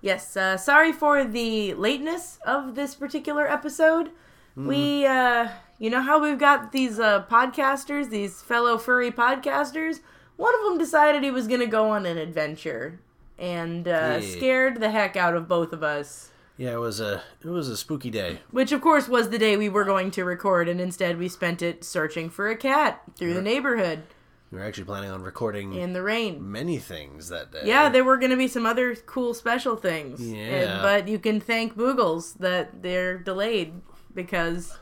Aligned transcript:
Yes, 0.02 0.36
uh, 0.36 0.58
sorry 0.58 0.92
for 0.92 1.24
the 1.24 1.72
lateness 1.72 2.38
of 2.44 2.74
this 2.74 2.94
particular 2.94 3.50
episode. 3.50 4.10
Mm. 4.58 4.66
We, 4.66 5.06
uh, 5.06 5.48
you 5.78 5.88
know 5.88 6.02
how 6.02 6.22
we've 6.22 6.38
got 6.38 6.70
these 6.70 7.00
uh, 7.00 7.24
podcasters, 7.30 8.10
these 8.10 8.42
fellow 8.42 8.76
furry 8.76 9.10
podcasters? 9.10 10.00
One 10.36 10.54
of 10.54 10.68
them 10.68 10.76
decided 10.76 11.24
he 11.24 11.30
was 11.30 11.48
going 11.48 11.60
to 11.60 11.66
go 11.66 11.88
on 11.88 12.04
an 12.04 12.18
adventure 12.18 13.00
and 13.38 13.88
uh, 13.88 14.18
yeah. 14.20 14.20
scared 14.20 14.80
the 14.82 14.90
heck 14.90 15.16
out 15.16 15.34
of 15.34 15.48
both 15.48 15.72
of 15.72 15.82
us. 15.82 16.30
Yeah, 16.58 16.74
it 16.74 16.80
was 16.80 17.00
a 17.00 17.22
it 17.42 17.48
was 17.48 17.70
a 17.70 17.76
spooky 17.76 18.10
day. 18.10 18.40
Which 18.50 18.70
of 18.70 18.82
course 18.82 19.08
was 19.08 19.30
the 19.30 19.38
day 19.38 19.56
we 19.56 19.70
were 19.70 19.84
going 19.84 20.10
to 20.10 20.26
record, 20.26 20.68
and 20.68 20.78
instead 20.78 21.18
we 21.18 21.30
spent 21.30 21.62
it 21.62 21.84
searching 21.84 22.28
for 22.28 22.50
a 22.50 22.56
cat 22.56 23.00
through 23.16 23.32
the 23.32 23.40
neighborhood. 23.40 24.02
We 24.50 24.58
were 24.58 24.64
actually 24.64 24.84
planning 24.84 25.10
on 25.10 25.22
recording 25.22 25.74
in 25.74 25.92
the 25.92 26.02
rain 26.02 26.52
many 26.52 26.78
things 26.78 27.28
that 27.30 27.50
day. 27.50 27.62
Yeah, 27.64 27.88
there 27.88 28.04
were 28.04 28.16
going 28.16 28.30
to 28.30 28.36
be 28.36 28.46
some 28.46 28.64
other 28.64 28.94
cool 28.94 29.34
special 29.34 29.76
things. 29.76 30.20
Yeah, 30.20 30.38
and, 30.38 30.82
but 30.82 31.08
you 31.08 31.18
can 31.18 31.40
thank 31.40 31.76
Boogles 31.76 32.38
that 32.38 32.82
they're 32.82 33.18
delayed 33.18 33.80
because 34.14 34.78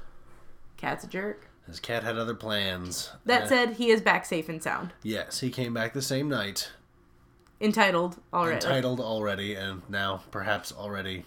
cat's 0.76 1.04
a 1.04 1.08
jerk. 1.08 1.48
His 1.66 1.80
cat 1.80 2.02
had 2.02 2.18
other 2.18 2.34
plans. 2.34 3.10
That 3.24 3.44
uh, 3.44 3.48
said, 3.48 3.72
he 3.74 3.88
is 3.88 4.02
back 4.02 4.26
safe 4.26 4.50
and 4.50 4.62
sound. 4.62 4.92
Yes, 5.02 5.40
he 5.40 5.48
came 5.50 5.72
back 5.72 5.94
the 5.94 6.02
same 6.02 6.28
night. 6.28 6.70
Entitled 7.58 8.20
already. 8.34 8.56
Entitled 8.56 9.00
already, 9.00 9.54
and 9.54 9.80
now 9.88 10.22
perhaps 10.30 10.72
already 10.72 11.24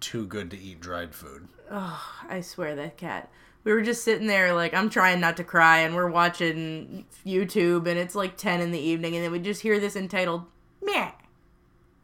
too 0.00 0.26
good 0.26 0.50
to 0.52 0.58
eat 0.58 0.80
dried 0.80 1.14
food. 1.14 1.48
Oh, 1.70 2.02
I 2.28 2.40
swear 2.40 2.74
that 2.76 2.96
cat. 2.96 3.30
We 3.64 3.72
were 3.72 3.82
just 3.82 4.04
sitting 4.04 4.26
there, 4.26 4.54
like, 4.54 4.72
I'm 4.72 4.88
trying 4.88 5.20
not 5.20 5.36
to 5.36 5.44
cry, 5.44 5.78
and 5.78 5.94
we're 5.94 6.10
watching 6.10 7.04
YouTube, 7.26 7.86
and 7.86 7.98
it's 7.98 8.14
like 8.14 8.36
10 8.36 8.60
in 8.60 8.70
the 8.70 8.78
evening, 8.78 9.14
and 9.16 9.24
then 9.24 9.32
we 9.32 9.38
just 9.38 9.60
hear 9.60 9.78
this 9.78 9.96
entitled, 9.96 10.44
meh. 10.82 11.10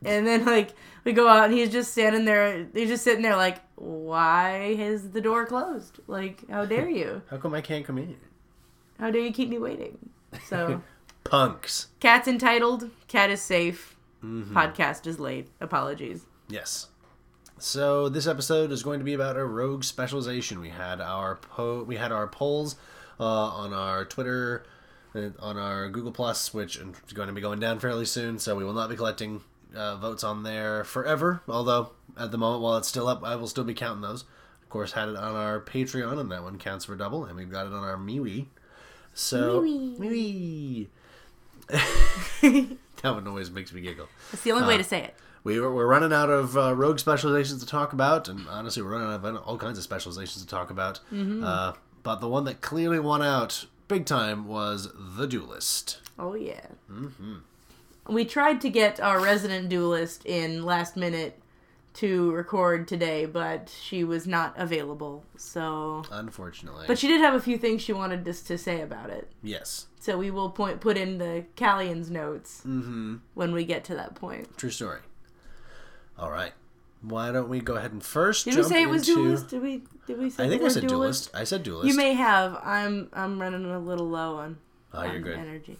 And 0.04 0.26
then, 0.26 0.44
like, 0.44 0.74
we 1.04 1.12
go 1.12 1.28
out, 1.28 1.46
and 1.46 1.54
he's 1.54 1.70
just 1.70 1.92
standing 1.92 2.26
there, 2.26 2.66
he's 2.74 2.88
just 2.88 3.04
sitting 3.04 3.22
there, 3.22 3.36
like, 3.36 3.62
why 3.76 4.74
is 4.78 5.10
the 5.10 5.20
door 5.20 5.46
closed? 5.46 6.00
Like, 6.06 6.48
how 6.50 6.64
dare 6.66 6.90
you? 6.90 7.22
how 7.30 7.38
come 7.38 7.54
I 7.54 7.62
can't 7.62 7.84
come 7.84 7.98
in? 7.98 8.16
How 8.98 9.10
dare 9.10 9.22
you 9.22 9.32
keep 9.32 9.48
me 9.48 9.58
waiting? 9.58 9.98
So. 10.48 10.82
Punks. 11.24 11.88
Cat's 11.98 12.28
entitled, 12.28 12.90
cat 13.08 13.30
is 13.30 13.42
safe, 13.42 13.96
mm-hmm. 14.22 14.56
podcast 14.56 15.06
is 15.06 15.18
late. 15.18 15.48
Apologies. 15.60 16.26
Yes. 16.48 16.88
So 17.58 18.10
this 18.10 18.26
episode 18.26 18.70
is 18.70 18.82
going 18.82 18.98
to 18.98 19.04
be 19.04 19.14
about 19.14 19.36
a 19.36 19.44
rogue 19.44 19.82
specialization. 19.82 20.60
We 20.60 20.68
had 20.68 21.00
our 21.00 21.36
po- 21.36 21.84
we 21.84 21.96
had 21.96 22.12
our 22.12 22.26
polls 22.26 22.76
uh, 23.18 23.24
on 23.24 23.72
our 23.72 24.04
Twitter, 24.04 24.66
uh, 25.14 25.30
on 25.38 25.56
our 25.56 25.88
Google 25.88 26.12
Plus, 26.12 26.52
which 26.52 26.76
is 26.76 27.12
going 27.14 27.28
to 27.28 27.32
be 27.34 27.40
going 27.40 27.58
down 27.58 27.80
fairly 27.80 28.04
soon. 28.04 28.38
So 28.38 28.56
we 28.56 28.64
will 28.64 28.74
not 28.74 28.90
be 28.90 28.96
collecting 28.96 29.40
uh, 29.74 29.96
votes 29.96 30.22
on 30.22 30.42
there 30.42 30.84
forever. 30.84 31.40
Although 31.48 31.92
at 32.18 32.30
the 32.30 32.36
moment, 32.36 32.62
while 32.62 32.76
it's 32.76 32.88
still 32.88 33.08
up, 33.08 33.24
I 33.24 33.36
will 33.36 33.48
still 33.48 33.64
be 33.64 33.74
counting 33.74 34.02
those. 34.02 34.24
Of 34.62 34.68
course, 34.68 34.92
had 34.92 35.08
it 35.08 35.16
on 35.16 35.34
our 35.34 35.58
Patreon, 35.58 36.20
and 36.20 36.30
that 36.30 36.42
one 36.42 36.58
counts 36.58 36.84
for 36.84 36.94
double. 36.94 37.24
And 37.24 37.36
we've 37.36 37.50
got 37.50 37.66
it 37.66 37.72
on 37.72 37.82
our 37.82 37.96
MeWe. 37.96 38.46
So 39.14 39.62
MeWe. 39.62 40.88
that 41.68 42.78
one 43.02 43.26
always 43.26 43.50
makes 43.50 43.72
me 43.72 43.80
giggle. 43.80 44.08
That's 44.30 44.42
the 44.42 44.52
only 44.52 44.64
uh, 44.64 44.68
way 44.68 44.76
to 44.76 44.84
say 44.84 45.02
it 45.04 45.14
we 45.46 45.60
were, 45.60 45.72
we're 45.72 45.86
running 45.86 46.12
out 46.12 46.28
of 46.28 46.56
uh, 46.56 46.74
rogue 46.74 46.98
specializations 46.98 47.60
to 47.60 47.66
talk 47.66 47.92
about, 47.92 48.28
and 48.28 48.48
honestly, 48.48 48.82
we're 48.82 48.90
running 48.90 49.06
out 49.06 49.24
of 49.24 49.46
all 49.46 49.56
kinds 49.56 49.78
of 49.78 49.84
specializations 49.84 50.44
to 50.44 50.50
talk 50.50 50.70
about. 50.70 50.98
Mm-hmm. 51.12 51.44
Uh, 51.44 51.74
but 52.02 52.16
the 52.16 52.28
one 52.28 52.44
that 52.44 52.60
clearly 52.60 52.98
won 52.98 53.22
out 53.22 53.66
big 53.86 54.06
time 54.06 54.48
was 54.48 54.88
the 54.96 55.28
duelist. 55.28 56.00
Oh 56.18 56.34
yeah. 56.34 56.66
Mm-hmm. 56.90 57.36
We 58.08 58.24
tried 58.24 58.60
to 58.62 58.70
get 58.70 58.98
our 58.98 59.20
resident 59.20 59.68
duelist 59.68 60.26
in 60.26 60.64
last 60.64 60.96
minute 60.96 61.40
to 61.94 62.32
record 62.32 62.88
today, 62.88 63.24
but 63.24 63.72
she 63.80 64.02
was 64.02 64.26
not 64.26 64.52
available. 64.58 65.24
So 65.36 66.02
unfortunately, 66.10 66.86
but 66.88 66.98
she 66.98 67.06
did 67.06 67.20
have 67.20 67.34
a 67.34 67.40
few 67.40 67.56
things 67.56 67.82
she 67.82 67.92
wanted 67.92 68.26
us 68.26 68.42
to 68.42 68.58
say 68.58 68.80
about 68.80 69.10
it. 69.10 69.30
Yes. 69.44 69.86
So 70.00 70.18
we 70.18 70.32
will 70.32 70.50
point 70.50 70.80
put 70.80 70.96
in 70.96 71.18
the 71.18 71.44
Callian's 71.54 72.10
notes 72.10 72.62
mm-hmm. 72.66 73.16
when 73.34 73.52
we 73.52 73.64
get 73.64 73.84
to 73.84 73.94
that 73.94 74.16
point. 74.16 74.56
True 74.58 74.70
story. 74.70 75.00
All 76.18 76.30
right. 76.30 76.52
Why 77.02 77.30
don't 77.30 77.48
we 77.48 77.60
go 77.60 77.76
ahead 77.76 77.92
and 77.92 78.02
first? 78.02 78.46
Did 78.46 78.56
we 78.56 78.62
say 78.62 78.82
it 78.82 78.88
was 78.88 79.08
into... 79.08 79.22
duelist? 79.22 79.48
Did 79.48 79.62
we? 79.62 79.82
Did 80.06 80.18
we 80.18 80.30
say? 80.30 80.44
I 80.44 80.48
think 80.48 80.62
I 80.62 80.68
said 80.68 80.86
duelist? 80.86 81.30
duelist? 81.30 81.30
I 81.34 81.44
said 81.44 81.62
duelist. 81.62 81.88
You 81.88 81.96
may 81.96 82.14
have. 82.14 82.58
I'm. 82.62 83.10
I'm 83.12 83.40
running 83.40 83.64
a 83.66 83.78
little 83.78 84.08
low 84.08 84.36
on. 84.36 84.58
Oh, 84.92 85.04
you're 85.04 85.20
good. 85.20 85.38
Energy. 85.38 85.78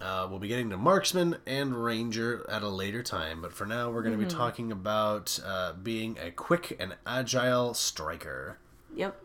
Uh, 0.00 0.26
we'll 0.28 0.38
be 0.38 0.48
getting 0.48 0.68
to 0.70 0.76
marksman 0.76 1.38
and 1.46 1.82
ranger 1.82 2.44
at 2.50 2.62
a 2.62 2.68
later 2.68 3.02
time, 3.02 3.40
but 3.40 3.52
for 3.52 3.64
now, 3.64 3.90
we're 3.90 4.02
going 4.02 4.12
to 4.12 4.18
mm-hmm. 4.18 4.28
be 4.28 4.34
talking 4.34 4.70
about 4.70 5.40
uh, 5.44 5.72
being 5.72 6.18
a 6.20 6.30
quick 6.30 6.76
and 6.78 6.96
agile 7.06 7.72
striker. 7.72 8.58
Yep. 8.94 9.18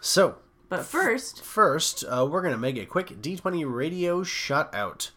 So. 0.00 0.38
But 0.68 0.84
first. 0.84 1.38
F- 1.38 1.44
first, 1.44 2.04
uh, 2.08 2.26
we're 2.28 2.42
going 2.42 2.54
to 2.54 2.58
make 2.58 2.78
a 2.78 2.86
quick 2.86 3.20
D20 3.20 3.70
radio 3.72 4.22
shut 4.24 4.74
out. 4.74 5.12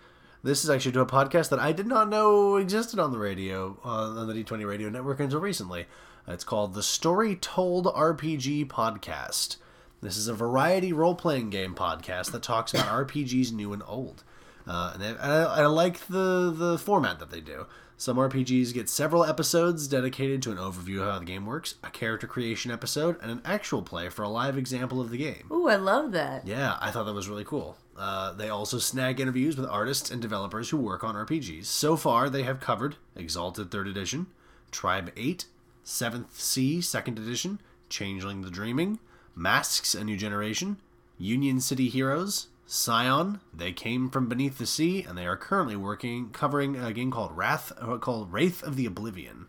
This 0.45 0.63
is 0.63 0.69
actually 0.69 0.91
to 0.91 0.99
a 0.99 1.07
podcast 1.07 1.49
that 1.49 1.59
I 1.59 1.71
did 1.71 1.87
not 1.87 2.07
know 2.07 2.57
existed 2.57 2.99
on 2.99 3.11
the 3.11 3.17
radio, 3.17 3.79
uh, 3.83 4.19
on 4.19 4.27
the 4.27 4.33
D20 4.43 4.63
Radio 4.63 4.89
Network 4.89 5.19
until 5.19 5.39
recently. 5.39 5.87
It's 6.27 6.43
called 6.43 6.75
the 6.75 6.83
Story 6.83 7.35
Told 7.35 7.87
RPG 7.87 8.67
Podcast. 8.67 9.57
This 10.03 10.17
is 10.17 10.27
a 10.27 10.35
variety 10.35 10.93
role 10.93 11.15
playing 11.15 11.49
game 11.49 11.73
podcast 11.73 12.31
that 12.31 12.43
talks 12.43 12.75
about 12.75 12.85
RPGs 13.07 13.53
new 13.53 13.73
and 13.73 13.81
old. 13.87 14.23
Uh, 14.67 14.91
and, 14.93 15.01
and 15.01 15.17
I, 15.19 15.61
I, 15.61 15.65
like 15.65 16.05
the, 16.05 16.53
the 16.55 16.77
format 16.77 17.17
that 17.17 17.31
they 17.31 17.41
do. 17.41 17.65
Some 17.97 18.17
RPGs 18.17 18.71
get 18.71 18.87
several 18.87 19.25
episodes 19.25 19.87
dedicated 19.87 20.43
to 20.43 20.51
an 20.51 20.57
overview 20.57 21.01
of 21.01 21.11
how 21.11 21.17
the 21.17 21.25
game 21.25 21.47
works, 21.47 21.73
a 21.83 21.89
character 21.89 22.27
creation 22.27 22.69
episode, 22.69 23.17
and 23.19 23.31
an 23.31 23.41
actual 23.45 23.81
play 23.81 24.09
for 24.09 24.21
a 24.21 24.29
live 24.29 24.59
example 24.59 25.01
of 25.01 25.09
the 25.09 25.17
game. 25.17 25.47
Ooh, 25.49 25.67
I 25.67 25.77
love 25.77 26.11
that. 26.11 26.45
Yeah, 26.45 26.77
I 26.79 26.91
thought 26.91 27.05
that 27.05 27.13
was 27.13 27.27
really 27.27 27.45
cool. 27.45 27.77
Uh, 27.97 28.33
they 28.33 28.49
also 28.49 28.77
snag 28.77 29.19
interviews 29.19 29.55
with 29.55 29.69
artists 29.69 30.11
and 30.11 30.21
developers 30.21 30.69
who 30.69 30.77
work 30.77 31.03
on 31.03 31.15
RPGs. 31.15 31.65
So 31.65 31.95
far, 31.95 32.29
they 32.29 32.43
have 32.43 32.59
covered 32.59 32.97
Exalted 33.15 33.69
3rd 33.69 33.91
Edition, 33.91 34.27
Tribe 34.71 35.11
8, 35.15 35.45
7th 35.85 36.33
Sea 36.33 36.79
2nd 36.79 37.17
Edition, 37.17 37.61
Changeling 37.87 38.41
the 38.41 38.49
Dreaming, 38.49 38.99
Masks 39.33 39.95
A 39.95 40.03
New 40.03 40.17
Generation, 40.17 40.77
Union 41.17 41.61
City 41.61 41.87
Heroes, 41.87 42.47
Scion, 42.65 43.39
They 43.53 43.71
Came 43.71 44.09
from 44.09 44.27
Beneath 44.27 44.57
the 44.57 44.65
Sea, 44.65 45.03
and 45.03 45.17
they 45.17 45.25
are 45.25 45.37
currently 45.37 45.75
working 45.75 46.31
covering 46.31 46.75
a 46.75 46.91
game 46.91 47.11
called 47.11 47.37
Wrath, 47.37 47.71
uh, 47.79 47.97
called 47.97 48.33
Wraith 48.33 48.63
of 48.63 48.75
the 48.75 48.85
Oblivion. 48.85 49.45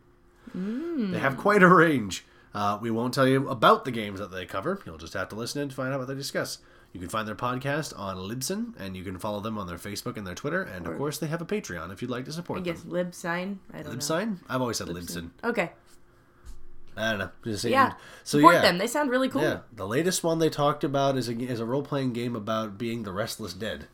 Mm. 0.56 1.12
They 1.12 1.18
have 1.18 1.36
quite 1.36 1.62
a 1.62 1.68
range. 1.68 2.24
Uh, 2.54 2.78
we 2.80 2.90
won't 2.90 3.12
tell 3.12 3.26
you 3.26 3.48
about 3.48 3.84
the 3.84 3.90
games 3.90 4.20
that 4.20 4.30
they 4.30 4.46
cover. 4.46 4.80
You'll 4.86 4.98
just 4.98 5.14
have 5.14 5.28
to 5.30 5.36
listen 5.36 5.60
in 5.62 5.68
to 5.68 5.74
find 5.74 5.92
out 5.92 5.98
what 5.98 6.08
they 6.08 6.14
discuss. 6.14 6.58
You 6.96 7.00
can 7.00 7.10
find 7.10 7.28
their 7.28 7.34
podcast 7.34 7.92
on 7.98 8.16
Libsyn, 8.16 8.72
and 8.80 8.96
you 8.96 9.04
can 9.04 9.18
follow 9.18 9.40
them 9.40 9.58
on 9.58 9.66
their 9.66 9.76
Facebook 9.76 10.16
and 10.16 10.26
their 10.26 10.34
Twitter, 10.34 10.62
and 10.62 10.86
of 10.86 10.96
course 10.96 11.18
they 11.18 11.26
have 11.26 11.42
a 11.42 11.44
Patreon 11.44 11.92
if 11.92 12.00
you'd 12.00 12.10
like 12.10 12.24
to 12.24 12.32
support 12.32 12.60
I 12.60 12.62
guess 12.62 12.80
them. 12.80 12.92
Libsyn. 12.92 13.58
I 13.74 13.82
don't 13.82 13.98
Libsyn? 13.98 14.38
I've 14.48 14.62
always 14.62 14.78
said 14.78 14.86
Libsyn. 14.86 14.94
Libsyn. 14.94 15.30
Okay. 15.44 15.72
I 16.96 17.10
don't 17.10 17.18
know. 17.18 17.30
Just 17.44 17.64
saying. 17.64 17.74
Yeah. 17.74 17.92
So 18.24 18.38
support 18.38 18.54
yeah, 18.54 18.62
them. 18.62 18.78
They 18.78 18.86
sound 18.86 19.10
really 19.10 19.28
cool. 19.28 19.42
Yeah. 19.42 19.58
The 19.74 19.86
latest 19.86 20.24
one 20.24 20.38
they 20.38 20.48
talked 20.48 20.84
about 20.84 21.18
is 21.18 21.28
a, 21.28 21.38
is 21.38 21.60
a 21.60 21.66
role 21.66 21.82
playing 21.82 22.14
game 22.14 22.34
about 22.34 22.78
being 22.78 23.02
the 23.02 23.12
restless 23.12 23.52
dead. 23.52 23.88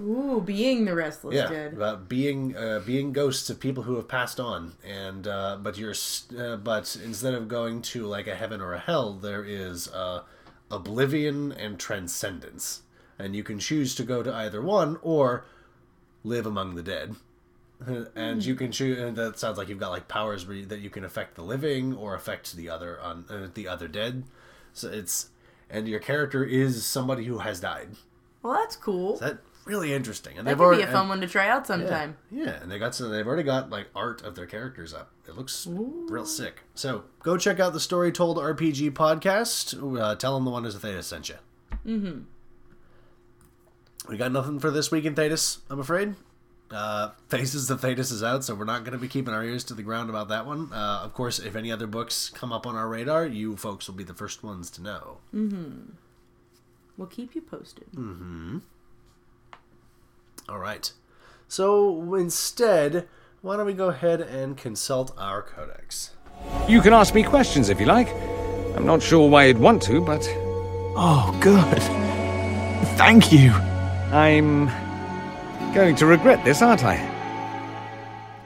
Ooh, 0.00 0.42
being 0.42 0.86
the 0.86 0.94
restless 0.94 1.34
yeah, 1.34 1.46
dead. 1.46 1.74
about 1.74 2.08
being 2.08 2.56
uh, 2.56 2.80
being 2.86 3.12
ghosts 3.12 3.50
of 3.50 3.60
people 3.60 3.82
who 3.82 3.96
have 3.96 4.08
passed 4.08 4.40
on, 4.40 4.72
and 4.82 5.28
uh, 5.28 5.58
but 5.60 5.76
you're 5.76 5.92
uh, 6.38 6.56
but 6.56 6.96
instead 7.04 7.34
of 7.34 7.48
going 7.48 7.82
to 7.82 8.06
like 8.06 8.26
a 8.26 8.34
heaven 8.34 8.62
or 8.62 8.72
a 8.72 8.78
hell, 8.78 9.12
there 9.12 9.44
is 9.44 9.88
uh, 9.88 10.22
oblivion 10.70 11.52
and 11.52 11.78
transcendence 11.78 12.82
and 13.20 13.36
you 13.36 13.44
can 13.44 13.58
choose 13.58 13.94
to 13.94 14.02
go 14.02 14.22
to 14.22 14.34
either 14.34 14.62
one 14.62 14.98
or 15.02 15.44
live 16.24 16.46
among 16.46 16.74
the 16.74 16.82
dead. 16.82 17.14
And 18.14 18.44
you 18.44 18.56
can 18.56 18.72
choose, 18.72 18.98
and 18.98 19.16
that 19.16 19.38
sounds 19.38 19.56
like 19.56 19.70
you've 19.70 19.78
got 19.78 19.88
like 19.88 20.06
powers 20.06 20.46
where 20.46 20.54
you, 20.54 20.66
that 20.66 20.80
you 20.80 20.90
can 20.90 21.02
affect 21.02 21.34
the 21.34 21.42
living 21.42 21.94
or 21.94 22.14
affect 22.14 22.54
the 22.54 22.68
other 22.68 23.00
on 23.00 23.24
uh, 23.30 23.48
the 23.54 23.66
other 23.68 23.88
dead. 23.88 24.24
So 24.74 24.90
it's 24.90 25.30
and 25.70 25.88
your 25.88 25.98
character 25.98 26.44
is 26.44 26.84
somebody 26.84 27.24
who 27.24 27.38
has 27.38 27.58
died. 27.58 27.92
Well, 28.42 28.52
that's 28.52 28.76
cool. 28.76 29.16
That 29.16 29.38
really 29.64 29.92
interesting. 29.92 30.38
And 30.38 30.46
That 30.46 30.52
they've 30.52 30.58
could 30.58 30.64
already 30.64 30.82
be 30.82 30.88
a 30.88 30.92
fun 30.92 31.08
one 31.08 31.20
to 31.20 31.26
try 31.26 31.48
out 31.48 31.66
sometime. 31.66 32.16
Yeah, 32.30 32.60
and 32.62 32.70
they 32.70 32.78
got 32.78 32.94
some. 32.94 33.10
They've 33.10 33.26
already 33.26 33.42
got 33.42 33.70
like 33.70 33.88
art 33.94 34.22
of 34.22 34.34
their 34.34 34.46
characters 34.46 34.92
up. 34.94 35.10
It 35.28 35.36
looks 35.36 35.66
real 35.68 36.26
sick. 36.26 36.60
So 36.74 37.04
go 37.22 37.36
check 37.36 37.60
out 37.60 37.72
the 37.72 37.80
Story 37.80 38.12
Told 38.12 38.36
RPG 38.38 38.92
podcast. 38.92 39.98
Uh, 40.00 40.14
tell 40.16 40.34
them 40.34 40.44
the 40.44 40.50
Wonders 40.50 40.74
of 40.74 40.82
Thedas 40.82 41.04
sent 41.04 41.28
you. 41.28 41.36
Mm-hmm. 41.86 42.20
We 44.08 44.16
got 44.16 44.32
nothing 44.32 44.58
for 44.58 44.70
this 44.70 44.90
week 44.90 45.04
in 45.04 45.14
Thedas, 45.14 45.58
I'm 45.68 45.78
afraid. 45.78 46.14
Uh, 46.70 47.10
Faces 47.28 47.68
of 47.70 47.80
Thedas 47.80 48.10
is 48.12 48.22
out, 48.22 48.44
so 48.44 48.54
we're 48.54 48.64
not 48.64 48.82
going 48.84 48.92
to 48.92 48.98
be 48.98 49.08
keeping 49.08 49.34
our 49.34 49.44
ears 49.44 49.62
to 49.64 49.74
the 49.74 49.82
ground 49.82 50.08
about 50.08 50.28
that 50.28 50.46
one. 50.46 50.72
Uh, 50.72 51.00
of 51.04 51.12
course, 51.14 51.38
if 51.38 51.54
any 51.56 51.70
other 51.70 51.86
books 51.86 52.28
come 52.30 52.52
up 52.52 52.66
on 52.66 52.76
our 52.76 52.88
radar, 52.88 53.26
you 53.26 53.56
folks 53.56 53.86
will 53.88 53.94
be 53.96 54.04
the 54.04 54.14
first 54.14 54.42
ones 54.42 54.70
to 54.70 54.82
know. 54.82 55.18
We'll 56.96 57.08
keep 57.08 57.34
you 57.34 57.40
posted. 57.42 57.86
All 60.50 60.58
right. 60.58 60.92
So 61.46 62.14
instead, 62.14 63.06
why 63.40 63.56
don't 63.56 63.66
we 63.66 63.72
go 63.72 63.88
ahead 63.88 64.20
and 64.20 64.56
consult 64.56 65.14
our 65.16 65.42
codex? 65.42 66.10
You 66.66 66.80
can 66.80 66.92
ask 66.92 67.14
me 67.14 67.22
questions 67.22 67.68
if 67.68 67.78
you 67.78 67.86
like. 67.86 68.12
I'm 68.74 68.84
not 68.84 69.00
sure 69.00 69.30
why 69.30 69.44
you'd 69.44 69.58
want 69.58 69.80
to, 69.82 70.00
but 70.00 70.28
Oh, 70.96 71.36
good. 71.40 71.82
Thank 72.98 73.30
you. 73.30 73.52
I'm 74.12 74.66
going 75.72 75.94
to 75.96 76.06
regret 76.06 76.44
this, 76.44 76.62
aren't 76.62 76.84
I? 76.84 76.98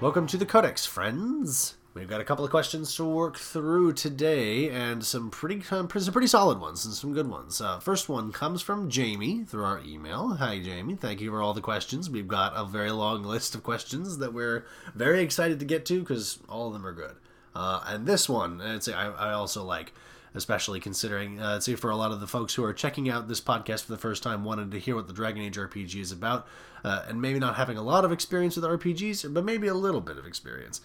Welcome 0.03 0.27
to 0.27 0.37
the 0.37 0.45
Codex, 0.45 0.85
friends. 0.85 1.77
We've 1.95 2.09
got 2.09 2.21
a 2.21 2.25
couple 2.25 2.45
of 2.45 2.51
questions 2.51 2.93
to 2.97 3.05
work 3.05 3.39
through 3.39 3.93
today, 3.93 4.69
and 4.69 5.05
some 5.05 5.31
pretty 5.31 5.63
some 5.63 5.87
pretty 5.87 6.27
solid 6.27 6.59
ones 6.59 6.85
and 6.85 6.93
some 6.93 7.15
good 7.15 7.29
ones. 7.31 7.61
Uh, 7.61 7.79
first 7.79 8.09
one 8.09 8.33
comes 8.33 8.63
from 8.63 8.91
Jamie 8.91 9.45
through 9.45 9.65
our 9.65 9.81
email. 9.87 10.31
Hi, 10.31 10.59
Jamie. 10.59 10.97
Thank 10.97 11.21
you 11.21 11.31
for 11.31 11.41
all 11.41 11.55
the 11.55 11.61
questions. 11.61 12.11
We've 12.11 12.27
got 12.27 12.53
a 12.57 12.65
very 12.65 12.91
long 12.91 13.23
list 13.35 13.55
of 13.55 13.63
questions 13.63 14.19
that 14.19 14.35
we're 14.35 14.67
very 14.97 15.23
excited 15.23 15.61
to 15.61 15.65
get 15.65 15.87
to 15.87 16.01
because 16.01 16.41
all 16.49 16.67
of 16.67 16.73
them 16.73 16.85
are 16.85 16.93
good. 16.93 17.15
Uh, 17.55 17.85
and 17.87 18.07
this 18.07 18.29
one, 18.29 18.61
I'd 18.61 18.89
I, 18.89 19.11
I 19.11 19.33
also 19.33 19.63
like, 19.63 19.93
especially 20.35 20.81
considering, 20.81 21.39
uh, 21.39 21.61
say 21.61 21.77
for 21.77 21.91
a 21.91 21.97
lot 21.97 22.11
of 22.11 22.19
the 22.19 22.27
folks 22.27 22.55
who 22.55 22.65
are 22.65 22.73
checking 22.73 23.09
out 23.09 23.29
this 23.29 23.41
podcast 23.41 23.85
for 23.85 23.93
the 23.93 23.99
first 23.99 24.25
time, 24.25 24.43
wanted 24.43 24.73
to 24.73 24.81
hear 24.81 24.97
what 24.97 25.07
the 25.07 25.13
Dragon 25.13 25.43
Age 25.45 25.57
RPG 25.57 26.01
is 26.01 26.11
about, 26.11 26.49
uh, 26.83 27.05
and 27.07 27.23
maybe 27.23 27.39
not 27.39 27.55
having 27.55 27.79
a 27.79 27.83
lot 27.83 28.05
of 28.05 28.11
experience 28.11 28.57
with 28.57 28.65
RPGs, 28.65 29.33
but 29.33 29.45
maybe 29.45 29.69
a 29.69 29.75
little 29.75 30.01
bit 30.01 30.19
of 30.19 30.27
experience. 30.27 30.81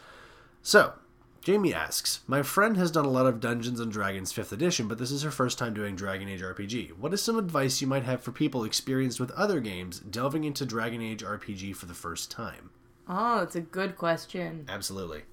So, 0.61 0.94
Jamie 1.41 1.73
asks, 1.73 2.19
My 2.27 2.44
friend 2.44 2.77
has 2.77 2.91
done 2.91 3.06
a 3.06 3.09
lot 3.09 3.25
of 3.25 3.39
Dungeons 3.39 3.79
and 3.79 3.91
Dragons 3.91 4.33
5th 4.33 4.51
edition, 4.51 4.88
but 4.88 4.97
this 4.97 5.11
is 5.11 5.23
her 5.23 5.31
first 5.31 5.57
time 5.57 5.73
doing 5.73 5.95
Dragon 5.95 6.27
Age 6.27 6.41
RPG. 6.41 6.91
What 6.97 7.13
is 7.13 7.21
some 7.21 7.38
advice 7.38 7.81
you 7.81 7.88
might 7.88 8.03
have 8.03 8.21
for 8.21 8.31
people 8.31 8.63
experienced 8.63 9.19
with 9.19 9.31
other 9.31 9.59
games 9.59 10.00
delving 10.00 10.44
into 10.44 10.65
Dragon 10.65 11.01
Age 11.01 11.23
RPG 11.23 11.75
for 11.75 11.85
the 11.85 11.94
first 11.94 12.29
time? 12.29 12.71
Oh, 13.07 13.39
that's 13.39 13.56
a 13.56 13.61
good 13.61 13.97
question. 13.97 14.65
Absolutely. 14.69 15.23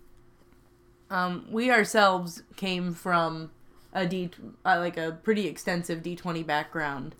Um, 1.10 1.46
we 1.50 1.70
ourselves 1.70 2.42
came 2.56 2.94
from 2.94 3.50
a 3.92 4.06
D, 4.06 4.30
uh, 4.64 4.78
like 4.78 4.96
a 4.96 5.18
pretty 5.22 5.46
extensive 5.46 6.02
D20 6.02 6.46
background. 6.46 7.14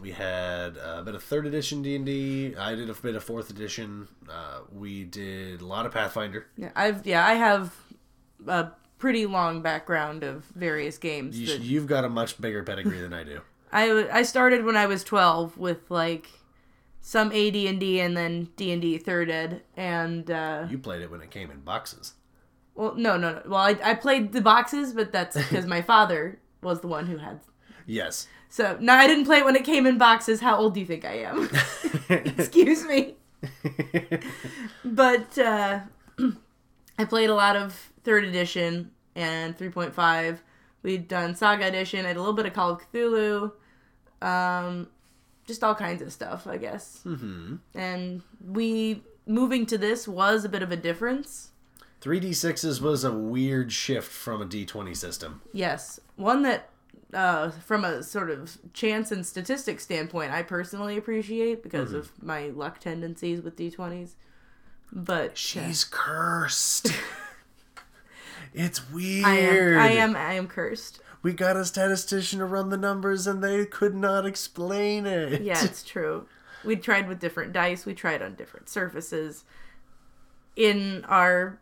We 0.00 0.12
had 0.12 0.76
a 0.76 1.02
bit 1.04 1.14
of 1.16 1.22
third 1.24 1.46
edition 1.46 1.82
D 1.82 1.96
and 1.96 2.06
D. 2.06 2.54
I 2.56 2.74
did 2.76 2.88
a 2.88 2.94
bit 2.94 3.14
of 3.16 3.24
fourth 3.24 3.50
edition. 3.50 4.06
Uh, 4.30 4.60
we 4.72 5.04
did 5.04 5.60
a 5.60 5.66
lot 5.66 5.86
of 5.86 5.92
Pathfinder. 5.92 6.46
Yeah, 6.56 6.70
I've 6.76 7.04
yeah, 7.06 7.26
I 7.26 7.34
have 7.34 7.74
a 8.46 8.68
pretty 8.98 9.26
long 9.26 9.60
background 9.60 10.22
of 10.22 10.44
various 10.54 10.98
games. 10.98 11.38
You, 11.38 11.46
that- 11.48 11.60
you've 11.62 11.86
got 11.88 12.04
a 12.04 12.08
much 12.08 12.40
bigger 12.40 12.62
pedigree 12.62 13.00
than 13.00 13.12
I 13.12 13.24
do. 13.24 13.40
I 13.72 14.08
I 14.12 14.22
started 14.22 14.64
when 14.64 14.76
I 14.76 14.86
was 14.86 15.02
12 15.04 15.58
with 15.58 15.90
like 15.90 16.28
some 17.00 17.28
AD&D 17.32 18.00
and 18.00 18.16
then 18.16 18.48
D&D 18.56 18.98
third 18.98 19.30
ed 19.30 19.62
and 19.76 20.30
uh 20.30 20.66
You 20.70 20.78
played 20.78 21.02
it 21.02 21.10
when 21.10 21.20
it 21.22 21.30
came 21.30 21.50
in 21.50 21.60
boxes. 21.60 22.14
well 22.74 22.94
no 22.94 23.16
no 23.16 23.32
no 23.34 23.42
well 23.46 23.60
I 23.60 23.76
I 23.84 23.94
played 23.94 24.32
the 24.32 24.40
boxes 24.40 24.92
but 24.94 25.12
that's 25.12 25.36
because 25.36 25.66
my 25.66 25.82
father 25.92 26.38
was 26.62 26.80
the 26.80 26.88
one 26.88 27.06
who 27.06 27.18
had 27.18 27.40
Yes. 27.86 28.26
So 28.48 28.76
no 28.80 28.94
I 28.94 29.06
didn't 29.06 29.24
play 29.24 29.38
it 29.38 29.44
when 29.44 29.56
it 29.56 29.64
came 29.64 29.86
in 29.86 29.98
boxes 29.98 30.40
how 30.40 30.56
old 30.56 30.74
do 30.74 30.80
you 30.80 30.86
think 30.86 31.04
I 31.04 31.18
am 31.18 31.48
excuse 32.08 32.84
me 32.84 33.14
but 34.84 35.38
uh 35.38 35.80
I 36.98 37.04
played 37.04 37.30
a 37.30 37.34
lot 37.34 37.56
of 37.56 37.92
third 38.02 38.24
edition 38.24 38.90
and 39.14 39.56
3.5 39.56 40.38
we'd 40.82 41.08
done 41.08 41.34
saga 41.34 41.66
edition 41.66 42.04
I 42.04 42.08
had 42.08 42.16
a 42.16 42.20
little 42.20 42.34
bit 42.34 42.46
of 42.46 42.52
Call 42.52 42.70
of 42.70 42.92
Cthulhu 42.92 43.52
um 44.22 44.88
just 45.48 45.64
all 45.64 45.74
kinds 45.74 46.02
of 46.02 46.12
stuff, 46.12 46.46
I 46.46 46.58
guess. 46.58 47.00
Mm-hmm. 47.04 47.56
And 47.74 48.22
we 48.46 49.02
moving 49.26 49.66
to 49.66 49.78
this 49.78 50.06
was 50.06 50.44
a 50.44 50.48
bit 50.48 50.62
of 50.62 50.70
a 50.70 50.76
difference. 50.76 51.50
3d6s 52.02 52.80
was 52.80 53.02
a 53.02 53.10
weird 53.10 53.72
shift 53.72 54.12
from 54.12 54.40
a 54.40 54.46
d20 54.46 54.96
system. 54.96 55.40
Yes, 55.52 55.98
one 56.14 56.42
that, 56.42 56.68
uh, 57.12 57.50
from 57.50 57.84
a 57.84 58.02
sort 58.02 58.30
of 58.30 58.58
chance 58.72 59.10
and 59.10 59.24
statistics 59.24 59.82
standpoint, 59.82 60.32
I 60.32 60.42
personally 60.42 60.96
appreciate 60.96 61.62
because 61.62 61.92
of 61.92 62.12
my 62.22 62.48
luck 62.48 62.80
tendencies 62.80 63.42
with 63.42 63.56
d20s. 63.56 64.12
But 64.92 65.36
She's 65.36 65.84
cursed. 65.84 66.92
it's 68.54 68.90
weird. 68.90 69.24
I 69.24 69.36
am, 69.36 69.78
I 69.78 69.88
am, 69.90 70.16
I 70.16 70.32
am 70.34 70.48
cursed. 70.48 71.00
We 71.22 71.32
got 71.32 71.56
a 71.56 71.64
statistician 71.64 72.38
to 72.38 72.44
run 72.44 72.70
the 72.70 72.76
numbers 72.76 73.26
and 73.26 73.42
they 73.42 73.66
could 73.66 73.94
not 73.94 74.24
explain 74.24 75.04
it. 75.04 75.42
Yeah, 75.42 75.62
it's 75.64 75.82
true. 75.84 76.26
We 76.64 76.76
tried 76.76 77.08
with 77.08 77.20
different 77.20 77.52
dice. 77.52 77.84
We 77.86 77.94
tried 77.94 78.22
on 78.22 78.34
different 78.34 78.68
surfaces. 78.68 79.44
In 80.56 81.04
our 81.06 81.58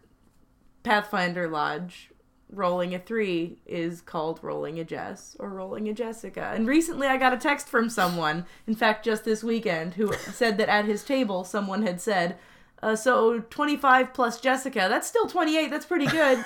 Pathfinder 0.83 1.49
Lodge, 1.49 2.11
rolling 2.51 2.95
a 2.95 2.99
three 2.99 3.59
is 3.67 4.01
called 4.01 4.39
rolling 4.43 4.79
a 4.79 4.85
Jess 4.85 5.37
or 5.39 5.49
rolling 5.49 5.89
a 5.89 5.93
Jessica. 5.93 6.53
And 6.55 6.69
recently 6.69 7.07
I 7.07 7.17
got 7.17 7.33
a 7.33 7.39
text 7.39 7.69
from 7.69 7.91
someone, 7.91 8.47
in 8.67 8.75
fact, 8.75 9.05
just 9.05 9.25
this 9.25 9.43
weekend, 9.43 9.95
who 9.95 10.13
said 10.33 10.59
that 10.59 10.69
at 10.69 10.85
his 10.85 11.03
table 11.05 11.45
someone 11.45 11.83
had 11.83 12.01
said, 12.01 12.39
uh, 12.83 12.95
so 12.95 13.41
25 13.41 14.15
plus 14.15 14.41
Jessica, 14.41 14.87
that's 14.89 15.09
still 15.09 15.27
28. 15.27 15.71
That's 15.71 15.87
pretty 15.87 16.07
good. 16.07 16.45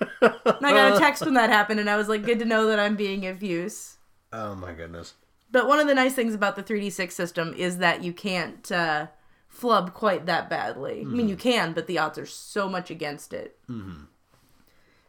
and 0.00 0.66
I 0.66 0.72
got 0.72 0.96
a 0.96 0.98
text 0.98 1.24
when 1.24 1.34
that 1.34 1.50
happened, 1.50 1.80
and 1.80 1.90
I 1.90 1.96
was 1.96 2.08
like, 2.08 2.24
good 2.24 2.38
to 2.38 2.44
know 2.44 2.66
that 2.66 2.78
I'm 2.78 2.96
being 2.96 3.26
of 3.26 3.42
use. 3.42 3.96
Oh 4.32 4.54
my 4.54 4.72
goodness. 4.72 5.14
But 5.50 5.66
one 5.66 5.80
of 5.80 5.88
the 5.88 5.94
nice 5.94 6.14
things 6.14 6.34
about 6.34 6.56
the 6.56 6.62
3d6 6.62 7.10
system 7.12 7.54
is 7.54 7.78
that 7.78 8.04
you 8.04 8.12
can't 8.12 8.70
uh, 8.70 9.08
flub 9.48 9.92
quite 9.94 10.26
that 10.26 10.48
badly. 10.48 11.00
I 11.00 11.04
mean, 11.04 11.28
you 11.28 11.36
can, 11.36 11.72
but 11.72 11.86
the 11.88 11.98
odds 11.98 12.18
are 12.18 12.26
so 12.26 12.68
much 12.68 12.90
against 12.90 13.32
it. 13.32 13.58
Mm-hmm. 13.68 14.04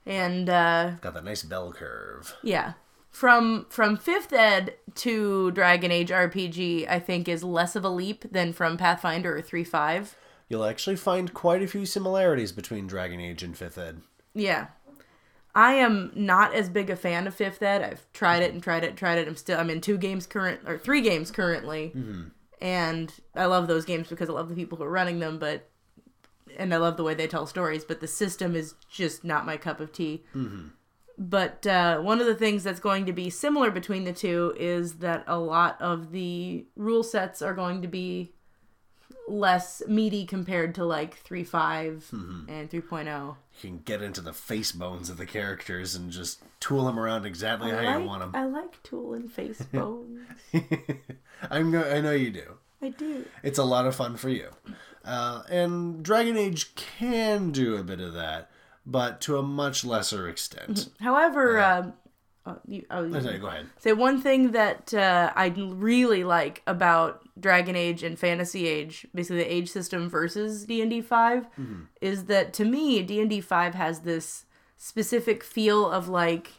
And 0.06 0.50
uh, 0.50 0.92
Got 1.02 1.14
that 1.14 1.24
nice 1.26 1.44
bell 1.44 1.72
curve. 1.72 2.36
yeah, 2.42 2.74
from 3.12 3.68
from 3.70 3.98
fifth 3.98 4.34
ed 4.34 4.76
to 4.96 5.52
Dragon 5.52 5.92
Age 5.92 6.10
RPG, 6.10 6.90
I 6.90 7.00
think 7.00 7.28
is 7.28 7.44
less 7.44 7.76
of 7.76 7.86
a 7.86 7.90
leap 7.90 8.26
than 8.32 8.52
from 8.54 8.78
Pathfinder 8.78 9.36
or 9.36 9.42
three 9.42 9.64
five. 9.64 10.16
You'll 10.50 10.66
actually 10.66 10.96
find 10.98 11.34
quite 11.34 11.62
a 11.62 11.68
few 11.68 11.86
similarities 11.86 12.52
between 12.52 12.86
Dragon 12.88 13.22
Age 13.22 13.42
and 13.42 13.56
5th 13.56 13.78
Ed. 13.78 14.02
Yeah. 14.34 14.68
I 15.56 15.76
am 15.76 16.12
not 16.14 16.54
as 16.54 16.68
big 16.68 16.90
a 16.90 16.96
fan 16.98 17.26
of 17.26 17.34
Fifth 17.36 17.62
Ed. 17.62 17.82
I've 17.82 18.06
tried 18.12 18.42
it 18.44 18.54
and 18.54 18.62
tried 18.62 18.84
it 18.84 18.90
and 18.90 18.98
tried 18.98 19.18
it. 19.18 19.28
I'm 19.30 19.36
still 19.38 19.58
I'm 19.60 19.70
in 19.70 19.80
two 19.82 19.98
games 19.98 20.26
current 20.26 20.62
or 20.66 20.78
three 20.78 21.00
games 21.02 21.32
currently, 21.32 21.94
and 22.62 23.14
I 23.36 23.46
love 23.46 23.68
those 23.68 23.86
games 23.86 24.08
because 24.10 24.30
I 24.30 24.34
love 24.34 24.50
the 24.50 24.56
people 24.56 24.78
who 24.78 24.84
are 24.84 24.90
running 24.90 25.20
them. 25.20 25.40
But 25.40 25.70
and 26.58 26.74
I 26.74 26.78
love 26.78 26.98
the 26.98 27.04
way 27.04 27.14
they 27.14 27.28
tell 27.28 27.46
stories. 27.46 27.84
But 27.84 28.00
the 28.00 28.08
system 28.08 28.56
is 28.56 28.76
just 28.90 29.24
not 29.24 29.46
my 29.46 29.58
cup 29.58 29.80
of 29.80 29.92
tea. 29.92 30.24
But 31.18 31.68
uh, 31.68 32.00
one 32.00 32.20
of 32.20 32.26
the 32.26 32.36
things 32.36 32.64
that's 32.64 32.80
going 32.80 33.06
to 33.06 33.14
be 33.14 33.30
similar 33.30 33.70
between 33.70 34.06
the 34.06 34.14
two 34.14 34.56
is 34.58 34.96
that 34.96 35.24
a 35.28 35.38
lot 35.38 35.80
of 35.80 36.12
the 36.12 36.66
rule 36.76 37.04
sets 37.04 37.42
are 37.42 37.54
going 37.54 37.82
to 37.84 37.88
be 37.88 38.34
less 39.28 39.82
meaty 39.88 40.26
compared 40.26 40.76
to 40.76 40.86
like 40.86 41.24
3.5 41.24 42.12
and 42.50 42.70
oh. 42.74 42.78
3.0. 42.78 43.36
You 43.62 43.70
can 43.70 43.80
get 43.80 44.02
into 44.02 44.22
the 44.22 44.34
face 44.34 44.72
bones 44.72 45.10
of 45.10 45.18
the 45.18 45.26
characters 45.26 45.96
and 45.96 46.12
just 46.12 46.42
tool 46.60 46.86
them 46.86 47.00
around 47.00 47.26
exactly 47.26 47.72
how 47.72 47.78
I 47.78 47.98
you 47.98 48.06
want 48.06 48.22
them. 48.22 48.32
I 48.34 48.46
like 48.46 48.82
tool 48.84 49.14
and 49.14 49.32
face 49.32 49.62
bones. 49.74 50.22
I'm 51.52 51.72
go- 51.72 51.90
I 51.90 52.02
know 52.02 52.14
you 52.14 52.32
do. 52.32 52.58
I 52.82 52.90
do. 52.90 53.26
It's 53.44 53.60
a 53.60 53.64
lot 53.64 53.86
of 53.86 53.96
fun 53.96 54.18
for 54.18 54.30
you. 54.30 54.50
Uh, 55.04 55.44
and 55.50 56.04
Dragon 56.04 56.38
Age 56.38 56.76
can 56.76 57.52
do 57.52 57.76
a 57.76 57.84
bit 57.84 58.00
of 58.00 58.14
that, 58.14 58.50
but 58.86 59.20
to 59.22 59.38
a 59.38 59.42
much 59.44 59.84
lesser 59.84 60.28
extent. 60.28 60.90
However, 61.00 61.60
um, 61.60 61.94
oh, 62.46 62.58
you, 62.68 62.86
oh, 62.92 63.04
Okay, 63.06 63.38
go 63.40 63.48
ahead. 63.48 63.66
say 63.80 63.94
one 63.94 64.22
thing 64.22 64.52
that 64.52 64.94
uh, 64.94 65.32
I 65.36 65.48
really 65.58 66.24
like 66.24 66.62
about 66.68 67.22
Dragon 67.40 67.76
Age 67.76 68.04
and 68.04 68.18
Fantasy 68.20 68.68
Age, 68.68 69.08
basically 69.16 69.38
the 69.44 69.52
age 69.54 69.70
system 69.70 70.08
versus 70.10 70.66
D 70.66 70.82
and 70.82 70.92
D 70.92 71.02
5 71.02 71.48
is 72.02 72.26
that 72.26 72.54
to 72.54 72.66
me 72.66 73.02
D 73.02 73.20
and 73.20 73.30
D 73.30 73.42
five 73.42 73.74
has 73.76 74.02
this 74.02 74.46
specific 74.78 75.44
feel 75.44 75.90
of 75.90 76.08
like 76.08 76.52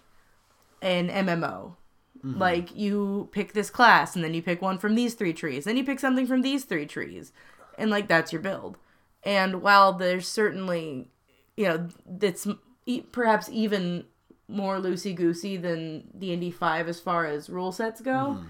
an 0.81 1.09
MMO, 1.09 1.77
Like 2.25 2.75
you 2.77 3.29
pick 3.33 3.53
this 3.53 3.71
class 3.71 4.15
and 4.17 4.25
then 4.25 4.35
you 4.35 4.43
pick 4.43 4.61
one 4.63 4.79
from 4.79 4.95
these 4.97 5.15
three 5.15 5.33
trees, 5.33 5.65
then 5.65 5.77
you 5.77 5.85
pick 5.85 6.01
something 6.01 6.27
from 6.27 6.43
these 6.43 6.65
three 6.65 6.87
trees. 6.87 7.33
And 7.79 7.91
like 7.91 8.09
that's 8.09 8.33
your 8.33 8.43
build. 8.43 8.79
And 9.23 9.63
while 9.63 9.93
there's 9.93 10.27
certainly, 10.27 11.11
you 11.57 11.65
know, 11.65 11.89
that's 12.07 12.47
e- 12.87 13.03
perhaps 13.03 13.49
even 13.51 14.05
more 14.49 14.79
loosey 14.79 15.15
goosey 15.15 15.57
than 15.57 16.09
D&D 16.19 16.51
5 16.51 16.89
as 16.89 17.01
far 17.01 17.27
as 17.27 17.49
rule 17.49 17.73
sets 17.73 18.01
go, 18.01 18.11
mm-hmm. 18.11 18.47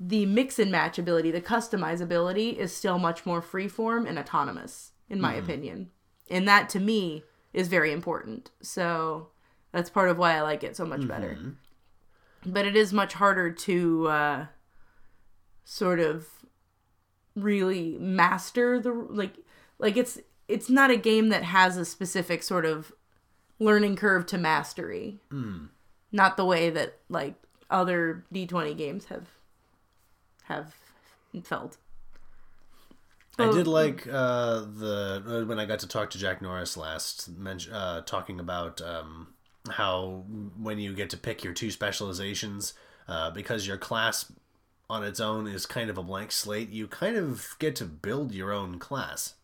the 0.00 0.26
mix 0.26 0.58
and 0.58 0.72
match 0.72 0.98
ability, 0.98 1.30
the 1.30 1.40
customizability 1.40 2.56
is 2.56 2.74
still 2.74 2.98
much 2.98 3.26
more 3.26 3.42
freeform 3.42 4.08
and 4.08 4.18
autonomous, 4.18 4.92
in 5.08 5.20
my 5.20 5.34
mm-hmm. 5.34 5.44
opinion. 5.44 5.90
And 6.30 6.48
that 6.48 6.68
to 6.70 6.80
me 6.80 7.22
is 7.52 7.68
very 7.68 7.92
important. 7.92 8.50
So 8.60 9.28
that's 9.72 9.90
part 9.90 10.08
of 10.08 10.18
why 10.18 10.36
I 10.36 10.40
like 10.40 10.64
it 10.64 10.76
so 10.76 10.86
much 10.86 11.06
better. 11.06 11.36
Mm-hmm. 11.38 12.52
But 12.52 12.66
it 12.66 12.76
is 12.76 12.92
much 12.92 13.14
harder 13.14 13.50
to 13.50 14.08
uh, 14.08 14.46
sort 15.64 16.00
of 16.00 16.28
really 17.36 17.96
master 18.00 18.80
the 18.80 18.92
like 18.92 19.34
like 19.78 19.96
it's 19.96 20.18
it's 20.48 20.68
not 20.70 20.90
a 20.90 20.96
game 20.96 21.28
that 21.28 21.42
has 21.44 21.76
a 21.76 21.84
specific 21.84 22.42
sort 22.42 22.64
of 22.64 22.92
learning 23.60 23.94
curve 23.96 24.26
to 24.26 24.38
mastery. 24.38 25.18
Not 26.12 26.36
the 26.36 26.44
way 26.44 26.70
that 26.70 26.98
like 27.08 27.34
other 27.70 28.24
D20 28.32 28.76
games 28.76 29.04
have 29.06 29.26
have 30.44 30.74
felt. 31.44 31.76
I 33.38 33.44
Oh, 33.44 33.52
did 33.52 33.66
like 33.66 34.06
uh, 34.10 34.60
the 34.60 35.22
uh, 35.26 35.44
when 35.44 35.58
I 35.58 35.66
got 35.66 35.80
to 35.80 35.88
talk 35.88 36.08
to 36.10 36.18
Jack 36.18 36.40
Norris 36.40 36.76
last, 36.76 37.28
men- 37.36 37.60
uh, 37.70 38.00
talking 38.02 38.40
about 38.40 38.80
um, 38.80 39.34
how 39.68 40.24
when 40.58 40.78
you 40.78 40.94
get 40.94 41.10
to 41.10 41.18
pick 41.18 41.44
your 41.44 41.52
two 41.52 41.70
specializations, 41.70 42.72
uh, 43.08 43.30
because 43.30 43.66
your 43.66 43.76
class 43.76 44.32
on 44.88 45.02
its 45.02 45.18
own 45.20 45.46
is 45.46 45.66
kind 45.66 45.90
of 45.90 45.98
a 45.98 46.02
blank 46.02 46.30
slate, 46.32 46.70
you 46.70 46.86
kind 46.86 47.16
of 47.16 47.56
get 47.58 47.74
to 47.76 47.84
build 47.84 48.32
your 48.32 48.52
own 48.52 48.78
class. 48.78 49.34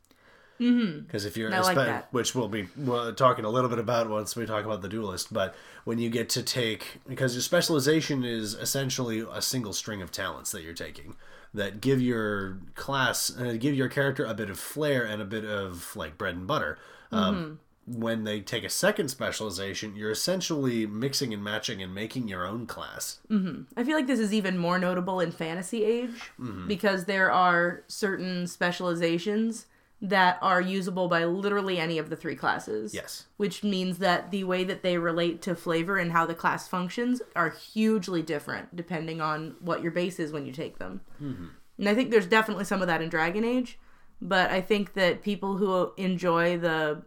Because 0.59 1.25
if 1.25 1.37
you're, 1.37 1.53
I 1.53 1.59
like 1.67 1.75
which 2.13 2.35
we'll 2.37 2.49
be 2.49 2.69
talking 3.17 3.45
a 3.45 3.49
little 3.51 3.69
bit 3.71 3.81
about 3.81 4.09
once 4.09 4.37
we 4.37 4.47
talk 4.47 4.65
about 4.65 4.81
the 4.81 4.89
duelist, 4.89 5.33
but 5.33 5.57
when 5.85 5.99
you 5.99 6.09
get 6.09 6.29
to 6.31 6.43
take, 6.43 7.01
because 7.09 7.35
your 7.35 7.43
specialization 7.43 8.23
is 8.25 8.55
essentially 8.55 9.27
a 9.33 9.43
single 9.43 9.73
string 9.73 10.01
of 10.03 10.13
talents 10.13 10.53
that 10.53 10.63
you're 10.63 10.75
taking 10.75 11.17
that 11.53 11.81
give 11.81 12.01
your 12.01 12.59
class, 12.77 13.37
uh, 13.37 13.57
give 13.59 13.75
your 13.75 13.89
character 13.89 14.25
a 14.25 14.35
bit 14.35 14.51
of 14.51 14.59
flair 14.59 15.05
and 15.05 15.21
a 15.21 15.25
bit 15.25 15.45
of 15.45 15.97
like 15.97 16.17
bread 16.17 16.37
and 16.37 16.47
butter. 16.47 16.79
Um, 17.11 17.59
when 17.87 18.25
they 18.25 18.41
take 18.41 18.65
a 18.65 18.69
second 18.69 19.09
specialization, 19.09 19.97
you're 19.97 20.11
essentially 20.11 20.87
mixing 20.87 21.35
and 21.35 21.43
matching 21.43 21.83
and 21.83 21.95
making 21.95 22.29
your 22.29 22.47
own 22.47 22.67
class. 22.67 23.19
Mm-hmm. 23.29 23.63
I 23.77 23.85
feel 23.85 23.97
like 23.97 24.07
this 24.07 24.21
is 24.21 24.33
even 24.33 24.57
more 24.57 24.79
notable 24.79 25.21
in 25.21 25.33
Fantasy 25.33 25.85
Age 25.85 26.31
mm-hmm. 26.41 26.69
because 26.69 27.07
there 27.07 27.31
are 27.33 27.83
certain 27.89 28.47
specializations 28.47 29.67
that 30.01 30.37
are 30.43 30.61
usable 30.61 31.07
by 31.07 31.25
literally 31.25 31.79
any 31.79 31.97
of 31.97 32.11
the 32.11 32.17
three 32.17 32.35
classes. 32.35 32.93
Yes. 32.93 33.27
Which 33.37 33.63
means 33.63 33.99
that 33.99 34.33
the 34.33 34.45
way 34.45 34.65
that 34.65 34.83
they 34.83 34.99
relate 34.99 35.41
to 35.43 35.55
flavor 35.55 35.97
and 35.97 36.11
how 36.11 36.27
the 36.27 36.35
class 36.35 36.67
functions 36.67 37.23
are 37.37 37.51
hugely 37.51 38.21
different 38.21 38.75
depending 38.75 39.21
on 39.21 39.55
what 39.61 39.83
your 39.83 39.93
base 39.93 40.19
is 40.19 40.33
when 40.33 40.45
you 40.45 40.53
take 40.53 40.79
them. 40.79 41.03
Mm-hmm. 41.23 41.47
And 41.79 41.89
I 41.89 41.95
think 41.95 42.11
there's 42.11 42.27
definitely 42.27 42.65
some 42.65 42.81
of 42.81 42.89
that 42.89 43.01
in 43.01 43.09
Dragon 43.09 43.45
Age, 43.45 43.79
but 44.21 44.51
I 44.51 44.61
think 44.61 44.95
that 44.95 45.23
people 45.23 45.57
who 45.57 45.93
enjoy 45.97 46.59
the 46.59 47.03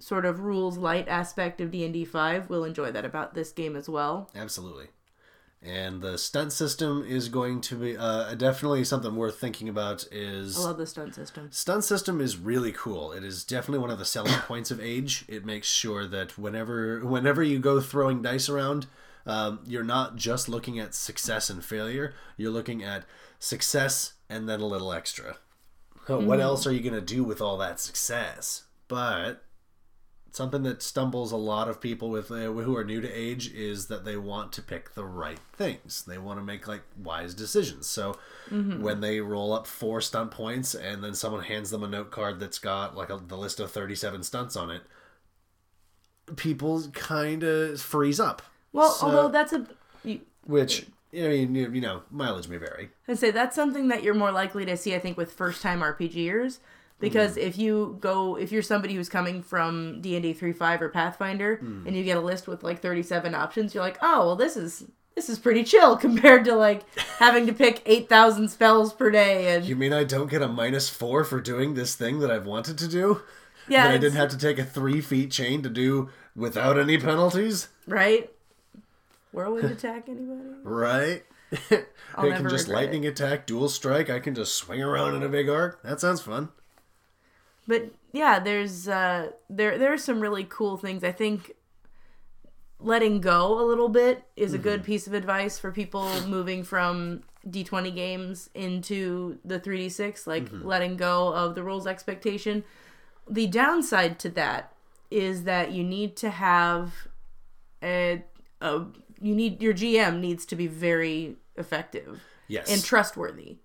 sort 0.00 0.24
of 0.24 0.40
rules 0.40 0.78
light 0.78 1.08
aspect 1.08 1.60
of 1.60 1.70
D&D 1.70 2.04
5 2.04 2.48
will 2.48 2.64
enjoy 2.64 2.90
that 2.92 3.04
about 3.04 3.34
this 3.34 3.52
game 3.52 3.76
as 3.76 3.88
well. 3.88 4.30
Absolutely. 4.34 4.88
And 5.60 6.02
the 6.02 6.16
stunt 6.18 6.52
system 6.52 7.04
is 7.06 7.28
going 7.28 7.60
to 7.62 7.74
be 7.74 7.96
uh, 7.96 8.34
definitely 8.34 8.84
something 8.84 9.16
worth 9.16 9.40
thinking 9.40 9.68
about. 9.68 10.06
Is 10.12 10.56
I 10.56 10.62
love 10.68 10.78
the 10.78 10.86
stunt 10.86 11.16
system. 11.16 11.48
Stun 11.50 11.82
system 11.82 12.20
is 12.20 12.36
really 12.36 12.70
cool. 12.70 13.12
It 13.12 13.24
is 13.24 13.42
definitely 13.42 13.80
one 13.80 13.90
of 13.90 13.98
the 13.98 14.04
selling 14.04 14.32
points 14.46 14.70
of 14.70 14.80
Age. 14.80 15.24
It 15.26 15.44
makes 15.44 15.66
sure 15.66 16.06
that 16.06 16.38
whenever 16.38 17.04
whenever 17.04 17.42
you 17.42 17.58
go 17.58 17.80
throwing 17.80 18.22
dice 18.22 18.48
around, 18.48 18.86
um, 19.26 19.58
you're 19.66 19.82
not 19.82 20.14
just 20.14 20.48
looking 20.48 20.78
at 20.78 20.94
success 20.94 21.50
and 21.50 21.64
failure. 21.64 22.14
You're 22.36 22.52
looking 22.52 22.84
at 22.84 23.04
success 23.40 24.12
and 24.30 24.48
then 24.48 24.60
a 24.60 24.66
little 24.66 24.92
extra. 24.92 25.38
What 26.06 26.40
else 26.40 26.66
are 26.66 26.72
you 26.72 26.80
gonna 26.80 27.02
do 27.02 27.24
with 27.24 27.42
all 27.42 27.58
that 27.58 27.80
success? 27.80 28.62
But 28.86 29.44
something 30.38 30.62
that 30.62 30.82
stumbles 30.82 31.32
a 31.32 31.36
lot 31.36 31.68
of 31.68 31.80
people 31.80 32.08
with 32.08 32.30
uh, 32.30 32.36
who 32.52 32.74
are 32.76 32.84
new 32.84 33.00
to 33.02 33.12
age 33.12 33.52
is 33.52 33.88
that 33.88 34.04
they 34.06 34.16
want 34.16 34.52
to 34.52 34.62
pick 34.62 34.94
the 34.94 35.04
right 35.04 35.40
things. 35.52 36.04
They 36.06 36.16
want 36.16 36.38
to 36.38 36.44
make 36.44 36.66
like 36.66 36.82
wise 36.96 37.34
decisions. 37.34 37.86
So 37.86 38.16
when 38.50 39.00
they 39.00 39.20
roll 39.20 39.52
up 39.52 39.66
four 39.66 40.00
stunt 40.00 40.30
points 40.30 40.74
and 40.74 41.04
then 41.04 41.14
someone 41.14 41.42
hands 41.44 41.68
them 41.70 41.82
a 41.82 41.88
note 41.88 42.10
card 42.10 42.40
that's 42.40 42.58
got 42.58 42.96
like 42.96 43.10
a, 43.10 43.16
the 43.18 43.36
list 43.36 43.60
of 43.60 43.70
37 43.70 44.22
stunts 44.22 44.56
on 44.56 44.70
it, 44.70 44.82
people 46.36 46.82
kind 46.92 47.42
of 47.42 47.80
freeze 47.80 48.20
up. 48.20 48.42
Well, 48.72 48.90
So- 48.90 49.06
although 49.06 49.28
that's 49.28 49.52
a, 49.52 49.66
you, 50.04 50.20
which 50.44 50.86
I 51.12 51.28
mean, 51.28 51.54
you, 51.54 51.70
you 51.72 51.80
know, 51.80 52.02
mileage 52.10 52.48
may 52.48 52.58
vary. 52.58 52.90
I'd 53.08 53.18
say 53.18 53.30
that's 53.30 53.56
something 53.56 53.88
that 53.88 54.02
you're 54.02 54.14
more 54.14 54.30
likely 54.32 54.64
to 54.66 54.76
see, 54.76 54.94
I 54.94 54.98
think, 54.98 55.16
with 55.16 55.32
first 55.32 55.62
time 55.62 55.80
RPGers. 55.80 56.58
Because 57.00 57.32
mm-hmm. 57.32 57.46
if 57.48 57.58
you 57.58 57.96
go, 58.00 58.36
if 58.36 58.50
you're 58.50 58.62
somebody 58.62 58.94
who's 58.94 59.08
coming 59.08 59.42
from 59.42 60.00
D 60.00 60.16
and 60.16 60.22
D 60.22 60.32
three 60.32 60.52
five 60.52 60.82
or 60.82 60.88
Pathfinder, 60.88 61.58
mm. 61.62 61.86
and 61.86 61.96
you 61.96 62.02
get 62.02 62.16
a 62.16 62.20
list 62.20 62.48
with 62.48 62.62
like 62.62 62.80
thirty 62.80 63.02
seven 63.02 63.34
options, 63.34 63.74
you're 63.74 63.84
like, 63.84 63.98
oh 64.02 64.26
well, 64.26 64.36
this 64.36 64.56
is 64.56 64.84
this 65.14 65.28
is 65.28 65.38
pretty 65.38 65.64
chill 65.64 65.96
compared 66.06 66.44
to 66.44 66.54
like 66.54 66.82
having 67.18 67.46
to 67.46 67.52
pick 67.52 67.82
eight 67.86 68.08
thousand 68.08 68.48
spells 68.48 68.92
per 68.92 69.10
day 69.10 69.54
and 69.54 69.64
You 69.64 69.76
mean 69.76 69.92
I 69.92 70.04
don't 70.04 70.30
get 70.30 70.42
a 70.42 70.48
minus 70.48 70.88
four 70.88 71.24
for 71.24 71.40
doing 71.40 71.74
this 71.74 71.94
thing 71.94 72.18
that 72.20 72.30
I've 72.30 72.46
wanted 72.46 72.78
to 72.78 72.88
do? 72.88 73.22
yeah, 73.68 73.84
that 73.84 73.94
I 73.94 73.98
didn't 73.98 74.16
have 74.16 74.30
to 74.30 74.38
take 74.38 74.58
a 74.58 74.64
three 74.64 75.00
feat 75.00 75.30
chain 75.30 75.62
to 75.62 75.68
do 75.68 76.10
without 76.34 76.78
any 76.78 76.98
penalties? 76.98 77.68
right. 77.86 78.30
Whirlwind 79.32 79.70
attack, 79.70 80.08
anybody? 80.08 80.40
Right? 80.62 81.24
I 82.16 82.30
can 82.30 82.48
just 82.48 82.68
lightning 82.68 83.06
attack, 83.06 83.46
dual 83.46 83.68
strike. 83.68 84.10
I 84.10 84.20
can 84.20 84.34
just 84.34 84.54
swing 84.54 84.82
around 84.82 85.14
in 85.14 85.22
a 85.22 85.28
big 85.28 85.48
arc. 85.48 85.82
That 85.82 86.00
sounds 86.00 86.20
fun. 86.20 86.48
But 87.68 87.92
yeah 88.12 88.40
there's 88.40 88.88
uh 88.88 89.30
there 89.48 89.78
there 89.78 89.92
are 89.92 89.98
some 89.98 90.18
really 90.20 90.44
cool 90.44 90.76
things. 90.76 91.04
I 91.04 91.12
think 91.12 91.52
letting 92.80 93.20
go 93.20 93.60
a 93.60 93.64
little 93.64 93.88
bit 93.88 94.24
is 94.36 94.54
a 94.54 94.58
good 94.58 94.82
piece 94.84 95.06
of 95.06 95.12
advice 95.12 95.58
for 95.58 95.70
people 95.72 96.08
moving 96.28 96.62
from 96.62 97.22
d20 97.48 97.92
games 97.94 98.50
into 98.54 99.38
the 99.44 99.58
3d6 99.58 100.26
like 100.28 100.48
letting 100.62 100.96
go 100.96 101.32
of 101.34 101.54
the 101.54 101.62
rules 101.62 101.86
expectation. 101.86 102.64
The 103.28 103.46
downside 103.46 104.18
to 104.20 104.28
that 104.30 104.72
is 105.10 105.44
that 105.44 105.72
you 105.72 105.84
need 105.84 106.16
to 106.16 106.30
have 106.30 107.08
a, 107.82 108.22
a 108.60 108.84
you 109.20 109.34
need 109.34 109.60
your 109.60 109.74
gm 109.74 110.20
needs 110.20 110.46
to 110.46 110.56
be 110.56 110.66
very 110.66 111.36
effective 111.56 112.20
Yes, 112.48 112.72
and 112.72 112.82
trustworthy. 112.82 113.58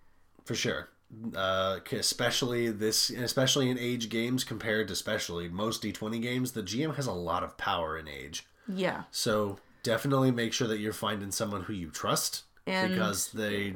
For 0.43 0.55
sure. 0.55 0.89
Uh, 1.35 1.79
especially 1.91 2.69
this, 2.71 3.09
especially 3.09 3.69
in 3.69 3.77
age 3.77 4.09
games 4.09 4.43
compared 4.43 4.87
to 4.87 4.93
especially 4.93 5.47
most 5.49 5.81
D20 5.83 6.21
games, 6.21 6.51
the 6.53 6.63
GM 6.63 6.95
has 6.95 7.07
a 7.07 7.11
lot 7.13 7.43
of 7.43 7.57
power 7.57 7.97
in 7.97 8.07
age. 8.07 8.45
yeah 8.67 9.03
So 9.11 9.57
definitely 9.83 10.31
make 10.31 10.53
sure 10.53 10.67
that 10.67 10.79
you're 10.79 10.93
finding 10.93 11.31
someone 11.31 11.63
who 11.63 11.73
you 11.73 11.89
trust 11.89 12.43
And- 12.65 12.91
because 12.93 13.31
they 13.31 13.73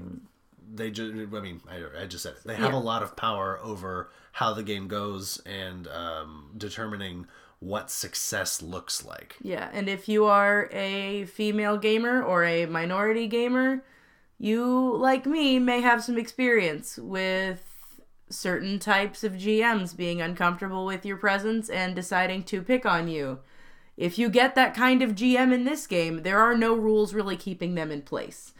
they 0.74 0.91
just 0.91 1.12
I 1.13 1.39
mean 1.39 1.62
I, 1.70 2.03
I 2.03 2.06
just 2.08 2.24
said 2.24 2.34
it. 2.34 2.44
They 2.46 2.56
have 2.56 2.72
Yeah. 2.74 2.79
a 2.79 2.86
lot 2.91 3.01
of 3.03 3.15
power 3.15 3.58
over 3.63 4.10
how 4.34 4.53
the 4.53 4.63
game 4.63 4.88
goes 4.88 5.41
and 5.46 5.88
um, 5.88 6.50
determining 6.58 7.27
what 7.60 7.89
success 7.89 8.62
looks 8.62 9.03
like. 9.06 9.36
Yeah, 9.41 9.70
and 9.74 9.88
if 9.89 10.08
you 10.10 10.25
are 10.25 10.70
a 10.72 11.25
female 11.25 11.77
gamer 11.77 12.22
or 12.22 12.44
a 12.44 12.65
minority 12.67 13.27
gamer, 13.27 13.84
you, 14.39 14.96
like 14.98 15.25
me, 15.25 15.60
may 15.60 15.82
have 15.82 16.03
some 16.03 16.17
experience 16.17 16.98
with 16.98 17.63
certain 18.29 18.77
types 18.77 19.24
of 19.24 19.34
GMs 19.34 19.96
being 19.96 20.22
uncomfortable 20.22 20.86
with 20.86 21.06
your 21.06 21.17
presence 21.17 21.70
and 21.70 21.96
deciding 21.96 22.44
to 22.44 22.62
pick 22.62 22.86
on 22.86 23.08
you. 23.08 23.39
If 23.96 24.20
you 24.20 24.29
get 24.29 24.53
that 24.56 24.75
kind 24.75 25.01
of 25.01 25.15
GM 25.15 25.51
in 25.53 25.63
this 25.63 25.88
game, 25.88 26.24
there 26.24 26.39
are 26.39 26.56
no 26.56 26.75
rules 26.75 27.13
really 27.13 27.38
keeping 27.38 27.75
them 27.75 27.89
in 27.91 28.01
place. 28.03 28.53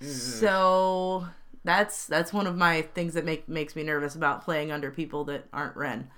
So 0.00 1.26
that's 1.64 2.06
that's 2.06 2.32
one 2.32 2.46
of 2.46 2.56
my 2.56 2.82
things 2.82 3.14
that 3.14 3.24
make 3.24 3.48
makes 3.48 3.74
me 3.74 3.82
nervous 3.82 4.14
about 4.14 4.44
playing 4.44 4.70
under 4.70 4.90
people 4.90 5.24
that 5.24 5.46
aren't 5.52 5.76
Ren 5.76 6.10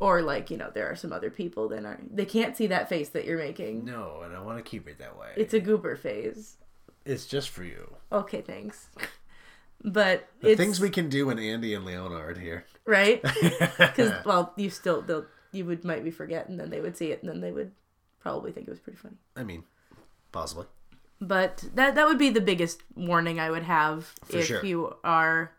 or 0.00 0.22
like 0.22 0.50
you 0.50 0.56
know 0.56 0.70
there 0.72 0.90
are 0.90 0.96
some 0.96 1.12
other 1.12 1.30
people 1.30 1.68
that 1.68 1.84
aren't 1.84 2.16
they 2.16 2.24
can't 2.24 2.56
see 2.56 2.66
that 2.68 2.88
face 2.88 3.10
that 3.10 3.26
you're 3.26 3.38
making 3.38 3.84
No, 3.84 4.22
and 4.24 4.34
I 4.34 4.40
want 4.40 4.56
to 4.56 4.62
keep 4.62 4.88
it 4.88 4.98
that 4.98 5.18
way. 5.18 5.28
it's 5.36 5.52
a 5.54 5.60
goober 5.60 5.96
phase 5.96 6.56
It's 7.04 7.26
just 7.26 7.50
for 7.50 7.64
you. 7.64 7.96
okay 8.12 8.40
thanks 8.40 8.88
but 9.84 10.28
The 10.40 10.50
it's 10.52 10.60
things 10.60 10.80
we 10.80 10.90
can 10.90 11.08
do 11.08 11.26
when 11.26 11.38
Andy 11.38 11.74
and 11.74 11.84
Leona 11.84 12.14
aren't 12.16 12.38
here. 12.38 12.64
right 12.86 13.22
because 13.78 14.12
well 14.24 14.52
you 14.56 14.70
still 14.70 15.02
they'll 15.02 15.26
you 15.52 15.64
would 15.64 15.84
might 15.84 16.02
be 16.04 16.10
forget 16.10 16.48
and 16.48 16.58
then 16.58 16.70
they 16.70 16.80
would 16.80 16.96
see 16.96 17.10
it 17.12 17.22
and 17.22 17.30
then 17.30 17.40
they 17.40 17.52
would 17.52 17.72
probably 18.20 18.50
think 18.52 18.66
it 18.66 18.70
was 18.70 18.80
pretty 18.80 18.98
funny 18.98 19.16
I 19.36 19.42
mean, 19.44 19.64
possibly. 20.32 20.66
But 21.20 21.64
that 21.74 21.94
that 21.94 22.06
would 22.06 22.18
be 22.18 22.30
the 22.30 22.40
biggest 22.40 22.82
warning 22.96 23.38
I 23.38 23.50
would 23.50 23.62
have 23.62 24.12
if 24.30 24.46
sure. 24.46 24.64
you 24.64 24.94
are, 25.04 25.52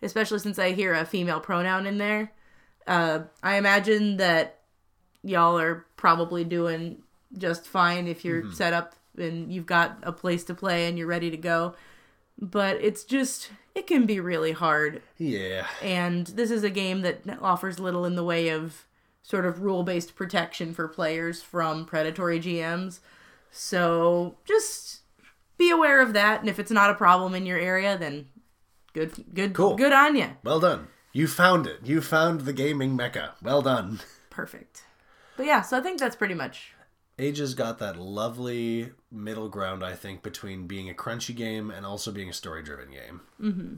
especially 0.00 0.38
since 0.38 0.58
I 0.58 0.72
hear 0.72 0.94
a 0.94 1.04
female 1.04 1.38
pronoun 1.40 1.86
in 1.86 1.98
there. 1.98 2.32
Uh, 2.86 3.20
I 3.42 3.56
imagine 3.56 4.16
that 4.16 4.60
y'all 5.22 5.58
are 5.58 5.86
probably 5.96 6.44
doing 6.44 7.02
just 7.36 7.66
fine 7.66 8.06
if 8.08 8.24
you're 8.24 8.42
Mm-hmm. 8.42 8.52
set 8.54 8.72
up 8.72 8.94
and 9.16 9.52
you've 9.52 9.66
got 9.66 9.98
a 10.02 10.12
place 10.12 10.44
to 10.44 10.54
play 10.54 10.86
and 10.86 10.96
you're 10.98 11.06
ready 11.06 11.30
to 11.30 11.36
go. 11.36 11.74
But 12.38 12.76
it's 12.80 13.04
just 13.04 13.50
it 13.74 13.86
can 13.86 14.04
be 14.06 14.20
really 14.20 14.52
hard 14.52 15.02
Yeah. 15.18 15.66
and 15.82 16.26
this 16.28 16.50
is 16.50 16.62
a 16.64 16.70
game 16.70 17.02
that 17.02 17.20
offers 17.40 17.78
little 17.78 18.04
in 18.04 18.16
the 18.16 18.24
way 18.24 18.48
of 18.48 18.86
sort 19.22 19.46
of 19.46 19.62
rule-based 19.62 20.14
protection 20.16 20.74
for 20.74 20.88
players 20.88 21.42
from 21.42 21.84
predatory 21.86 22.40
GMs. 22.40 23.00
So 23.50 24.36
just 24.44 25.00
be 25.58 25.70
aware 25.70 26.00
of 26.00 26.12
that, 26.14 26.40
and 26.40 26.48
if 26.48 26.58
it's 26.58 26.70
not 26.70 26.90
a 26.90 26.94
problem 26.94 27.34
in 27.34 27.46
your 27.46 27.58
area, 27.58 27.96
then 27.96 28.26
good, 28.94 29.12
good, 29.34 29.52
Cool. 29.54 29.76
good 29.76 29.92
on 29.92 30.16
you. 30.16 30.30
Well 30.42 30.58
done. 30.60 30.88
You 31.12 31.28
found 31.28 31.66
it. 31.66 31.80
You 31.84 32.00
found 32.00 32.40
the 32.42 32.52
gaming 32.54 32.96
mecca. 32.96 33.34
Well 33.42 33.62
done. 33.62 34.00
Perfect. 34.30 34.84
But 35.36 35.46
yeah, 35.46 35.60
so 35.60 35.76
I 35.76 35.80
think 35.82 36.00
that's 36.00 36.16
pretty 36.16 36.34
much. 36.34 36.72
Age 37.18 37.38
has 37.38 37.54
got 37.54 37.78
that 37.78 37.98
lovely 37.98 38.90
middle 39.10 39.48
ground, 39.48 39.84
I 39.84 39.94
think, 39.94 40.22
between 40.22 40.66
being 40.66 40.88
a 40.88 40.94
crunchy 40.94 41.34
game 41.36 41.70
and 41.70 41.84
also 41.84 42.10
being 42.10 42.30
a 42.30 42.32
story 42.32 42.62
driven 42.62 42.90
game. 42.90 43.20
Mm-hmm. 43.40 43.74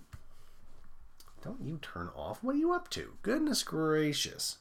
Don't 1.43 1.63
you 1.63 1.79
turn 1.83 2.09
off? 2.17 2.43
What 2.43 2.55
are 2.55 2.59
you 2.59 2.73
up 2.73 2.89
to? 2.91 3.15
Goodness 3.23 3.63
gracious. 3.63 4.59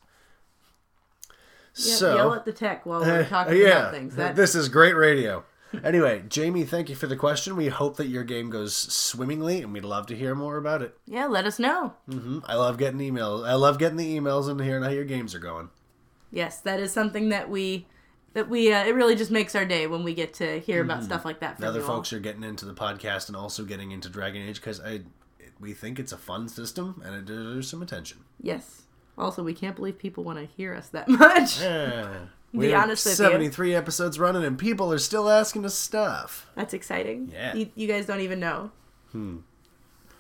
Yeah, 1.76 1.96
so, 1.96 2.16
yell 2.16 2.34
at 2.34 2.46
the 2.46 2.52
tech 2.52 2.86
while 2.86 3.02
we're 3.02 3.26
talking 3.26 3.58
yeah, 3.58 3.68
about 3.68 3.94
things. 3.94 4.16
That, 4.16 4.36
this 4.36 4.54
is 4.54 4.70
great 4.70 4.96
radio. 4.96 5.44
anyway, 5.84 6.24
Jamie, 6.28 6.66
thank 6.66 6.90
you 6.90 6.96
for 6.96 7.08
the 7.08 7.16
question. 7.16 7.56
We 7.56 7.70
hope 7.70 7.98
that 7.98 8.08
your 8.08 8.24
game 8.24 8.50
goes 8.50 8.76
swimmingly, 8.76 9.62
and 9.62 9.74
we'd 9.74 9.86
love 9.86 10.08
to 10.08 10.16
hear 10.16 10.36
more 10.36 10.58
about 10.58 10.82
it. 10.82 10.98
yeah, 11.06 11.26
let 11.26 11.46
us 11.46 11.58
know. 11.58 11.94
Mm-hmm. 12.10 12.40
I 12.46 12.56
love 12.56 12.78
getting 12.78 13.00
emails. 13.00 13.48
I 13.48 13.54
love 13.54 13.80
getting 13.80 13.98
the 13.98 14.20
emails 14.20 14.50
and 14.50 14.60
hearing 14.60 14.84
how 14.84 14.90
your 14.90 15.06
games 15.06 15.34
are 15.34 15.40
going. 15.40 15.70
Yes, 16.32 16.60
that 16.62 16.80
is 16.80 16.92
something 16.92 17.30
that 17.30 17.50
we 17.50 17.88
that 18.34 18.50
we 18.50 18.72
uh, 18.74 18.84
it 18.86 18.96
really 18.96 19.16
just 19.16 19.32
makes 19.32 19.56
our 19.56 19.66
day 19.66 19.88
when 19.88 20.04
we 20.04 20.14
get 20.14 20.34
to 20.36 20.60
hear 20.60 20.82
about 20.82 21.04
stuff 21.04 21.26
like 21.26 21.40
that 21.40 21.58
from 21.58 21.66
Other 21.66 21.80
you 21.80 21.86
all. 21.86 21.96
folks 21.98 22.14
are 22.14 22.20
getting 22.20 22.44
into 22.44 22.66
the 22.66 22.74
podcast 22.74 23.28
and 23.28 23.36
also 23.36 23.64
getting 23.64 23.92
into 23.92 24.10
Dragon 24.10 24.42
Age 24.48 24.56
because 24.56 24.80
I 24.82 25.02
we 25.60 25.74
think 25.74 26.00
it's 26.00 26.12
a 26.12 26.18
fun 26.18 26.50
system 26.50 27.02
and 27.06 27.16
it 27.16 27.26
deserves 27.26 27.70
some 27.70 27.82
attention. 27.82 28.20
Yes. 28.42 28.82
Also, 29.18 29.44
we 29.44 29.54
can't 29.54 29.76
believe 29.76 29.98
people 30.00 30.24
want 30.24 30.40
to 30.40 30.46
hear 30.46 30.74
us 30.74 30.90
that 30.90 31.08
much. 31.08 31.62
Yeah. 31.62 32.26
We're 32.52 32.76
honest 32.78 33.04
73 33.04 33.74
episodes 33.74 34.20
running 34.20 34.44
and 34.44 34.58
people 34.60 34.92
are 34.94 35.00
still 35.00 35.30
asking 35.30 35.66
us 35.66 35.74
stuff. 35.76 36.48
That's 36.56 36.74
exciting. 36.74 37.32
Yeah. 37.34 37.56
You, 37.56 37.70
you 37.76 37.88
guys 37.88 38.06
don't 38.06 38.20
even 38.22 38.40
know. 38.40 38.72
Hmm. 39.12 39.38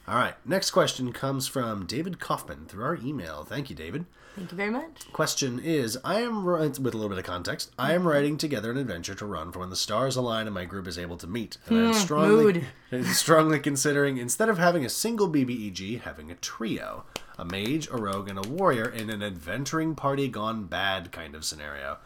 All 0.07 0.15
right. 0.15 0.33
Next 0.45 0.71
question 0.71 1.11
comes 1.13 1.47
from 1.47 1.85
David 1.85 2.19
Kaufman 2.19 2.65
through 2.67 2.83
our 2.85 2.95
email. 2.95 3.43
Thank 3.43 3.69
you, 3.69 3.75
David. 3.75 4.05
Thank 4.35 4.51
you 4.51 4.57
very 4.57 4.71
much. 4.71 5.11
Question 5.13 5.59
is 5.59 5.97
I 6.03 6.21
am, 6.21 6.43
with 6.43 6.77
a 6.77 6.79
little 6.81 7.09
bit 7.09 7.17
of 7.17 7.23
context, 7.23 7.71
I 7.77 7.93
am 7.93 7.99
mm-hmm. 7.99 8.09
writing 8.09 8.37
together 8.37 8.71
an 8.71 8.77
adventure 8.77 9.15
to 9.15 9.25
run 9.25 9.51
for 9.51 9.59
when 9.59 9.69
the 9.69 9.75
stars 9.75 10.15
align 10.15 10.47
and 10.47 10.53
my 10.53 10.65
group 10.65 10.87
is 10.87 10.97
able 10.97 11.17
to 11.17 11.27
meet. 11.27 11.57
And 11.67 11.77
I'm 11.77 11.85
hmm, 11.87 11.93
strongly, 11.93 12.65
strongly 13.03 13.59
considering, 13.59 14.17
instead 14.17 14.49
of 14.49 14.57
having 14.57 14.85
a 14.85 14.89
single 14.89 15.29
BBEG, 15.29 16.01
having 16.01 16.31
a 16.31 16.35
trio 16.35 17.05
a 17.37 17.45
mage, 17.45 17.87
a 17.89 17.97
rogue, 17.97 18.29
and 18.29 18.43
a 18.43 18.47
warrior 18.47 18.87
in 18.87 19.09
an 19.09 19.23
adventuring 19.23 19.95
party 19.95 20.27
gone 20.27 20.65
bad 20.65 21.11
kind 21.11 21.35
of 21.35 21.45
scenario. 21.45 21.97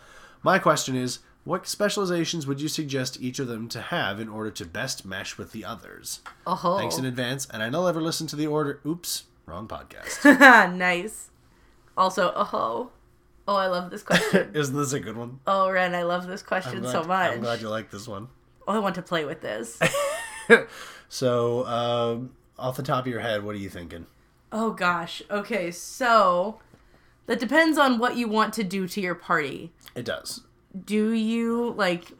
My 0.41 0.59
question 0.59 0.95
is 0.95 1.19
what 1.43 1.67
specializations 1.67 2.45
would 2.45 2.61
you 2.61 2.67
suggest 2.67 3.21
each 3.21 3.39
of 3.39 3.47
them 3.47 3.69
to 3.69 3.81
have 3.81 4.19
in 4.19 4.27
order 4.27 4.51
to 4.51 4.65
best 4.65 5.05
mesh 5.05 5.37
with 5.37 5.51
the 5.51 5.63
others? 5.63 6.21
Oh, 6.45 6.77
Thanks 6.77 6.97
in 6.97 7.05
advance, 7.05 7.47
and 7.51 7.63
I 7.63 7.69
know 7.69 7.81
I'll 7.81 7.87
ever 7.87 8.01
listen 8.01 8.27
to 8.27 8.35
the 8.35 8.47
order. 8.47 8.81
Oops, 8.85 9.23
wrong 9.45 9.67
podcast. 9.67 10.23
nice. 10.77 11.29
Also, 11.97 12.31
oh, 12.35 12.91
oh, 13.47 13.55
I 13.55 13.67
love 13.67 13.89
this 13.89 14.03
question. 14.03 14.51
Isn't 14.55 14.75
this 14.75 14.93
a 14.93 14.99
good 14.99 15.17
one? 15.17 15.39
oh, 15.47 15.69
Ren, 15.69 15.95
I 15.95 16.03
love 16.03 16.27
this 16.27 16.43
question 16.43 16.81
glad, 16.81 16.91
so 16.91 17.03
much. 17.03 17.31
I'm 17.33 17.41
glad 17.41 17.59
you 17.61 17.69
like 17.69 17.89
this 17.91 18.07
one. 18.07 18.27
Oh, 18.67 18.73
I 18.73 18.79
want 18.79 18.95
to 18.95 19.01
play 19.01 19.25
with 19.25 19.41
this. 19.41 19.79
So, 21.09 21.65
um, 21.65 22.31
off 22.59 22.75
the 22.75 22.83
top 22.83 23.05
of 23.05 23.07
your 23.11 23.21
head, 23.21 23.43
what 23.43 23.55
are 23.55 23.59
you 23.59 23.69
thinking? 23.69 24.05
oh 24.51 24.71
gosh. 24.71 25.21
Okay, 25.29 25.71
so 25.71 26.59
that 27.27 27.39
depends 27.39 27.77
on 27.77 27.97
what 27.97 28.15
you 28.17 28.27
want 28.27 28.53
to 28.55 28.63
do 28.63 28.87
to 28.87 29.01
your 29.01 29.15
party. 29.15 29.71
It 29.95 30.05
does. 30.05 30.41
do 30.85 31.11
you 31.11 31.73
like 31.77 32.11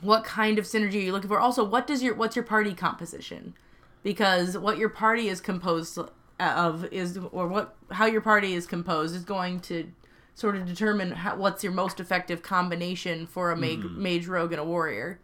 what 0.00 0.24
kind 0.24 0.58
of 0.58 0.64
synergy 0.64 0.94
are 0.94 0.98
you 0.98 1.12
looking 1.12 1.28
for 1.28 1.38
also 1.38 1.62
what 1.62 1.86
does 1.86 2.02
your 2.02 2.14
what's 2.14 2.34
your 2.34 2.44
party 2.44 2.74
composition 2.74 3.54
because 4.02 4.58
what 4.58 4.76
your 4.78 4.88
party 4.88 5.28
is 5.28 5.40
composed 5.40 5.96
of 6.42 6.84
is 6.92 7.18
or 7.30 7.46
what 7.48 7.74
how 7.90 8.06
your 8.06 8.20
party 8.20 8.54
is 8.54 8.66
composed 8.66 9.14
is 9.14 9.24
going 9.24 9.60
to 9.60 9.90
sort 10.34 10.56
of 10.56 10.66
determine 10.66 11.10
how, 11.10 11.36
what's 11.36 11.62
your 11.62 11.72
most 11.72 12.00
effective 12.00 12.42
combination 12.42 13.26
for 13.26 13.50
a 13.50 13.56
mage, 13.56 13.84
mage 13.84 14.26
rogue 14.26 14.52
and 14.52 14.60
a 14.60 14.64
warrior 14.64 15.20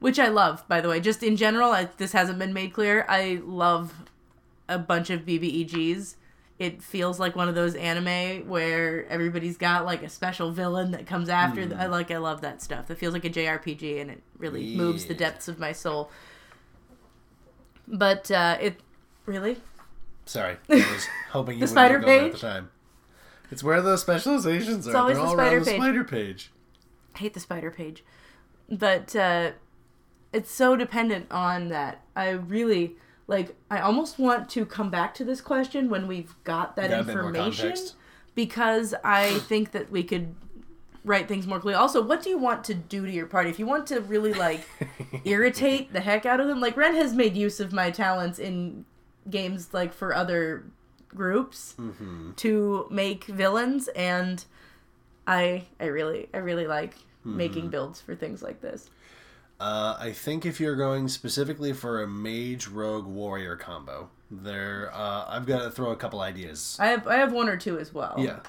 which 0.00 0.18
i 0.18 0.28
love 0.28 0.66
by 0.68 0.80
the 0.80 0.88
way 0.88 1.00
just 1.00 1.22
in 1.22 1.36
general 1.36 1.72
I, 1.72 1.88
this 1.96 2.12
hasn't 2.12 2.38
been 2.38 2.52
made 2.52 2.72
clear 2.72 3.06
i 3.08 3.40
love 3.44 3.94
a 4.68 4.78
bunch 4.78 5.10
of 5.10 5.22
BBEGs. 5.22 6.16
It 6.58 6.82
feels 6.82 7.18
like 7.18 7.34
one 7.34 7.48
of 7.48 7.54
those 7.54 7.74
anime 7.74 8.48
where 8.48 9.06
everybody's 9.08 9.56
got 9.56 9.84
like 9.84 10.02
a 10.02 10.08
special 10.08 10.52
villain 10.52 10.92
that 10.92 11.06
comes 11.06 11.28
after. 11.28 11.66
th- 11.66 11.78
I 11.78 11.86
like. 11.86 12.10
I 12.10 12.18
love 12.18 12.40
that 12.42 12.62
stuff. 12.62 12.90
It 12.90 12.98
feels 12.98 13.14
like 13.14 13.24
a 13.24 13.30
JRPG, 13.30 14.00
and 14.00 14.10
it 14.10 14.22
really 14.38 14.76
moves 14.76 15.06
the 15.06 15.14
depths 15.14 15.48
of 15.48 15.58
my 15.58 15.72
soul. 15.72 16.10
But 17.88 18.30
uh, 18.30 18.58
it 18.60 18.80
really 19.26 19.56
Sorry, 20.24 20.56
I 20.68 20.74
was 20.92 21.06
hoping 21.32 21.58
you 21.58 21.66
The 21.66 21.70
wouldn't 21.70 21.70
spider 21.70 21.98
go 21.98 22.26
at 22.26 22.32
the 22.32 22.38
time. 22.38 22.70
It's 23.50 23.62
where 23.62 23.82
the 23.82 23.96
specializations 23.96 24.86
are. 24.86 24.90
It's 24.90 24.96
always 24.96 25.16
They're 25.16 25.24
the 25.24 25.28
all 25.28 25.34
spider 25.36 25.56
around 25.56 25.64
the 25.64 25.70
page. 25.70 25.80
spider 25.80 26.04
page. 26.04 26.52
I 27.14 27.18
hate 27.18 27.34
the 27.34 27.40
spider 27.40 27.70
page, 27.70 28.04
but 28.70 29.14
uh, 29.14 29.50
it's 30.32 30.50
so 30.50 30.76
dependent 30.76 31.26
on 31.30 31.68
that. 31.68 32.02
I 32.16 32.30
really 32.30 32.96
like. 33.26 33.54
I 33.70 33.80
almost 33.80 34.18
want 34.18 34.48
to 34.50 34.64
come 34.64 34.90
back 34.90 35.12
to 35.14 35.24
this 35.24 35.40
question 35.42 35.90
when 35.90 36.06
we've 36.06 36.34
got 36.44 36.76
that 36.76 36.90
Got 36.90 37.00
a 37.00 37.04
bit 37.04 37.14
more 37.16 37.26
information 37.26 37.68
context. 37.70 37.94
because 38.34 38.94
I 39.04 39.38
think 39.48 39.72
that 39.72 39.90
we 39.90 40.02
could 40.02 40.34
write 41.04 41.26
things 41.28 41.46
more 41.46 41.58
clearly. 41.60 41.78
Also, 41.78 42.00
what 42.00 42.22
do 42.22 42.30
you 42.30 42.38
want 42.38 42.64
to 42.64 42.74
do 42.74 43.04
to 43.04 43.12
your 43.12 43.26
party? 43.26 43.50
If 43.50 43.58
you 43.58 43.66
want 43.66 43.86
to 43.88 44.00
really 44.00 44.32
like 44.32 44.66
irritate 45.24 45.92
the 45.92 46.00
heck 46.00 46.24
out 46.24 46.40
of 46.40 46.46
them, 46.46 46.60
like 46.60 46.76
Ren 46.76 46.94
has 46.94 47.12
made 47.12 47.36
use 47.36 47.60
of 47.60 47.72
my 47.72 47.90
talents 47.90 48.38
in 48.38 48.86
games 49.32 49.74
like 49.74 49.92
for 49.92 50.14
other 50.14 50.64
groups 51.08 51.74
Mm-hmm. 51.78 52.32
to 52.36 52.86
make 52.90 53.24
villains 53.24 53.88
and 53.88 54.44
I 55.26 55.64
I 55.80 55.86
really 55.86 56.28
I 56.32 56.38
really 56.38 56.66
like 56.66 56.94
Mm-hmm. 57.24 57.36
making 57.36 57.68
builds 57.68 58.00
for 58.00 58.16
things 58.16 58.42
like 58.42 58.60
this. 58.60 58.90
Uh, 59.60 59.96
I 59.96 60.10
think 60.10 60.44
if 60.44 60.58
you're 60.58 60.74
going 60.74 61.06
specifically 61.06 61.72
for 61.72 62.02
a 62.02 62.06
mage 62.08 62.66
rogue 62.66 63.06
warrior 63.06 63.54
combo, 63.54 64.10
there 64.28 64.90
uh, 64.92 65.26
I've 65.28 65.46
got 65.46 65.62
to 65.62 65.70
throw 65.70 65.92
a 65.92 65.96
couple 65.96 66.20
ideas. 66.20 66.76
I 66.80 66.86
have 66.88 67.06
I 67.06 67.14
have 67.18 67.32
one 67.32 67.48
or 67.48 67.56
two 67.56 67.78
as 67.78 67.94
well. 67.94 68.16
Yeah. 68.18 68.40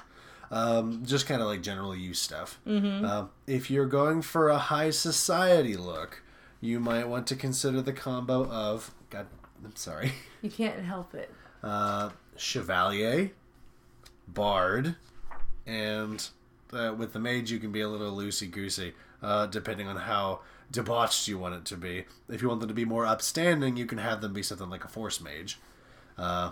Um, 0.50 1.04
just 1.06 1.26
kind 1.28 1.40
of 1.40 1.46
like 1.46 1.62
general 1.62 1.94
use 1.94 2.18
stuff. 2.20 2.58
Mm-hmm. 2.66 3.04
Uh, 3.04 3.26
if 3.46 3.70
you're 3.70 3.86
going 3.86 4.22
for 4.22 4.48
a 4.48 4.58
high 4.58 4.90
society 4.90 5.76
look, 5.76 6.22
you 6.60 6.80
might 6.80 7.06
want 7.08 7.28
to 7.28 7.36
consider 7.36 7.80
the 7.80 7.92
combo 7.92 8.44
of 8.50 8.90
God. 9.10 9.26
I'm 9.64 9.76
sorry. 9.76 10.12
You 10.42 10.50
can't 10.50 10.80
help 10.84 11.14
it. 11.14 11.32
Uh, 11.62 12.10
Chevalier, 12.36 13.30
Bard, 14.28 14.96
and 15.66 16.28
uh, 16.72 16.94
with 16.96 17.12
the 17.14 17.18
mage 17.18 17.50
you 17.50 17.58
can 17.58 17.72
be 17.72 17.80
a 17.80 17.88
little 17.88 18.14
loosey 18.14 18.50
goosey, 18.50 18.92
uh, 19.22 19.46
depending 19.46 19.88
on 19.88 19.96
how 19.96 20.40
debauched 20.70 21.28
you 21.28 21.38
want 21.38 21.54
it 21.54 21.64
to 21.66 21.76
be. 21.76 22.04
If 22.28 22.42
you 22.42 22.48
want 22.48 22.60
them 22.60 22.68
to 22.68 22.74
be 22.74 22.84
more 22.84 23.06
upstanding, 23.06 23.76
you 23.76 23.86
can 23.86 23.98
have 23.98 24.20
them 24.20 24.32
be 24.32 24.42
something 24.42 24.68
like 24.68 24.84
a 24.84 24.88
force 24.88 25.20
mage. 25.20 25.58
Uh, 26.18 26.50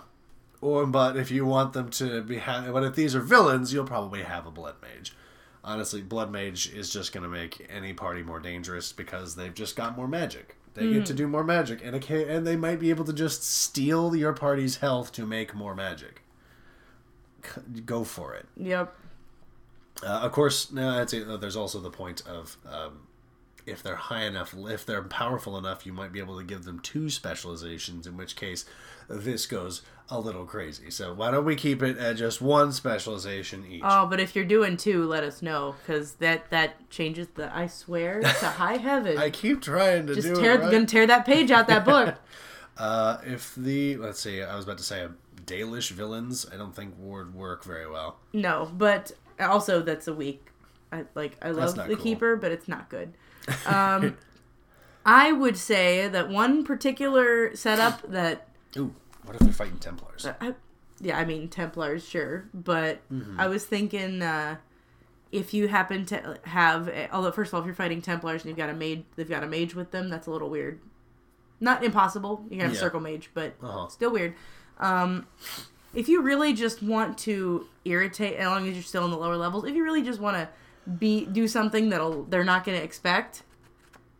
or 0.61 0.85
but 0.85 1.17
if 1.17 1.29
you 1.29 1.45
want 1.45 1.73
them 1.73 1.89
to 1.91 2.21
be, 2.23 2.37
ha- 2.37 2.69
but 2.71 2.83
if 2.83 2.95
these 2.95 3.13
are 3.15 3.21
villains, 3.21 3.73
you'll 3.73 3.85
probably 3.85 4.23
have 4.23 4.47
a 4.47 4.51
blood 4.51 4.75
mage. 4.81 5.15
Honestly, 5.63 6.01
blood 6.01 6.31
mage 6.31 6.73
is 6.73 6.89
just 6.89 7.13
going 7.13 7.23
to 7.23 7.29
make 7.29 7.65
any 7.69 7.93
party 7.93 8.21
more 8.23 8.39
dangerous 8.39 8.91
because 8.91 9.35
they've 9.35 9.53
just 9.53 9.75
got 9.75 9.95
more 9.95 10.07
magic. 10.07 10.57
They 10.75 10.91
get 10.91 11.05
to 11.05 11.13
do 11.13 11.27
more 11.27 11.43
magic, 11.43 11.81
and 11.83 11.95
okay, 11.97 12.27
and 12.35 12.47
they 12.47 12.55
might 12.55 12.79
be 12.79 12.89
able 12.89 13.05
to 13.05 13.13
just 13.13 13.43
steal 13.43 14.15
your 14.15 14.33
party's 14.33 14.77
health 14.77 15.11
to 15.13 15.25
make 15.25 15.53
more 15.53 15.75
magic. 15.75 16.23
C- 17.43 17.61
Go 17.85 18.03
for 18.03 18.33
it. 18.33 18.47
Yep. 18.57 18.95
Uh, 20.01 20.07
of 20.07 20.31
course, 20.31 20.71
no, 20.71 20.95
that's 20.95 21.13
it. 21.13 21.39
There's 21.39 21.55
also 21.55 21.79
the 21.79 21.91
point 21.91 22.23
of 22.27 22.57
um, 22.67 23.07
if 23.67 23.83
they're 23.83 23.95
high 23.95 24.23
enough, 24.23 24.55
if 24.57 24.83
they're 24.85 25.03
powerful 25.03 25.57
enough, 25.57 25.85
you 25.85 25.93
might 25.93 26.11
be 26.11 26.19
able 26.19 26.37
to 26.37 26.43
give 26.43 26.63
them 26.63 26.79
two 26.79 27.09
specializations. 27.09 28.07
In 28.07 28.17
which 28.17 28.35
case, 28.35 28.65
this 29.07 29.45
goes 29.45 29.83
a 30.09 30.19
little 30.19 30.45
crazy. 30.45 30.91
So 30.91 31.13
why 31.13 31.31
don't 31.31 31.45
we 31.45 31.55
keep 31.55 31.81
it 31.81 31.97
at 31.97 32.17
just 32.17 32.41
one 32.41 32.71
specialization 32.71 33.65
each? 33.69 33.81
Oh, 33.83 34.05
but 34.05 34.19
if 34.19 34.35
you're 34.35 34.45
doing 34.45 34.77
two, 34.77 35.05
let 35.05 35.23
us 35.23 35.41
know 35.41 35.75
because 35.81 36.13
that 36.15 36.49
that 36.49 36.89
changes 36.89 37.27
the. 37.35 37.55
I 37.55 37.67
swear 37.67 38.21
to 38.21 38.27
high 38.47 38.77
heaven. 38.77 39.17
I 39.17 39.29
keep 39.29 39.61
trying 39.61 40.07
to 40.07 40.15
just 40.15 40.27
do 40.27 40.35
tear 40.35 40.55
it 40.55 40.61
right. 40.61 40.71
gonna 40.71 40.85
tear 40.85 41.07
that 41.07 41.25
page 41.25 41.51
out 41.51 41.67
that 41.67 41.85
book. 41.85 42.15
Uh, 42.75 43.19
if 43.23 43.53
the 43.53 43.97
let's 43.97 44.19
see, 44.19 44.41
I 44.41 44.55
was 44.55 44.65
about 44.65 44.79
to 44.79 44.83
say 44.83 45.03
a 45.03 45.11
Dalish 45.45 45.91
villains, 45.91 46.47
I 46.51 46.57
don't 46.57 46.75
think 46.75 46.95
would 46.97 47.35
work 47.35 47.63
very 47.63 47.87
well. 47.87 48.17
no, 48.33 48.71
but 48.75 49.11
also 49.39 49.83
that's 49.83 50.07
a 50.07 50.13
weak. 50.13 50.47
I 50.91 51.03
like 51.13 51.37
I 51.39 51.51
love 51.51 51.75
the 51.75 51.83
cool. 51.83 51.95
keeper, 51.97 52.35
but 52.35 52.51
it's 52.51 52.67
not 52.67 52.89
good. 52.89 53.13
Um, 53.67 54.17
I 55.05 55.33
would 55.33 55.57
say 55.57 56.07
that 56.07 56.29
one 56.29 56.63
particular 56.63 57.55
setup 57.55 58.09
that 58.09 58.47
Ooh, 58.77 58.95
what 59.25 59.35
if 59.35 59.41
they're 59.41 59.51
fighting 59.53 59.77
Templars? 59.79 60.25
I, 60.41 60.53
yeah, 60.99 61.17
I 61.17 61.25
mean 61.25 61.47
Templars, 61.49 62.05
sure, 62.07 62.45
but 62.53 63.01
Mm-hmm. 63.11 63.39
I 63.39 63.47
was 63.47 63.65
thinking 63.65 64.21
uh, 64.21 64.57
if 65.31 65.53
you 65.53 65.67
happen 65.67 66.05
to 66.07 66.37
have, 66.43 66.87
a, 66.87 67.09
although 67.13 67.31
first 67.31 67.49
of 67.49 67.55
all, 67.55 67.59
if 67.61 67.65
you're 67.65 67.75
fighting 67.75 68.01
Templars 68.01 68.41
and 68.43 68.49
you've 68.49 68.57
got 68.57 68.69
a 68.69 68.73
mage, 68.73 69.03
they've 69.15 69.29
got 69.29 69.43
a 69.43 69.47
mage 69.47 69.75
with 69.75 69.91
them, 69.91 70.09
that's 70.09 70.27
a 70.27 70.31
little 70.31 70.49
weird. 70.49 70.79
Not 71.59 71.83
impossible. 71.83 72.43
You 72.49 72.57
can 72.57 72.61
have 72.61 72.71
a 72.73 72.75
circle 72.79 72.99
mage, 72.99 73.29
but 73.33 73.53
Uh-huh. 73.63 73.87
still 73.87 74.11
weird. 74.11 74.33
Um, 74.79 75.27
if 75.93 76.09
you 76.09 76.21
really 76.21 76.53
just 76.53 76.81
want 76.83 77.17
to 77.19 77.67
irritate, 77.85 78.35
as 78.37 78.47
long 78.47 78.67
as 78.67 78.73
you're 78.73 78.83
still 78.83 79.05
in 79.05 79.11
the 79.11 79.17
lower 79.17 79.37
levels, 79.37 79.63
if 79.65 79.73
you 79.75 79.83
really 79.83 80.01
just 80.01 80.19
want 80.19 80.35
to 80.37 80.49
be 80.99 81.25
do 81.25 81.47
something 81.47 81.89
that'll 81.89 82.23
they're 82.25 82.43
not 82.43 82.65
going 82.65 82.77
to 82.77 82.83
expect, 82.83 83.43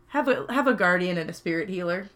have 0.07 0.27
a 0.27 0.45
have 0.53 0.67
a 0.67 0.73
guardian 0.73 1.17
and 1.17 1.29
a 1.29 1.33
spirit 1.33 1.67
healer. 1.69 2.07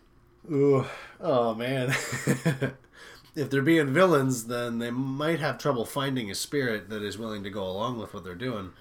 Ooh, 0.51 0.85
oh 1.19 1.53
man. 1.55 1.89
if 3.35 3.49
they're 3.49 3.61
being 3.61 3.93
villains, 3.93 4.45
then 4.45 4.79
they 4.79 4.91
might 4.91 5.39
have 5.39 5.57
trouble 5.57 5.85
finding 5.85 6.31
a 6.31 6.35
spirit 6.35 6.89
that 6.89 7.03
is 7.03 7.17
willing 7.17 7.43
to 7.43 7.49
go 7.49 7.63
along 7.63 7.99
with 7.99 8.13
what 8.13 8.23
they're 8.23 8.35
doing. 8.35 8.71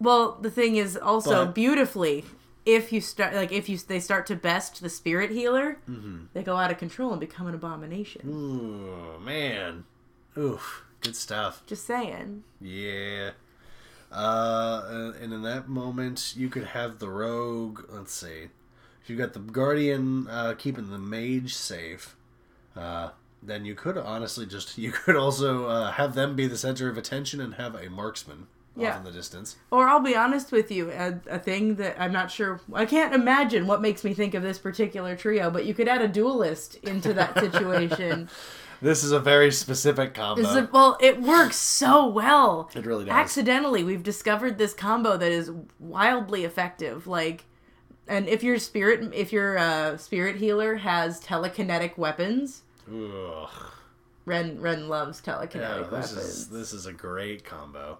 Well, 0.00 0.38
the 0.40 0.50
thing 0.50 0.76
is 0.76 0.96
also 0.96 1.46
But- 1.46 1.54
beautifully, 1.54 2.24
if 2.64 2.92
you 2.92 3.00
start 3.00 3.34
like 3.34 3.50
if 3.50 3.68
you 3.68 3.78
they 3.78 3.98
start 4.00 4.26
to 4.26 4.36
best 4.36 4.80
the 4.82 4.90
spirit 4.90 5.30
healer, 5.30 5.78
Mm-hmm. 5.88 6.26
they 6.34 6.42
go 6.42 6.56
out 6.56 6.70
of 6.70 6.78
control 6.78 7.10
and 7.12 7.20
become 7.20 7.46
an 7.46 7.54
abomination. 7.54 8.22
Ooh, 8.28 9.18
man. 9.20 9.84
Oof, 10.36 10.84
good 11.00 11.16
stuff. 11.16 11.62
Just 11.66 11.84
saying. 11.86 12.44
Yeah. 12.60 13.30
Uh, 14.12 15.12
and 15.20 15.32
in 15.32 15.42
that 15.42 15.68
moment, 15.68 16.34
you 16.36 16.48
could 16.48 16.64
have 16.64 16.98
the 16.98 17.08
rogue. 17.08 17.82
Let's 17.90 18.12
see. 18.14 18.48
If 19.08 19.12
you've 19.12 19.20
got 19.20 19.32
the 19.32 19.38
guardian 19.40 20.28
uh, 20.28 20.52
keeping 20.58 20.90
the 20.90 20.98
mage 20.98 21.54
safe, 21.54 22.14
uh, 22.76 23.08
then 23.42 23.64
you 23.64 23.74
could 23.74 23.96
honestly 23.96 24.44
just 24.44 24.76
you 24.84 24.92
could 24.92 25.16
also 25.16 25.64
uh, 25.64 25.92
have 25.92 26.14
them 26.14 26.36
be 26.36 26.46
the 26.46 26.58
center 26.58 26.90
of 26.90 26.98
attention 26.98 27.40
and 27.40 27.54
have 27.54 27.74
a 27.74 27.88
marksman 27.88 28.48
Yeah. 28.76 28.90
off 28.90 28.96
in 28.98 29.04
the 29.04 29.10
distance. 29.10 29.56
Or 29.70 29.88
I'll 29.88 30.00
be 30.00 30.14
honest 30.14 30.52
with 30.52 30.70
you, 30.70 30.90
a, 30.90 31.18
a 31.30 31.38
thing 31.38 31.76
that 31.76 31.98
I'm 31.98 32.12
not 32.12 32.30
sure. 32.30 32.60
I 32.74 32.84
can't 32.84 33.14
imagine 33.14 33.66
what 33.66 33.80
makes 33.80 34.04
me 34.04 34.12
think 34.12 34.34
of 34.34 34.42
this 34.42 34.58
particular 34.58 35.16
trio, 35.16 35.50
but 35.50 35.64
you 35.64 35.72
could 35.72 35.88
add 35.88 36.02
a 36.02 36.08
duelist 36.08 36.74
into 36.82 37.14
that 37.14 37.32
situation. 37.40 38.28
This 38.82 39.02
is 39.02 39.12
a 39.12 39.20
very 39.20 39.50
specific 39.52 40.12
combo. 40.12 40.42
A- 40.46 40.68
well, 40.70 40.98
it 41.00 41.18
works 41.22 41.56
so 41.56 42.06
well. 42.06 42.70
It 42.74 42.84
really 42.84 43.06
does. 43.06 43.14
Accidentally, 43.14 43.84
we've 43.84 44.02
discovered 44.02 44.58
this 44.58 44.74
combo 44.74 45.16
that 45.16 45.32
is 45.32 45.50
wildly 45.80 46.44
effective. 46.44 47.06
Like, 47.06 47.46
and 48.08 48.28
if 48.28 48.42
your 48.42 48.58
spirit, 48.58 49.12
if 49.14 49.32
your 49.32 49.58
uh, 49.58 49.96
spirit 49.96 50.36
healer 50.36 50.76
has 50.76 51.20
telekinetic 51.22 51.96
weapons, 51.98 52.62
Ugh. 52.90 53.48
Ren 54.24 54.60
Ren 54.60 54.88
loves 54.88 55.20
telekinetic 55.20 55.54
Yeah, 55.54 55.78
this 55.82 56.12
weapons. 56.12 56.12
is 56.12 56.48
this 56.48 56.72
is 56.72 56.86
a 56.86 56.92
great 56.92 57.44
combo, 57.44 57.98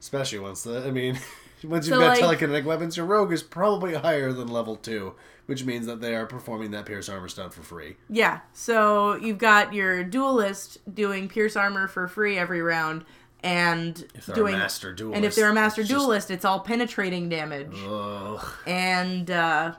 especially 0.00 0.38
once 0.38 0.62
the 0.62 0.86
I 0.86 0.90
mean, 0.90 1.18
once 1.64 1.86
you've 1.86 1.94
So, 1.96 2.00
got 2.00 2.20
like- 2.20 2.38
telekinetic 2.38 2.64
weapons, 2.64 2.96
your 2.96 3.06
rogue 3.06 3.32
is 3.32 3.42
probably 3.42 3.94
higher 3.94 4.32
than 4.32 4.48
level 4.48 4.76
two, 4.76 5.14
which 5.46 5.64
means 5.64 5.86
that 5.86 6.00
they 6.00 6.14
are 6.14 6.26
performing 6.26 6.70
that 6.72 6.86
pierce 6.86 7.08
armor 7.08 7.28
stunt 7.28 7.52
for 7.54 7.62
free. 7.62 7.96
Yeah, 8.08 8.40
so 8.52 9.16
you've 9.16 9.38
got 9.38 9.72
your 9.72 10.04
duelist 10.04 10.78
doing 10.94 11.28
pierce 11.28 11.56
armor 11.56 11.88
for 11.88 12.06
free 12.08 12.38
every 12.38 12.62
round, 12.62 13.04
and 13.44 14.04
If 14.14 14.26
they're 14.26 14.34
doing 14.34 14.54
a 14.54 14.58
master 14.58 14.92
duelist, 14.92 15.16
and 15.16 15.24
if 15.24 15.34
they're 15.36 15.50
a 15.50 15.54
master 15.54 15.82
it's 15.82 15.90
just- 15.90 16.00
duelist, 16.00 16.30
it's 16.32 16.44
all 16.44 16.60
penetrating 16.60 17.28
damage. 17.28 17.76
Ugh. 17.86 18.44
and 18.66 19.30
uh, 19.30 19.74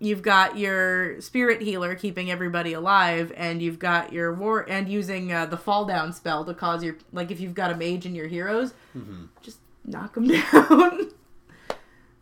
you've 0.00 0.20
got 0.22 0.58
your 0.58 1.20
spirit 1.20 1.62
healer 1.62 1.94
keeping 1.94 2.30
everybody 2.30 2.72
alive, 2.74 3.32
and 3.36 3.62
you've 3.62 3.78
got 3.78 4.12
your 4.12 4.34
war 4.34 4.66
and 4.68 4.88
using 4.88 5.32
uh, 5.32 5.46
the 5.46 5.56
fall 5.56 5.84
down 5.86 6.12
spell 6.12 6.44
to 6.44 6.52
cause 6.52 6.82
your 6.84 6.96
like 7.12 7.30
if 7.30 7.40
you've 7.40 7.54
got 7.54 7.70
a 7.70 7.76
mage 7.76 8.04
in 8.04 8.14
your 8.14 8.26
heroes, 8.26 8.74
Mm-hmm. 8.96 9.24
just 9.42 9.58
knock 9.84 10.14
them 10.14 10.26
down. 10.52 11.10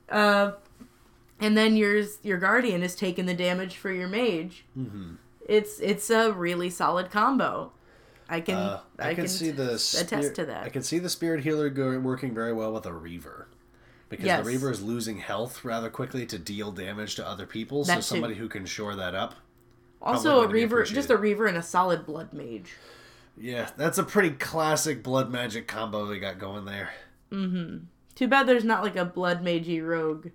uh, 0.08 0.52
and 1.40 1.56
then 1.56 1.76
your 1.76 2.02
your 2.22 2.38
guardian 2.38 2.82
is 2.82 2.94
taking 2.94 3.26
the 3.26 3.34
damage 3.34 3.76
for 3.76 3.90
your 3.90 4.08
mage. 4.08 4.64
Mm-hmm. 4.78 5.14
It's 5.48 5.80
it's 5.80 6.10
a 6.10 6.32
really 6.32 6.70
solid 6.70 7.10
combo. 7.10 7.72
I 8.32 8.40
can 8.40 8.54
Uh, 8.54 8.80
I, 8.98 9.10
I, 9.10 9.14
can, 9.14 9.28
see 9.28 9.50
the 9.50 9.74
attest 9.74 10.34
to 10.36 10.46
that. 10.46 10.64
I 10.64 10.70
can 10.70 10.82
see 10.82 10.98
the 10.98 11.10
spirit 11.10 11.44
healer 11.44 11.68
go, 11.68 11.98
working 11.98 12.32
very 12.34 12.54
well 12.54 12.72
with 12.72 12.86
a 12.86 12.92
reaver. 12.92 13.46
Because 14.08 14.24
Yes. 14.26 14.44
the 14.44 14.50
Reaver 14.50 14.70
is 14.70 14.82
losing 14.82 15.18
health 15.18 15.64
rather 15.64 15.88
quickly 15.90 16.24
to 16.26 16.38
deal 16.38 16.72
damage 16.72 17.14
to 17.16 17.26
other 17.26 17.46
people, 17.46 17.84
so 17.84 17.92
That 17.92 17.96
too. 17.96 18.02
somebody 18.02 18.34
who 18.34 18.48
can 18.48 18.64
shore 18.66 18.94
that 18.96 19.14
up. 19.14 19.34
also, 20.00 20.40
a 20.42 20.48
reaver, 20.48 20.82
just 20.84 21.10
a 21.10 21.16
reaver 21.16 21.46
and 21.46 21.56
a 21.56 21.62
solid 21.62 22.04
blood 22.06 22.32
mage. 22.32 22.74
Yeah, 23.36 23.68
that's 23.76 23.98
a 23.98 24.02
pretty 24.02 24.30
classic 24.30 25.02
blood 25.02 25.30
magic 25.30 25.68
combo 25.68 26.06
they 26.06 26.18
got 26.18 26.38
going 26.38 26.64
there. 26.64 26.90
Too 27.30 28.28
bad 28.28 28.46
there's 28.46 28.64
not 28.64 28.82
like 28.82 28.96
a 28.96 29.04
blood 29.04 29.42
magey 29.42 29.86
rogue. 29.86 30.28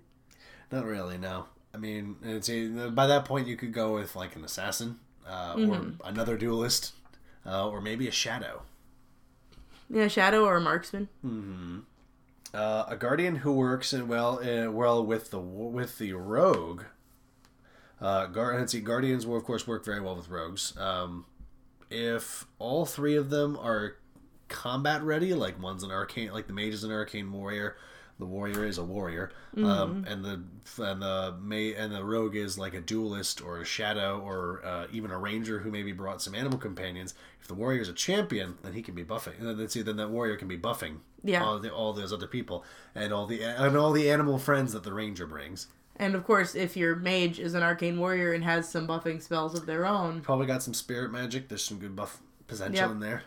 Not 0.72 0.84
really, 0.84 1.18
no. 1.18 1.46
I 1.74 1.78
mean, 1.78 2.16
it's 2.22 2.48
by 2.92 3.06
that 3.06 3.24
point 3.24 3.46
you 3.46 3.56
could 3.56 3.72
go 3.72 3.94
with 3.94 4.16
like 4.16 4.34
an 4.36 4.44
assassin, 4.44 4.98
uh, 5.28 5.54
or 5.56 5.92
another 6.04 6.36
duelist, 6.36 6.94
uh, 7.46 7.68
or 7.68 7.80
maybe 7.80 8.08
a 8.08 8.12
shadow. 8.12 8.62
Yeah, 9.90 10.08
shadow 10.08 10.44
or 10.44 10.56
a 10.56 10.60
marksman. 10.60 11.08
Uh, 12.54 12.84
a 12.88 12.96
guardian 12.96 13.36
who 13.36 13.52
works 13.52 13.92
in 13.92 14.08
well, 14.08 14.40
uh, 14.40 14.70
well 14.70 15.04
with 15.04 15.30
the 15.30 15.38
with 15.38 15.98
the 15.98 16.12
rogue. 16.12 16.84
Uh, 18.00 18.28
let's 18.34 18.72
see, 18.72 18.80
guardians 18.80 19.26
will 19.26 19.36
of 19.36 19.44
course 19.44 19.66
work 19.66 19.84
very 19.84 20.00
well 20.00 20.16
with 20.16 20.28
rogues. 20.28 20.76
Um, 20.78 21.26
if 21.90 22.46
all 22.58 22.86
three 22.86 23.16
of 23.16 23.30
them 23.30 23.56
are 23.60 23.96
combat 24.48 25.02
ready, 25.02 25.34
like 25.34 25.60
one's 25.60 25.82
an 25.82 25.90
arcane, 25.90 26.32
like 26.32 26.46
the 26.46 26.52
mage 26.52 26.74
is 26.74 26.84
an 26.84 26.92
arcane 26.92 27.30
warrior, 27.32 27.76
the 28.18 28.26
warrior 28.26 28.64
is 28.64 28.78
a 28.78 28.84
warrior, 28.84 29.30
um, 29.56 30.04
and 30.08 30.24
the 30.24 30.42
and 30.82 31.00
the 31.02 31.34
may 31.40 31.74
and 31.74 31.92
the 31.94 32.02
rogue 32.04 32.34
is 32.36 32.58
like 32.58 32.74
a 32.74 32.80
duelist 32.80 33.40
or 33.40 33.60
a 33.60 33.64
shadow 33.64 34.18
or 34.20 34.64
uh, 34.64 34.86
even 34.92 35.10
a 35.10 35.18
ranger 35.18 35.60
who 35.60 35.70
maybe 35.70 35.92
brought 35.92 36.20
some 36.20 36.34
animal 36.34 36.58
companions. 36.58 37.14
If 37.40 37.46
the 37.48 37.54
warrior 37.54 37.80
is 37.80 37.88
a 37.88 37.92
champion, 37.94 38.56
then 38.62 38.72
he 38.72 38.82
can 38.82 38.94
be 38.94 39.04
buffing. 39.04 39.38
And 39.40 39.58
then 39.58 39.68
see, 39.68 39.82
then 39.82 39.96
that 39.96 40.10
warrior 40.10 40.36
can 40.36 40.48
be 40.48 40.58
buffing 40.58 40.96
Yeah. 41.22 41.44
all 41.44 41.58
the 41.58 41.70
all 41.72 41.92
those 41.92 42.12
other 42.12 42.26
people 42.26 42.64
and 42.94 43.12
all 43.12 43.26
the 43.26 43.42
and 43.42 43.76
all 43.76 43.92
the 43.92 44.10
animal 44.10 44.38
friends 44.38 44.72
that 44.72 44.82
the 44.82 44.92
ranger 44.92 45.26
brings. 45.26 45.68
And 45.96 46.14
of 46.14 46.24
course, 46.24 46.54
if 46.54 46.76
your 46.76 46.94
mage 46.96 47.38
is 47.40 47.54
an 47.54 47.62
arcane 47.62 47.98
warrior 47.98 48.32
and 48.32 48.44
has 48.44 48.68
some 48.68 48.86
buffing 48.86 49.20
spells 49.22 49.58
of 49.58 49.66
their 49.66 49.84
own. 49.86 50.20
Probably 50.20 50.46
got 50.46 50.62
some 50.62 50.74
spirit 50.74 51.10
magic. 51.10 51.48
There's 51.48 51.64
some 51.64 51.78
good 51.78 51.96
buff 51.96 52.20
potential 52.46 52.74
Yep. 52.74 52.90
in 52.92 53.00
there. 53.00 53.22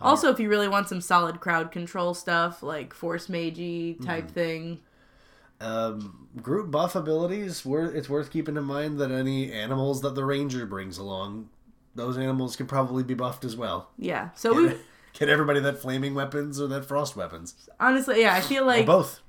Also, 0.00 0.30
if 0.30 0.38
you 0.38 0.48
really 0.50 0.68
want 0.68 0.88
some 0.88 1.00
solid 1.00 1.40
crowd 1.40 1.72
control 1.72 2.14
stuff, 2.14 2.62
like 2.62 2.92
force 2.92 3.28
magey 3.28 3.94
Mm-hmm. 3.94 4.04
type 4.04 4.30
thing. 4.30 4.80
Um, 5.60 6.28
group 6.42 6.70
buff 6.70 6.94
abilities. 6.94 7.62
It's 7.64 8.08
worth 8.08 8.30
keeping 8.30 8.56
in 8.56 8.64
mind 8.64 8.98
that 8.98 9.10
any 9.10 9.50
animals 9.52 10.02
that 10.02 10.14
the 10.14 10.24
ranger 10.24 10.66
brings 10.66 10.98
along, 10.98 11.48
those 11.94 12.18
animals 12.18 12.56
can 12.56 12.66
probably 12.66 13.02
be 13.02 13.14
buffed 13.14 13.44
as 13.44 13.56
well. 13.56 13.90
Yeah. 13.96 14.30
So 14.34 14.52
we 14.54 14.74
Get 15.14 15.28
everybody 15.28 15.60
that 15.60 15.78
flaming 15.78 16.14
weapons 16.14 16.60
or 16.60 16.66
that 16.66 16.84
frost 16.86 17.14
weapons, 17.14 17.54
honestly, 17.78 18.22
yeah, 18.22 18.34
I 18.34 18.40
feel 18.40 18.64
or 18.64 18.66
like 18.66 18.84
both. 18.84 19.20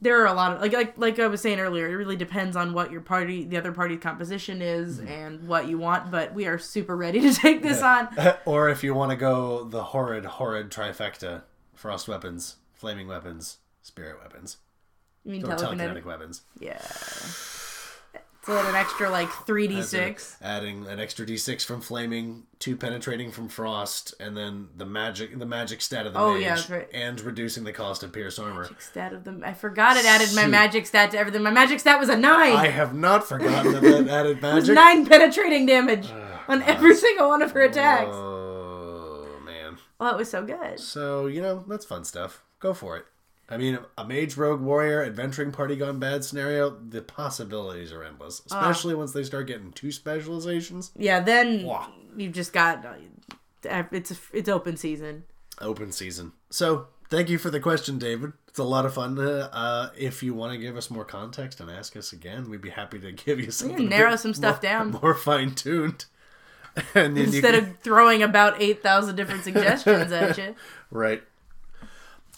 There 0.00 0.20
are 0.20 0.26
a 0.26 0.32
lot 0.34 0.52
of 0.56 0.60
like 0.60 0.72
like 0.72 0.98
like 0.98 1.18
I 1.18 1.26
was 1.26 1.40
saying 1.40 1.58
earlier. 1.58 1.86
It 1.88 1.94
really 1.96 2.16
depends 2.16 2.54
on 2.56 2.72
what 2.74 2.90
your 2.92 3.00
party, 3.00 3.44
the 3.44 3.56
other 3.56 3.72
party's 3.72 4.00
composition 4.00 4.60
is, 4.62 4.98
Mm-hmm. 4.98 5.08
and 5.08 5.48
what 5.48 5.68
you 5.68 5.78
want. 5.78 6.10
But 6.10 6.34
we 6.34 6.46
are 6.46 6.58
super 6.58 6.96
ready 6.96 7.20
to 7.20 7.32
take 7.42 7.62
this 7.62 7.82
on. 7.82 8.08
or 8.44 8.68
if 8.68 8.84
you 8.84 8.94
want 8.94 9.10
to 9.10 9.16
go 9.16 9.64
the 9.64 9.82
horrid, 9.84 10.24
horrid 10.26 10.70
trifecta: 10.70 11.42
frost 11.74 12.08
weapons, 12.08 12.56
flaming 12.74 13.08
weapons, 13.08 13.58
spirit 13.82 14.18
weapons, 14.22 14.58
You 15.24 15.32
mean 15.32 15.44
or 15.44 15.56
telekinetic? 15.56 15.78
telekinetic 16.02 16.04
weapons. 16.04 16.42
Yeah. 16.60 16.78
So 18.46 18.56
an 18.64 18.76
extra 18.76 19.10
like 19.10 19.28
three 19.44 19.66
d 19.66 19.82
six. 19.82 20.36
adding 20.40 20.86
an 20.86 21.00
extra 21.00 21.26
d6 21.26 21.64
from 21.64 21.80
flaming, 21.80 22.44
two 22.60 22.76
penetrating 22.76 23.32
from 23.32 23.48
frost, 23.48 24.14
and 24.20 24.36
then 24.36 24.68
the 24.76 24.86
magic 24.86 25.36
the 25.36 25.44
magic 25.44 25.82
stat 25.82 26.06
of 26.06 26.12
the 26.12 26.20
Oh, 26.20 26.34
mage, 26.34 26.42
yeah, 26.42 26.76
right. 26.76 26.88
and 26.94 27.20
reducing 27.22 27.64
the 27.64 27.72
cost 27.72 28.04
of 28.04 28.12
pierce 28.12 28.38
armor. 28.38 28.62
Magic 28.62 28.80
Stat 28.80 29.12
of 29.12 29.24
them. 29.24 29.42
I 29.44 29.52
forgot 29.52 29.96
it 29.96 30.04
added 30.04 30.32
my 30.36 30.46
magic 30.46 30.86
stat 30.86 31.10
to 31.10 31.18
everything. 31.18 31.42
My 31.42 31.50
magic 31.50 31.80
stat 31.80 31.98
was 31.98 32.08
a 32.08 32.16
nine. 32.16 32.52
I 32.54 32.68
have 32.68 32.94
not 32.94 33.26
forgotten 33.26 33.72
that 33.72 33.82
that 33.82 34.08
added 34.08 34.40
magic. 34.40 34.76
nine 34.76 35.04
penetrating 35.06 35.66
damage 35.66 36.06
ah, 36.12 36.44
on 36.46 36.62
every 36.62 36.94
single 36.94 37.26
one 37.28 37.42
of 37.42 37.50
her 37.50 37.62
attacks. 37.62 38.10
Oh 38.12 39.26
man. 39.44 39.76
Oh, 39.98 40.10
it 40.10 40.18
was 40.18 40.30
so 40.30 40.44
good. 40.44 40.78
So, 40.78 41.26
you 41.26 41.42
know, 41.42 41.64
that's 41.66 41.84
fun 41.84 42.04
stuff. 42.04 42.44
Go 42.60 42.74
for 42.74 42.96
it. 42.96 43.06
I 43.48 43.56
mean, 43.56 43.78
a 43.96 44.04
mage 44.04 44.36
rogue 44.36 44.60
warrior 44.60 45.04
adventuring 45.04 45.52
party 45.52 45.76
gone 45.76 45.98
bad 46.00 46.24
scenario, 46.24 46.70
the 46.70 47.00
possibilities 47.00 47.92
are 47.92 48.02
endless. 48.02 48.42
Ah. 48.50 48.58
Especially 48.60 48.94
once 48.94 49.12
they 49.12 49.22
start 49.22 49.46
getting 49.46 49.70
two 49.72 49.92
specializations. 49.92 50.90
Yeah, 50.96 51.20
then 51.20 51.62
Wah. 51.64 51.86
you've 52.16 52.32
just 52.32 52.52
got 52.52 52.84
uh, 52.84 53.84
it's 53.92 54.12
it's 54.32 54.48
open 54.48 54.76
season. 54.76 55.24
Open 55.60 55.92
season. 55.92 56.32
So, 56.50 56.88
thank 57.08 57.28
you 57.30 57.38
for 57.38 57.50
the 57.50 57.60
question, 57.60 57.98
David. 57.98 58.32
It's 58.48 58.58
a 58.58 58.64
lot 58.64 58.84
of 58.84 58.94
fun. 58.94 59.18
Uh, 59.18 59.48
uh, 59.52 59.90
if 59.96 60.22
you 60.22 60.34
want 60.34 60.52
to 60.52 60.58
give 60.58 60.76
us 60.76 60.90
more 60.90 61.04
context 61.04 61.60
and 61.60 61.70
ask 61.70 61.96
us 61.96 62.12
again, 62.12 62.50
we'd 62.50 62.60
be 62.60 62.70
happy 62.70 62.98
to 62.98 63.12
give 63.24 63.38
you 63.40 63.50
something. 63.50 63.88
narrow 63.88 64.16
some 64.16 64.34
stuff 64.34 64.56
more- 64.56 64.70
down. 64.70 64.90
More 65.02 65.14
fine 65.14 65.54
tuned. 65.54 66.04
And 66.94 67.16
then 67.16 67.16
you 67.16 67.22
Instead 67.38 67.54
can- 67.54 67.64
of 67.70 67.78
throwing 67.78 68.22
about 68.22 68.60
eight 68.60 68.82
thousand 68.82 69.16
different 69.16 69.44
suggestions 69.44 70.12
at 70.12 70.36
you. 70.36 70.54
Right. 70.90 71.22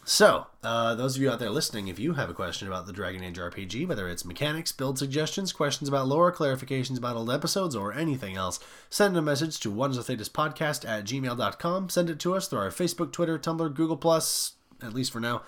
So, 0.08 0.46
uh, 0.62 0.94
those 0.94 1.16
of 1.16 1.22
you 1.22 1.30
out 1.30 1.38
there 1.38 1.50
listening, 1.50 1.88
if 1.88 1.98
you 1.98 2.14
have 2.14 2.30
a 2.30 2.34
question 2.34 2.66
about 2.66 2.86
the 2.86 2.94
Dragon 2.94 3.22
Age 3.22 3.36
RPG, 3.36 3.86
whether 3.86 4.08
it's 4.08 4.24
mechanics, 4.24 4.72
build 4.72 4.98
suggestions, 4.98 5.52
questions 5.52 5.86
about 5.86 6.08
lore, 6.08 6.32
clarifications 6.32 6.96
about 6.96 7.16
old 7.16 7.30
episodes, 7.30 7.76
or 7.76 7.92
anything 7.92 8.34
else, 8.34 8.58
send 8.88 9.18
a 9.18 9.20
message 9.20 9.60
to 9.60 9.70
Wonders 9.70 9.98
of 9.98 10.06
Thedas 10.06 10.30
podcast 10.30 10.88
at 10.88 11.04
gmail.com. 11.04 11.90
Send 11.90 12.08
it 12.08 12.18
to 12.20 12.34
us 12.34 12.48
through 12.48 12.60
our 12.60 12.70
Facebook, 12.70 13.12
Twitter, 13.12 13.38
Tumblr, 13.38 13.74
Google, 13.74 14.14
at 14.82 14.94
least 14.94 15.12
for 15.12 15.20
now, 15.20 15.42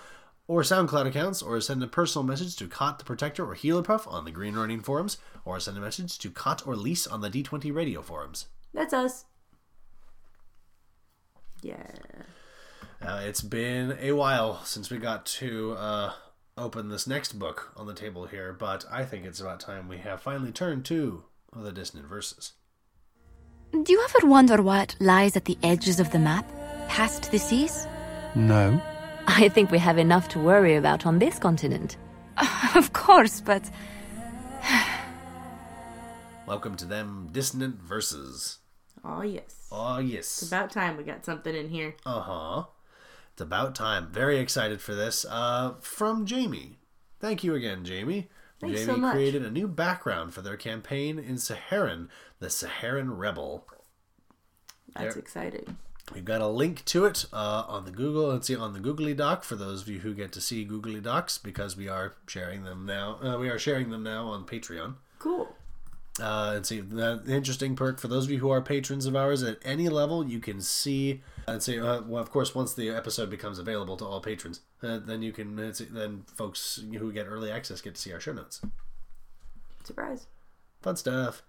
or 0.47 0.61
SoundCloud 0.61 1.07
accounts, 1.07 1.41
or 1.41 1.59
send 1.59 1.81
a 1.81 1.87
personal 1.87 2.23
message 2.23 2.55
to 2.57 2.67
Kot 2.67 2.99
the 2.99 3.05
Protector 3.05 3.43
or 3.43 3.55
Healerpuff 3.55 4.05
on 4.05 4.25
the 4.25 4.31
Green 4.31 4.53
Ronin 4.53 4.81
forums, 4.81 5.17
or 5.43 5.59
send 5.59 5.75
a 5.75 5.81
message 5.81 6.19
to 6.19 6.29
Kot 6.29 6.67
or 6.67 6.75
Lisse 6.75 7.07
on 7.07 7.21
the 7.21 7.31
D20 7.31 7.73
radio 7.73 8.03
forums. 8.03 8.45
That's 8.75 8.93
us. 8.93 9.25
Yeah. 11.63 11.95
Uh, 13.01 13.21
it's 13.23 13.41
been 13.41 13.97
a 13.99 14.11
while 14.11 14.63
since 14.63 14.91
we 14.91 14.97
got 14.97 15.25
to 15.25 15.73
uh, 15.73 16.13
open 16.55 16.89
this 16.89 17.07
next 17.07 17.39
book 17.39 17.71
on 17.75 17.87
the 17.87 17.95
table 17.95 18.25
here, 18.27 18.53
but 18.53 18.85
I 18.91 19.05
think 19.05 19.25
it's 19.25 19.39
about 19.39 19.59
time 19.59 19.87
we 19.87 19.97
have 19.97 20.21
finally 20.21 20.51
turned 20.51 20.85
to 20.85 21.23
the 21.55 21.71
Dissonant 21.71 22.07
Verses. 22.07 22.53
Do 23.71 23.91
you 23.91 24.05
ever 24.07 24.27
wonder 24.27 24.61
what 24.61 24.95
lies 24.99 25.35
at 25.35 25.45
the 25.45 25.57
edges 25.63 25.99
of 25.99 26.11
the 26.11 26.19
map, 26.19 26.45
past 26.89 27.31
the 27.31 27.39
seas? 27.39 27.87
No. 28.35 28.79
I 29.25 29.49
think 29.49 29.71
we 29.71 29.79
have 29.79 29.97
enough 29.97 30.29
to 30.29 30.39
worry 30.39 30.75
about 30.75 31.05
on 31.05 31.17
this 31.17 31.39
continent. 31.39 31.97
of 32.75 32.93
course, 32.93 33.41
but 33.41 33.69
Welcome 36.45 36.75
to 36.77 36.85
them 36.85 37.29
Dissonant 37.31 37.81
Verses. 37.81 38.59
Oh 39.03 39.21
yes. 39.21 39.67
Oh, 39.71 39.99
yes. 39.99 40.41
It's 40.41 40.47
about 40.47 40.69
time 40.69 40.97
we 40.97 41.03
got 41.03 41.25
something 41.25 41.55
in 41.55 41.69
here. 41.69 41.95
Uh 42.05 42.19
huh. 42.19 42.63
It's 43.33 43.41
about 43.41 43.75
time. 43.75 44.11
Very 44.11 44.37
excited 44.39 44.81
for 44.81 44.93
this. 44.95 45.25
Uh, 45.29 45.73
from 45.81 46.25
Jamie. 46.25 46.79
Thank 47.19 47.43
you 47.43 47.55
again, 47.55 47.85
Jamie. 47.85 48.29
Thanks 48.59 48.81
Jamie 48.81 48.93
so 48.93 48.97
much. 48.97 49.13
created 49.13 49.43
a 49.43 49.51
new 49.51 49.67
background 49.67 50.33
for 50.33 50.41
their 50.41 50.57
campaign 50.57 51.17
in 51.17 51.35
Seheron, 51.35 52.09
the 52.39 52.47
Seheron 52.47 53.17
Rebel. 53.17 53.65
That's 54.93 55.15
There- 55.15 55.21
exciting. 55.21 55.77
We've 56.13 56.25
got 56.25 56.41
a 56.41 56.47
link 56.47 56.83
to 56.85 57.05
it 57.05 57.25
uh, 57.31 57.63
on 57.67 57.85
the 57.85 57.91
Google. 57.91 58.27
Let's 58.29 58.47
see 58.47 58.55
on 58.55 58.73
the 58.73 58.79
Googly 58.81 59.13
Doc 59.13 59.43
for 59.45 59.55
those 59.55 59.83
of 59.83 59.87
you 59.87 59.99
who 59.99 60.13
get 60.13 60.33
to 60.33 60.41
see 60.41 60.65
Googly 60.65 60.99
Docs 60.99 61.37
because 61.37 61.77
we 61.77 61.87
are 61.87 62.15
sharing 62.27 62.63
them 62.63 62.85
now. 62.85 63.17
Uh, 63.23 63.37
we 63.37 63.49
are 63.49 63.59
sharing 63.59 63.91
them 63.91 64.03
now 64.03 64.25
on 64.27 64.45
Patreon. 64.45 64.95
Cool. 65.19 65.55
Uh, 66.19 66.53
and 66.57 66.65
see 66.65 66.81
the 66.81 67.23
interesting 67.27 67.75
perk 67.77 67.99
for 67.99 68.09
those 68.09 68.25
of 68.25 68.31
you 68.31 68.39
who 68.39 68.49
are 68.49 68.61
patrons 68.61 69.05
of 69.05 69.15
ours 69.15 69.41
at 69.41 69.59
any 69.63 69.87
level, 69.87 70.27
you 70.27 70.39
can 70.39 70.59
see 70.59 71.21
and 71.47 71.61
say, 71.61 71.79
uh, 71.79 72.01
well, 72.01 72.21
of 72.21 72.31
course, 72.31 72.53
once 72.53 72.73
the 72.73 72.89
episode 72.89 73.29
becomes 73.29 73.59
available 73.59 73.97
to 73.97 74.05
all 74.05 74.21
patrons, 74.21 74.61
uh, 74.83 74.99
then 74.99 75.21
you 75.21 75.31
can 75.31 75.59
uh, 75.59 75.73
see- 75.73 75.85
then 75.85 76.23
folks 76.35 76.83
who 76.97 77.11
get 77.11 77.25
early 77.27 77.51
access 77.51 77.81
get 77.81 77.95
to 77.95 78.01
see 78.01 78.13
our 78.13 78.19
show 78.19 78.33
notes. 78.33 78.61
Surprise. 79.83 80.27
Fun 80.81 80.95
stuff. 80.95 81.41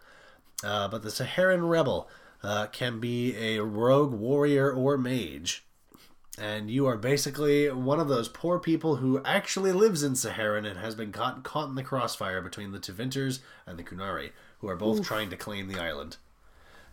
Uh, 0.64 0.88
but 0.88 1.02
the 1.02 1.08
Seheron 1.08 1.68
Rebel 1.68 2.08
uh, 2.42 2.66
can 2.66 3.00
be 3.00 3.36
a 3.36 3.62
rogue 3.62 4.12
warrior 4.12 4.70
or 4.72 4.96
mage. 4.96 5.64
And 6.38 6.70
you 6.70 6.86
are 6.86 6.96
basically 6.96 7.70
one 7.70 8.00
of 8.00 8.08
those 8.08 8.28
poor 8.28 8.58
people 8.58 8.96
who 8.96 9.22
actually 9.22 9.72
lives 9.72 10.02
in 10.02 10.12
Seheron 10.12 10.66
and 10.66 10.78
has 10.78 10.94
been 10.94 11.12
caught, 11.12 11.42
caught 11.42 11.68
in 11.68 11.74
the 11.74 11.82
crossfire 11.82 12.40
between 12.40 12.72
the 12.72 12.78
Tevinters 12.78 13.40
and 13.66 13.78
the 13.78 13.82
Qunari, 13.82 14.30
who 14.60 14.68
are 14.68 14.76
both 14.76 15.02
trying 15.04 15.28
to 15.28 15.36
claim 15.36 15.68
the 15.68 15.78
island. 15.78 16.16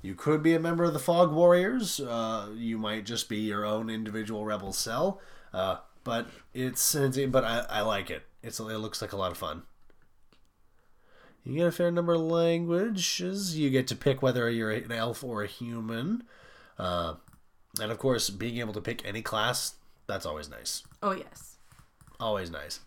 You 0.01 0.15
could 0.15 0.41
be 0.41 0.53
a 0.53 0.59
member 0.59 0.85
of 0.85 0.93
the 0.93 0.99
Fog 0.99 1.31
Warriors. 1.31 1.99
Uh, 1.99 2.49
you 2.55 2.77
might 2.77 3.05
just 3.05 3.27
be 3.27 3.37
your 3.37 3.65
own 3.65 3.89
individual 3.89 4.45
rebel 4.45 4.71
cell. 4.71 5.19
Uh, 5.53 5.77
but 6.03 6.27
it's 6.53 6.95
but 6.95 7.43
I, 7.43 7.65
I 7.69 7.81
like 7.81 8.09
it. 8.09 8.23
It's 8.41 8.59
it 8.59 8.63
looks 8.63 9.01
like 9.01 9.11
a 9.11 9.17
lot 9.17 9.31
of 9.31 9.37
fun. 9.37 9.63
You 11.43 11.55
get 11.55 11.67
a 11.67 11.71
fair 11.71 11.91
number 11.91 12.13
of 12.13 12.21
languages. 12.21 13.57
You 13.57 13.69
get 13.69 13.87
to 13.87 13.95
pick 13.95 14.21
whether 14.21 14.49
you're 14.49 14.71
an 14.71 14.91
elf 14.91 15.23
or 15.23 15.43
a 15.43 15.47
human. 15.47 16.23
Uh, 16.77 17.15
and 17.81 17.91
of 17.91 17.97
course, 17.97 18.29
being 18.29 18.57
able 18.57 18.73
to 18.73 18.81
pick 18.81 19.05
any 19.05 19.21
class, 19.21 19.75
that's 20.07 20.25
always 20.25 20.49
nice. 20.49 20.83
Oh 21.03 21.11
yes. 21.11 21.57
Always 22.19 22.51
nice. 22.51 22.79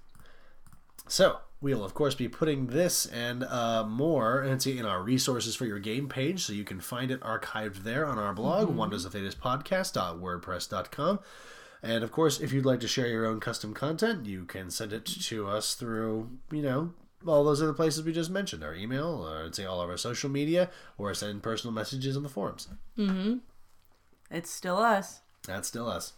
So, 1.09 1.39
we'll 1.61 1.85
of 1.85 1.95
course 1.95 2.15
be 2.15 2.29
putting 2.29 2.69
this 2.69 3.07
and 3.07 3.45
uh, 3.45 3.85
more 3.87 4.41
and 4.41 4.61
see 4.63 4.79
in 4.79 4.87
our 4.87 5.03
resources 5.03 5.55
for 5.55 5.67
your 5.67 5.79
game 5.79 6.09
page, 6.09 6.43
so 6.45 6.53
you 6.53 6.65
can 6.65 6.81
find 6.81 7.11
it 7.11 7.21
archived 7.21 7.83
there 7.85 8.07
on 8.07 8.19
our 8.19 8.33
blog, 8.33 8.69
Mhm. 8.69 8.75
wonders 8.75 9.05
of 9.05 9.13
podcast.wordpress.com. 9.13 11.21
And 11.83 12.05
of 12.05 12.13
course, 12.13 12.41
if 12.41 12.53
you'd 12.53 12.65
like 12.65 12.81
to 12.81 12.89
share 12.89 13.09
your 13.09 13.27
own 13.27 13.41
custom 13.41 13.75
content, 13.75 14.27
you 14.27 14.45
can 14.45 14.71
send 14.71 14.93
it 14.93 15.05
to 15.05 15.49
us 15.49 15.75
through, 15.75 16.31
you 16.51 16.63
know, 16.63 16.95
all 17.27 17.45
those 17.45 17.63
other 17.63 17.73
places 17.73 18.03
we 18.05 18.13
just 18.13 18.31
mentioned 18.31 18.63
our 18.65 18.75
email, 18.75 19.27
or 19.29 19.45
I'd 19.45 19.55
say 19.55 19.65
all 19.65 19.81
of 19.81 19.91
our 19.91 19.97
social 19.97 20.31
media, 20.31 20.71
or 20.97 21.13
send 21.15 21.43
personal 21.43 21.73
messages 21.75 22.17
on 22.17 22.23
the 22.23 22.29
forums. 22.29 22.69
Mm-hmm. 22.97 23.39
It's 24.31 24.51
still 24.51 24.79
us. 24.79 25.21
That's 25.47 25.69
still 25.69 25.89
us. 25.89 26.15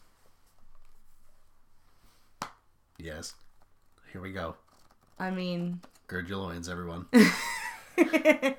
Yes. 2.98 3.34
Here 4.12 4.20
we 4.20 4.32
go. 4.32 4.56
I 5.18 5.30
mean, 5.30 5.80
Gird 6.06 6.28
your 6.28 6.38
loins, 6.38 6.68
everyone. 6.68 7.06
I, 7.16 8.56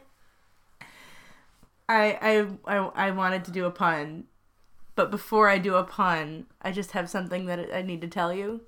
I 1.87 2.47
I 2.65 2.77
I 3.07 3.11
wanted 3.11 3.45
to 3.45 3.51
do 3.51 3.65
a 3.65 3.71
pun, 3.71 4.25
but 4.95 5.11
before 5.11 5.49
I 5.49 5.57
do 5.59 5.75
a 5.75 5.83
pun, 5.83 6.47
I 6.61 6.71
just 6.71 6.91
have 6.91 7.09
something 7.09 7.45
that 7.45 7.73
I 7.73 7.81
need 7.83 8.01
to 8.01 8.07
tell 8.07 8.33
you, 8.33 8.61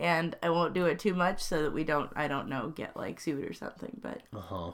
and 0.00 0.34
I 0.42 0.48
won't 0.50 0.72
do 0.72 0.86
it 0.86 0.98
too 0.98 1.14
much 1.14 1.42
so 1.42 1.62
that 1.62 1.72
we 1.74 1.84
don't 1.84 2.10
I 2.16 2.28
don't 2.28 2.48
know 2.48 2.72
get 2.74 2.96
like 2.96 3.20
sued 3.20 3.44
or 3.44 3.52
something. 3.52 4.00
But 4.02 4.22
Uh 4.34 4.40
huh. 4.40 4.72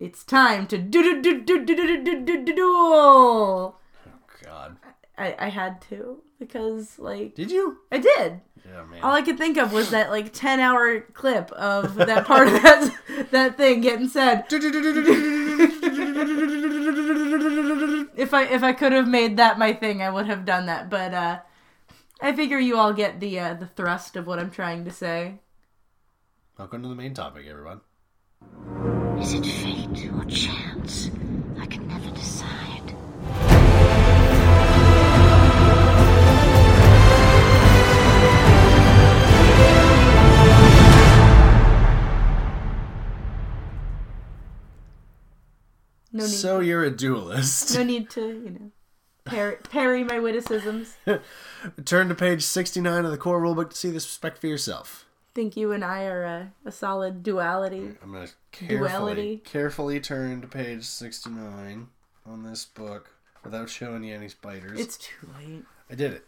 it's 0.00 0.24
time 0.24 0.66
to 0.68 0.78
do 0.78 1.02
do 1.02 1.22
do 1.22 1.44
do 1.44 1.64
do 1.64 1.76
do 1.76 2.04
do 2.04 2.24
do 2.24 2.44
do 2.44 2.54
duel. 2.54 3.78
God. 4.44 4.76
I 5.16 5.36
I 5.38 5.48
had 5.50 5.80
to 5.82 6.22
because 6.38 6.98
like 6.98 7.34
Did 7.34 7.50
you? 7.50 7.78
I 7.90 7.98
did. 7.98 8.40
Yeah, 8.66 8.84
man. 8.84 9.02
All 9.02 9.12
I 9.12 9.22
could 9.22 9.38
think 9.38 9.56
of 9.56 9.72
was 9.72 9.90
that 9.90 10.10
like 10.10 10.32
ten 10.32 10.60
hour 10.60 11.00
clip 11.00 11.50
of 11.52 11.94
that 11.96 12.26
part 12.26 12.48
of 12.48 12.54
that 12.62 13.28
that 13.30 13.56
thing 13.56 13.80
getting 13.80 14.08
said. 14.08 14.44
if 18.16 18.34
I 18.34 18.44
if 18.44 18.62
I 18.62 18.72
could 18.72 18.92
have 18.92 19.08
made 19.08 19.36
that 19.38 19.58
my 19.58 19.72
thing, 19.72 20.02
I 20.02 20.10
would 20.10 20.26
have 20.26 20.44
done 20.44 20.66
that. 20.66 20.90
But 20.90 21.14
uh, 21.14 21.40
I 22.20 22.32
figure 22.32 22.58
you 22.58 22.76
all 22.76 22.92
get 22.92 23.20
the 23.20 23.38
uh, 23.38 23.54
the 23.54 23.66
thrust 23.66 24.16
of 24.16 24.26
what 24.26 24.38
I'm 24.38 24.50
trying 24.50 24.84
to 24.84 24.90
say. 24.90 25.40
Welcome 26.58 26.82
to 26.82 26.88
the 26.88 26.94
main 26.94 27.14
topic, 27.14 27.46
everyone. 27.48 27.80
Is 29.20 29.34
it 29.34 29.46
fate 29.46 30.10
or 30.12 30.24
chance? 30.24 31.10
No 46.18 46.24
need. 46.24 46.32
So 46.32 46.60
you're 46.60 46.84
a 46.84 46.90
duelist. 46.90 47.74
no 47.76 47.82
need 47.84 48.10
to 48.10 48.20
you 48.20 48.50
know 48.50 48.70
parry, 49.24 49.56
parry 49.70 50.04
my 50.04 50.18
witticisms. 50.18 50.96
Turn 51.84 52.08
to 52.08 52.14
page 52.14 52.42
69 52.42 53.04
of 53.04 53.10
the 53.10 53.16
core 53.18 53.40
rulebook 53.40 53.70
to 53.70 53.76
see 53.76 53.90
this 53.90 54.06
spec 54.08 54.36
for 54.38 54.46
yourself. 54.46 55.06
think 55.34 55.56
you 55.56 55.72
and 55.72 55.84
I 55.84 56.04
are 56.04 56.24
a, 56.24 56.52
a 56.64 56.72
solid 56.72 57.22
duality. 57.22 57.92
I'm 58.02 58.12
gonna 58.12 58.28
carefully 58.52 58.78
Duality. 58.78 59.36
carefully 59.44 60.00
turn 60.00 60.40
to 60.40 60.46
page 60.48 60.84
sixty 60.84 61.30
nine 61.30 61.88
on 62.26 62.42
this 62.42 62.64
book 62.64 63.10
without 63.44 63.68
showing 63.70 64.02
you 64.04 64.14
any 64.14 64.28
spiders. 64.28 64.78
It's 64.80 64.96
too 64.98 65.28
late. 65.38 65.64
I 65.90 65.94
did 65.94 66.12
it. 66.12 66.26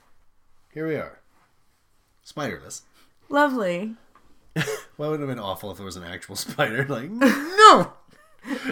Here 0.72 0.86
we 0.86 0.94
are. 0.94 1.18
Spiderless. 2.24 2.82
Lovely. 3.28 3.96
Well, 4.98 5.08
it 5.08 5.12
would 5.12 5.20
have 5.20 5.28
been 5.30 5.38
awful 5.38 5.70
if 5.70 5.78
there 5.78 5.86
was 5.86 5.96
an 5.96 6.02
actual 6.04 6.36
spider. 6.36 6.84
Like, 6.86 7.08
no, 7.10 7.92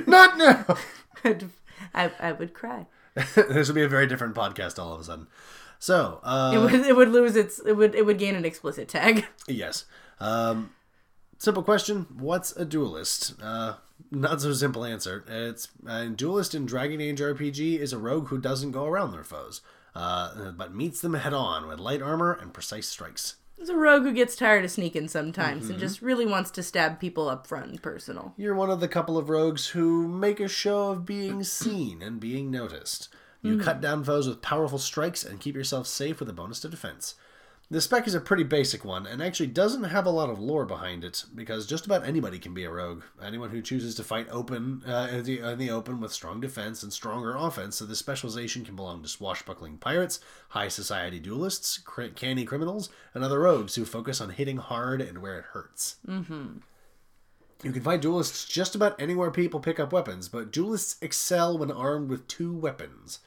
not 0.06 0.36
now. 0.36 0.76
I'd- 1.24 1.48
I, 1.94 2.10
I 2.18 2.32
would 2.32 2.54
cry. 2.54 2.86
this 3.34 3.68
would 3.68 3.74
be 3.74 3.82
a 3.84 3.88
very 3.88 4.06
different 4.06 4.34
podcast 4.34 4.78
all 4.78 4.92
of 4.94 5.00
a 5.00 5.04
sudden. 5.04 5.26
So, 5.78 6.20
uh, 6.24 6.52
It 6.54 6.58
would 6.58 6.74
it 6.86 6.96
would 6.96 7.08
lose 7.10 7.36
its 7.36 7.60
it 7.60 7.74
would 7.74 7.94
it 7.94 8.04
would 8.04 8.18
gain 8.18 8.34
an 8.34 8.44
explicit 8.44 8.88
tag. 8.88 9.26
Yes. 9.46 9.84
Um, 10.18 10.70
simple 11.38 11.62
question: 11.62 12.06
What's 12.18 12.50
a 12.56 12.64
duelist? 12.64 13.34
Uh, 13.40 13.74
not 14.10 14.40
so 14.40 14.52
simple 14.52 14.84
answer. 14.84 15.24
It's 15.28 15.68
a 15.86 16.08
duelist 16.08 16.54
in 16.54 16.66
Dragon 16.66 17.00
Age 17.00 17.20
RPG 17.20 17.78
is 17.78 17.92
a 17.92 17.98
rogue 17.98 18.28
who 18.28 18.38
doesn't 18.38 18.72
go 18.72 18.86
around 18.86 19.12
their 19.12 19.24
foes, 19.24 19.60
uh, 19.94 20.50
but 20.52 20.74
meets 20.74 21.00
them 21.00 21.14
head 21.14 21.32
on 21.34 21.68
with 21.68 21.78
light 21.78 22.02
armor 22.02 22.32
and 22.32 22.52
precise 22.52 22.88
strikes. 22.88 23.36
It's 23.60 23.70
a 23.70 23.76
rogue 23.76 24.04
who 24.04 24.12
gets 24.12 24.36
tired 24.36 24.64
of 24.64 24.70
sneaking 24.70 25.08
sometimes 25.08 25.64
and 25.64 25.72
mm-hmm. 25.72 25.80
just 25.80 26.00
really 26.00 26.26
wants 26.26 26.50
to 26.52 26.62
stab 26.62 27.00
people 27.00 27.28
up 27.28 27.46
front 27.46 27.66
and 27.66 27.82
personal. 27.82 28.34
You're 28.36 28.54
one 28.54 28.70
of 28.70 28.80
the 28.80 28.88
couple 28.88 29.18
of 29.18 29.28
rogues 29.28 29.68
who 29.68 30.06
make 30.06 30.38
a 30.40 30.48
show 30.48 30.90
of 30.90 31.04
being 31.04 31.42
seen 31.42 32.00
and 32.00 32.20
being 32.20 32.50
noticed. 32.50 33.08
You 33.42 33.54
mm-hmm. 33.54 33.64
cut 33.64 33.80
down 33.80 34.04
foes 34.04 34.28
with 34.28 34.42
powerful 34.42 34.78
strikes 34.78 35.24
and 35.24 35.40
keep 35.40 35.54
yourself 35.54 35.86
safe 35.86 36.20
with 36.20 36.28
a 36.28 36.32
bonus 36.32 36.60
to 36.60 36.68
defense. 36.68 37.14
The 37.70 37.82
spec 37.82 38.06
is 38.06 38.14
a 38.14 38.20
pretty 38.20 38.44
basic 38.44 38.82
one 38.82 39.06
and 39.06 39.22
actually 39.22 39.48
doesn't 39.48 39.84
have 39.84 40.06
a 40.06 40.10
lot 40.10 40.30
of 40.30 40.40
lore 40.40 40.64
behind 40.64 41.04
it 41.04 41.24
because 41.34 41.66
just 41.66 41.84
about 41.84 42.06
anybody 42.06 42.38
can 42.38 42.54
be 42.54 42.64
a 42.64 42.70
rogue. 42.70 43.02
Anyone 43.22 43.50
who 43.50 43.60
chooses 43.60 43.94
to 43.96 44.04
fight 44.04 44.26
open 44.30 44.82
uh, 44.88 45.08
in, 45.12 45.24
the, 45.24 45.40
in 45.40 45.58
the 45.58 45.70
open 45.70 46.00
with 46.00 46.10
strong 46.10 46.40
defense 46.40 46.82
and 46.82 46.90
stronger 46.90 47.36
offense, 47.36 47.76
so 47.76 47.84
this 47.84 47.98
specialization 47.98 48.64
can 48.64 48.74
belong 48.74 49.02
to 49.02 49.08
swashbuckling 49.08 49.76
pirates, 49.76 50.18
high 50.50 50.68
society 50.68 51.18
duelists, 51.20 51.76
cr- 51.76 52.04
canny 52.06 52.46
criminals, 52.46 52.88
and 53.12 53.22
other 53.22 53.40
rogues 53.40 53.74
who 53.74 53.84
focus 53.84 54.18
on 54.22 54.30
hitting 54.30 54.56
hard 54.56 55.02
and 55.02 55.18
where 55.18 55.38
it 55.38 55.44
hurts. 55.52 55.96
You 57.64 57.72
can 57.72 57.82
find 57.82 58.00
duelists 58.00 58.44
just 58.44 58.76
about 58.76 59.00
anywhere 59.00 59.32
people 59.32 59.58
pick 59.58 59.80
up 59.80 59.92
weapons, 59.92 60.28
but 60.28 60.52
duelists 60.52 60.96
excel 61.02 61.58
when 61.58 61.72
armed 61.72 62.08
with 62.08 62.28
two 62.28 62.52
weapons. 62.56 63.18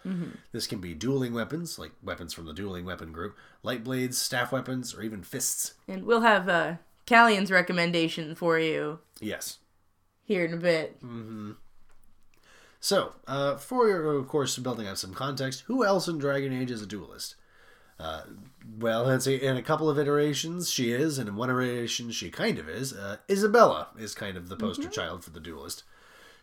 This 0.54 0.68
can 0.68 0.80
be 0.80 0.94
dueling 0.94 1.34
weapons, 1.34 1.78
like 1.78 1.92
weapons 2.02 2.34
from 2.34 2.46
the 2.46 2.54
dueling 2.54 2.86
weapon 2.86 3.12
group, 3.12 3.36
light 3.62 3.84
blades, 3.84 4.18
staff 4.18 4.54
weapons, 4.54 4.94
or 4.96 5.02
even 5.02 5.22
fists. 5.24 5.74
And 5.88 6.06
we'll 6.06 6.22
have 6.22 6.48
uh 6.48 6.76
Callian's 7.06 7.52
recommendation 7.52 8.34
for 8.36 8.58
you 8.58 9.00
Yes. 9.20 9.58
here 10.24 10.46
in 10.46 10.54
a 10.54 10.58
bit. 10.58 11.02
So, 12.80 13.14
uh, 13.28 13.58
for 13.58 13.88
your, 13.88 14.16
of 14.18 14.28
course, 14.28 14.58
building 14.58 14.88
up 14.88 14.98
some 14.98 15.14
context, 15.14 15.62
who 15.68 15.86
else 15.86 16.08
in 16.08 16.18
Dragon 16.18 16.52
Age 16.54 16.72
is 16.72 16.82
a 16.82 16.88
duelist? 16.88 17.36
Uh, 18.02 18.24
well, 18.80 19.04
let's 19.04 19.26
see, 19.26 19.36
in 19.36 19.58
a 19.58 19.62
couple 19.62 19.90
of 19.90 20.00
iterations 20.00 20.72
she 20.72 20.92
is, 20.92 21.18
and 21.18 21.28
in 21.30 21.36
one 21.36 21.50
iteration 21.50 22.12
she 22.12 22.30
kind 22.30 22.58
of 22.58 22.68
is. 22.68 22.94
Uh, 22.94 23.18
Isabela 23.30 23.88
is 24.00 24.16
kind 24.16 24.38
of 24.38 24.50
the 24.50 24.56
poster 24.56 24.90
child 24.90 25.24
for 25.24 25.30
the 25.30 25.40
duelist. 25.40 25.84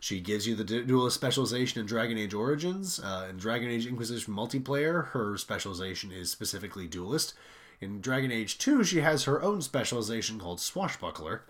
She 0.01 0.21
gives 0.21 0.47
you 0.47 0.55
the 0.55 0.63
du- 0.65 0.85
duelist 0.85 1.17
specialization 1.17 1.81
in 1.81 1.87
Dragon 1.87 2.17
Age 2.19 2.33
Origins. 2.35 3.01
Uh, 3.01 3.27
in 3.29 3.37
Dragon 3.37 3.69
Age 3.69 3.87
Inquisition 3.87 4.33
multiplayer, 4.35 5.09
her 5.09 5.37
specialization 5.37 6.13
is 6.13 6.31
specifically 6.31 6.87
duelist. 6.87 7.35
In 7.81 8.01
Dragon 8.01 8.31
Age 8.31 8.59
2, 8.59 8.85
she 8.85 9.01
has 9.01 9.25
her 9.25 9.43
own 9.43 9.61
specialization 9.63 10.39
called 10.39 10.61
Swashbuckler, 10.61 11.43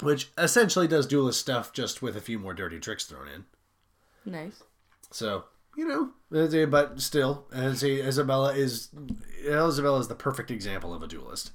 which 0.00 0.30
essentially 0.38 0.86
does 0.88 1.06
duelist 1.06 1.40
stuff 1.40 1.72
just 1.72 2.00
with 2.00 2.16
a 2.16 2.20
few 2.22 2.38
more 2.38 2.54
dirty 2.54 2.78
tricks 2.78 3.04
thrown 3.04 3.28
in. 3.28 3.44
Nice. 4.24 4.62
So 5.10 5.44
you 5.76 5.86
know, 5.86 6.10
but 6.66 7.00
still, 7.00 7.46
see, 7.52 7.98
Isabela 7.98 8.56
is 8.56 8.88
Isabela 9.44 10.00
is 10.00 10.08
the 10.08 10.14
perfect 10.14 10.50
example 10.50 10.94
of 10.94 11.02
a 11.02 11.08
duelist. 11.08 11.52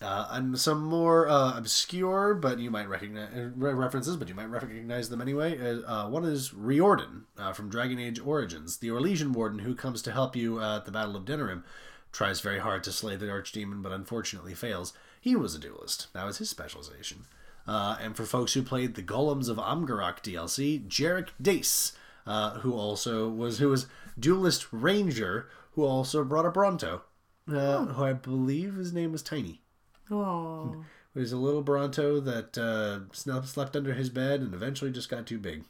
Uh, 0.00 0.28
and 0.30 0.58
some 0.58 0.84
more 0.84 1.28
uh, 1.28 1.56
obscure, 1.58 2.32
but 2.32 2.60
you 2.60 2.70
might 2.70 2.88
recognize 2.88 3.30
re- 3.56 3.72
references, 3.72 4.16
but 4.16 4.28
you 4.28 4.34
might 4.34 4.48
recognize 4.48 5.08
them 5.08 5.20
anyway. 5.20 5.58
Uh, 5.58 5.80
uh, 5.86 6.08
one 6.08 6.24
is 6.24 6.54
Riordan 6.54 7.24
uh, 7.36 7.52
from 7.52 7.68
Dragon 7.68 7.98
Age 7.98 8.20
Origins, 8.20 8.76
the 8.76 8.88
Orlesian 8.88 9.32
warden 9.32 9.60
who 9.60 9.74
comes 9.74 10.00
to 10.02 10.12
help 10.12 10.36
you 10.36 10.62
at 10.62 10.84
the 10.84 10.92
Battle 10.92 11.16
of 11.16 11.24
Denerim. 11.24 11.64
Tries 12.12 12.40
very 12.40 12.60
hard 12.60 12.84
to 12.84 12.92
slay 12.92 13.16
the 13.16 13.26
archdemon, 13.26 13.82
but 13.82 13.90
unfortunately 13.90 14.54
fails. 14.54 14.92
He 15.20 15.34
was 15.34 15.56
a 15.56 15.58
duelist. 15.58 16.12
That 16.12 16.24
was 16.24 16.38
his 16.38 16.48
specialization. 16.48 17.24
Uh, 17.66 17.96
and 18.00 18.16
for 18.16 18.24
folks 18.24 18.54
who 18.54 18.62
played 18.62 18.94
the 18.94 19.02
Golems 19.02 19.48
of 19.48 19.56
Amgarrak 19.56 20.22
DLC, 20.22 20.86
Jerrik 20.86 21.30
Dace, 21.42 21.92
uh, 22.28 22.60
who 22.60 22.72
also 22.74 23.28
was 23.28 23.58
who 23.58 23.68
was 23.70 23.86
duelist 24.18 24.68
ranger, 24.72 25.48
who 25.72 25.84
also 25.84 26.22
brought 26.24 26.46
a 26.46 26.50
Bronto, 26.50 27.02
uh, 27.50 27.86
who 27.86 28.04
I 28.04 28.12
believe 28.12 28.74
his 28.76 28.92
name 28.92 29.10
was 29.12 29.22
Tiny. 29.22 29.62
Oh. 30.10 30.84
It 31.14 31.20
was 31.20 31.32
a 31.32 31.36
little 31.38 31.62
Bronto 31.62 32.20
that 32.20 32.56
uh, 32.56 33.12
slept 33.12 33.48
slept 33.48 33.74
under 33.74 33.94
his 33.94 34.08
bed 34.08 34.40
and 34.40 34.54
eventually 34.54 34.92
just 34.92 35.08
got 35.08 35.26
too 35.26 35.38
big. 35.38 35.64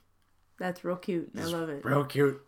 That's 0.58 0.84
real 0.84 0.96
cute. 0.96 1.30
I 1.38 1.44
love 1.44 1.70
it. 1.70 1.84
Real 1.84 2.04
cute. 2.04 2.42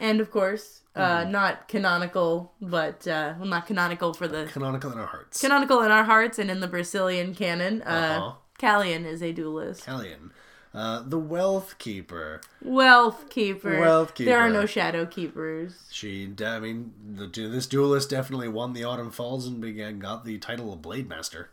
And 0.00 0.20
of 0.20 0.30
course, 0.32 0.80
uh, 0.96 1.20
Mm-hmm. 1.20 1.30
not 1.30 1.68
canonical, 1.68 2.54
but 2.60 3.06
uh, 3.06 3.34
well, 3.38 3.46
not 3.48 3.66
canonical 3.66 4.12
for 4.12 4.26
the 4.26 4.46
Canonical 4.52 4.90
in 4.92 4.98
our 4.98 5.06
hearts. 5.06 5.40
canonical 5.40 5.82
in 5.82 5.92
our 5.92 6.04
hearts 6.04 6.38
and 6.40 6.50
in 6.50 6.58
the 6.60 6.66
Brazilian 6.66 7.32
canon. 7.34 7.82
Uh, 7.82 7.86
Uh-huh. 8.18 8.32
Callian 8.58 9.04
is 9.04 9.22
a 9.22 9.30
duelist. 9.32 9.84
Hellion. 9.84 10.32
Uh, 10.76 11.02
the 11.06 11.18
Wealth 11.18 11.78
Keeper. 11.78 12.42
Wealth 12.60 13.30
keeper. 13.30 13.80
Wealth 13.80 14.14
Keeper. 14.14 14.28
There 14.30 14.40
are 14.40 14.50
no 14.50 14.66
shadow 14.66 15.06
keepers. 15.06 15.86
She, 15.90 16.30
I 16.44 16.58
mean, 16.58 16.92
the, 17.14 17.26
this 17.26 17.66
duelist 17.66 18.10
definitely 18.10 18.48
won 18.48 18.74
the 18.74 18.84
Autumn 18.84 19.10
Falls 19.10 19.46
and 19.46 19.58
began 19.58 19.98
got 19.98 20.26
the 20.26 20.36
title 20.36 20.74
of 20.74 20.82
Blade 20.82 21.08
Master. 21.08 21.48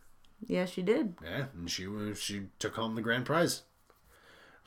Yeah, 0.46 0.66
she 0.66 0.82
did. 0.82 1.16
Yeah, 1.24 1.46
and 1.58 1.72
she 1.72 1.88
was 1.88 2.22
she 2.22 2.48
took 2.60 2.76
home 2.76 2.96
the 2.96 3.02
grand 3.02 3.26
prize. 3.26 3.62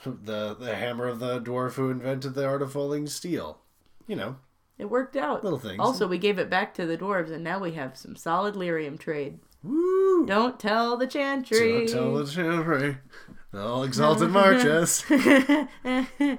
The 0.04 0.54
the 0.54 0.74
hammer 0.74 1.06
of 1.06 1.20
the 1.20 1.40
dwarf 1.40 1.72
who 1.74 1.90
invented 1.90 2.34
the 2.34 2.46
art 2.46 2.60
of 2.62 2.72
folding 2.72 3.06
steel. 3.06 3.58
You 4.06 4.16
know, 4.16 4.36
It 4.78 4.86
worked 4.90 5.16
out. 5.16 5.42
Little 5.42 5.58
things. 5.58 5.80
Also, 5.80 6.06
we 6.06 6.18
gave 6.18 6.38
it 6.38 6.50
back 6.50 6.74
to 6.74 6.86
the 6.86 6.98
dwarves, 6.98 7.30
and 7.32 7.42
now 7.42 7.58
we 7.58 7.72
have 7.72 7.96
some 7.96 8.14
solid 8.14 8.54
lyrium 8.54 8.98
trade. 8.98 9.38
woo! 9.62 10.26
Don't 10.26 10.60
tell 10.60 10.96
the 10.96 11.06
chantry. 11.06 11.86
Don't 11.86 11.88
tell 11.88 12.14
the 12.14 12.98
children. 13.56 13.74
They'll 13.74 13.82
exalted 13.84 14.30
marches. 14.30 15.04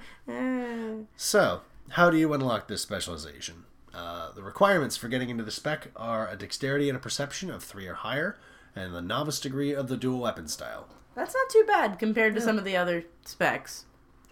So, 1.15 1.61
how 1.91 2.09
do 2.09 2.17
you 2.17 2.33
unlock 2.33 2.67
this 2.67 2.81
specialization? 2.81 3.63
Uh, 3.93 4.31
the 4.33 4.43
requirements 4.43 4.97
for 4.97 5.07
getting 5.07 5.29
into 5.29 5.43
the 5.43 5.51
spec 5.51 5.87
are 5.95 6.27
a 6.27 6.35
dexterity 6.35 6.89
and 6.89 6.97
a 6.97 7.01
perception 7.01 7.49
of 7.49 7.63
three 7.63 7.87
or 7.87 7.95
higher, 7.95 8.37
and 8.75 8.93
the 8.93 9.01
novice 9.01 9.39
degree 9.39 9.73
of 9.73 9.87
the 9.87 9.97
dual 9.97 10.19
weapon 10.19 10.47
style. 10.47 10.87
That's 11.15 11.33
not 11.33 11.49
too 11.49 11.63
bad 11.65 11.97
compared 11.97 12.35
to 12.35 12.41
some 12.41 12.57
of 12.57 12.63
the 12.63 12.77
other 12.77 13.05
specs. 13.25 13.85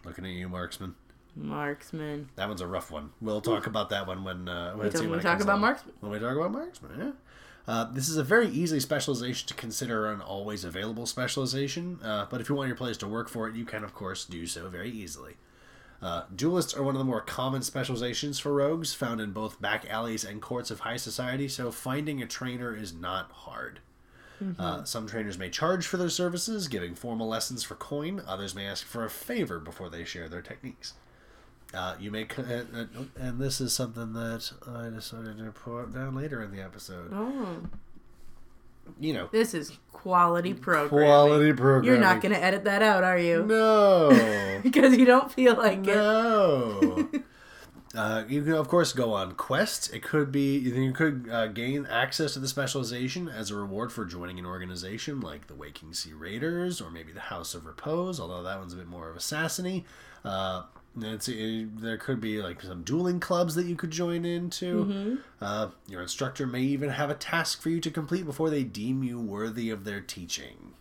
Looking 0.03 0.25
at 0.25 0.31
you, 0.31 0.47
marksman. 0.49 0.95
Marksman. 1.35 2.29
That 2.35 2.47
one's 2.47 2.61
a 2.61 2.67
rough 2.67 2.91
one. 2.91 3.09
We'll 3.19 3.41
talk 3.41 3.67
about 3.67 3.89
that 3.89 4.07
one 4.07 4.23
when 4.23 4.47
uh, 4.47 4.73
when, 4.73 4.85
Wait 4.85 4.91
till 4.91 5.01
see 5.01 5.05
we 5.07 5.11
when 5.11 5.19
it 5.19 5.23
talk 5.23 5.33
comes 5.33 5.43
about 5.43 5.53
along. 5.53 5.61
marksman. 5.61 5.93
When 6.01 6.11
we 6.11 6.19
talk 6.19 6.35
about 6.37 6.51
marksman, 6.51 6.91
yeah. 6.99 7.11
Uh, 7.67 7.85
this 7.85 8.09
is 8.09 8.17
a 8.17 8.23
very 8.23 8.47
easy 8.49 8.79
specialization 8.79 9.47
to 9.47 9.53
consider 9.55 10.11
an 10.11 10.21
always 10.21 10.63
available 10.63 11.05
specialization, 11.05 11.99
uh, 12.03 12.25
but 12.29 12.39
if 12.39 12.47
you 12.47 12.55
want 12.55 12.67
your 12.67 12.77
players 12.77 12.97
to 12.97 13.07
work 13.07 13.27
for 13.27 13.47
it, 13.47 13.55
you 13.55 13.65
can, 13.65 13.83
of 13.83 13.93
course, 13.93 14.25
do 14.25 14.45
so 14.45 14.69
very 14.69 14.91
easily. 14.91 15.35
Uh, 16.01 16.23
duelists 16.35 16.75
are 16.75 16.83
one 16.83 16.93
of 16.93 16.99
the 16.99 17.05
more 17.05 17.21
common 17.21 17.63
specializations 17.63 18.37
for 18.37 18.53
rogues, 18.53 18.93
found 18.93 19.19
in 19.19 19.31
both 19.31 19.59
back 19.59 19.89
alleys 19.89 20.23
and 20.23 20.41
courts 20.41 20.69
of 20.69 20.81
high 20.81 20.97
society, 20.97 21.47
so 21.47 21.71
finding 21.71 22.21
a 22.21 22.27
trainer 22.27 22.75
is 22.75 22.93
not 22.93 23.31
hard. 23.31 23.79
Uh, 24.59 24.83
some 24.83 25.07
trainers 25.07 25.37
may 25.37 25.49
charge 25.49 25.87
for 25.87 25.97
their 25.97 26.09
services, 26.09 26.67
giving 26.67 26.93
formal 26.93 27.27
lessons 27.27 27.63
for 27.63 27.75
coin. 27.75 28.21
Others 28.27 28.53
may 28.53 28.65
ask 28.67 28.85
for 28.85 29.05
a 29.05 29.09
favor 29.09 29.59
before 29.59 29.89
they 29.89 30.03
share 30.03 30.27
their 30.27 30.41
techniques. 30.41 30.93
Uh, 31.75 31.95
you 31.99 32.09
may, 32.11 32.23
uh, 32.37 32.63
and 33.17 33.39
this 33.39 33.59
is 33.59 33.73
something 33.73 34.13
that 34.13 34.51
I 34.67 34.89
decided 34.89 35.37
to 35.37 35.51
put 35.51 35.93
down 35.93 36.15
later 36.15 36.41
in 36.41 36.51
the 36.51 36.61
episode. 36.63 37.11
Oh, 37.13 37.57
You 38.99 39.13
know, 39.13 39.29
this 39.31 39.53
is 39.53 39.77
quality 39.91 40.53
programming. 40.53 40.89
quality 41.07 41.53
programming. 41.53 41.87
You're 41.89 41.99
not 41.99 42.21
going 42.21 42.33
to 42.33 42.41
edit 42.43 42.63
that 42.65 42.81
out, 42.81 43.03
are 43.03 43.17
you? 43.19 43.43
No, 43.45 44.59
Because 44.63 44.95
you 44.95 45.05
don't 45.05 45.31
feel 45.31 45.55
like 45.55 45.79
it. 45.79 45.95
no. 45.95 47.09
Uh, 47.97 48.25
you 48.27 48.43
can, 48.43 48.51
of 48.51 48.67
course, 48.67 48.91
go 48.91 49.13
on 49.13 49.31
quests. 49.35 49.87
It 49.87 50.03
could 50.03 50.29
be 50.29 50.57
you 50.57 50.91
could 50.91 51.29
uh, 51.31 51.47
gain 51.47 51.85
access 51.85 52.33
to 52.33 52.39
the 52.39 52.47
specialization 52.49 53.29
as 53.29 53.51
a 53.51 53.55
reward 53.55 53.89
for 53.93 54.03
joining 54.03 54.37
an 54.37 54.45
organization 54.45 55.21
like 55.21 55.47
the 55.47 55.55
Waking 55.55 55.93
Sea 55.93 56.11
Raiders 56.11 56.81
or 56.81 56.91
maybe 56.91 57.13
the 57.13 57.21
House 57.21 57.55
of 57.55 57.65
Repose. 57.65 58.19
Although 58.19 58.43
that 58.43 58.59
one's 58.59 58.73
a 58.73 58.75
bit 58.75 58.87
more 58.89 59.09
of 59.09 59.15
assassiny. 59.15 59.85
Uh, 60.25 60.63
It's, 60.97 61.27
uh, 61.27 61.65
there 61.75 61.97
could 61.97 62.21
be 62.21 62.41
like 62.41 62.61
some 62.61 62.83
dueling 62.83 63.19
clubs 63.19 63.55
that 63.55 63.65
you 63.65 63.75
could 63.75 63.91
join 63.91 64.23
into. 64.23 64.85
Mm-hmm. 64.85 65.15
Uh, 65.41 65.69
your 65.87 66.01
instructor 66.01 66.47
may 66.47 66.61
even 66.61 66.89
have 66.89 67.09
a 67.09 67.15
task 67.15 67.61
for 67.61 67.69
you 67.69 67.81
to 67.81 67.91
complete 67.91 68.25
before 68.25 68.49
they 68.49 68.63
deem 68.63 69.03
you 69.03 69.19
worthy 69.19 69.69
of 69.69 69.83
their 69.83 69.99
teaching. 69.99 70.73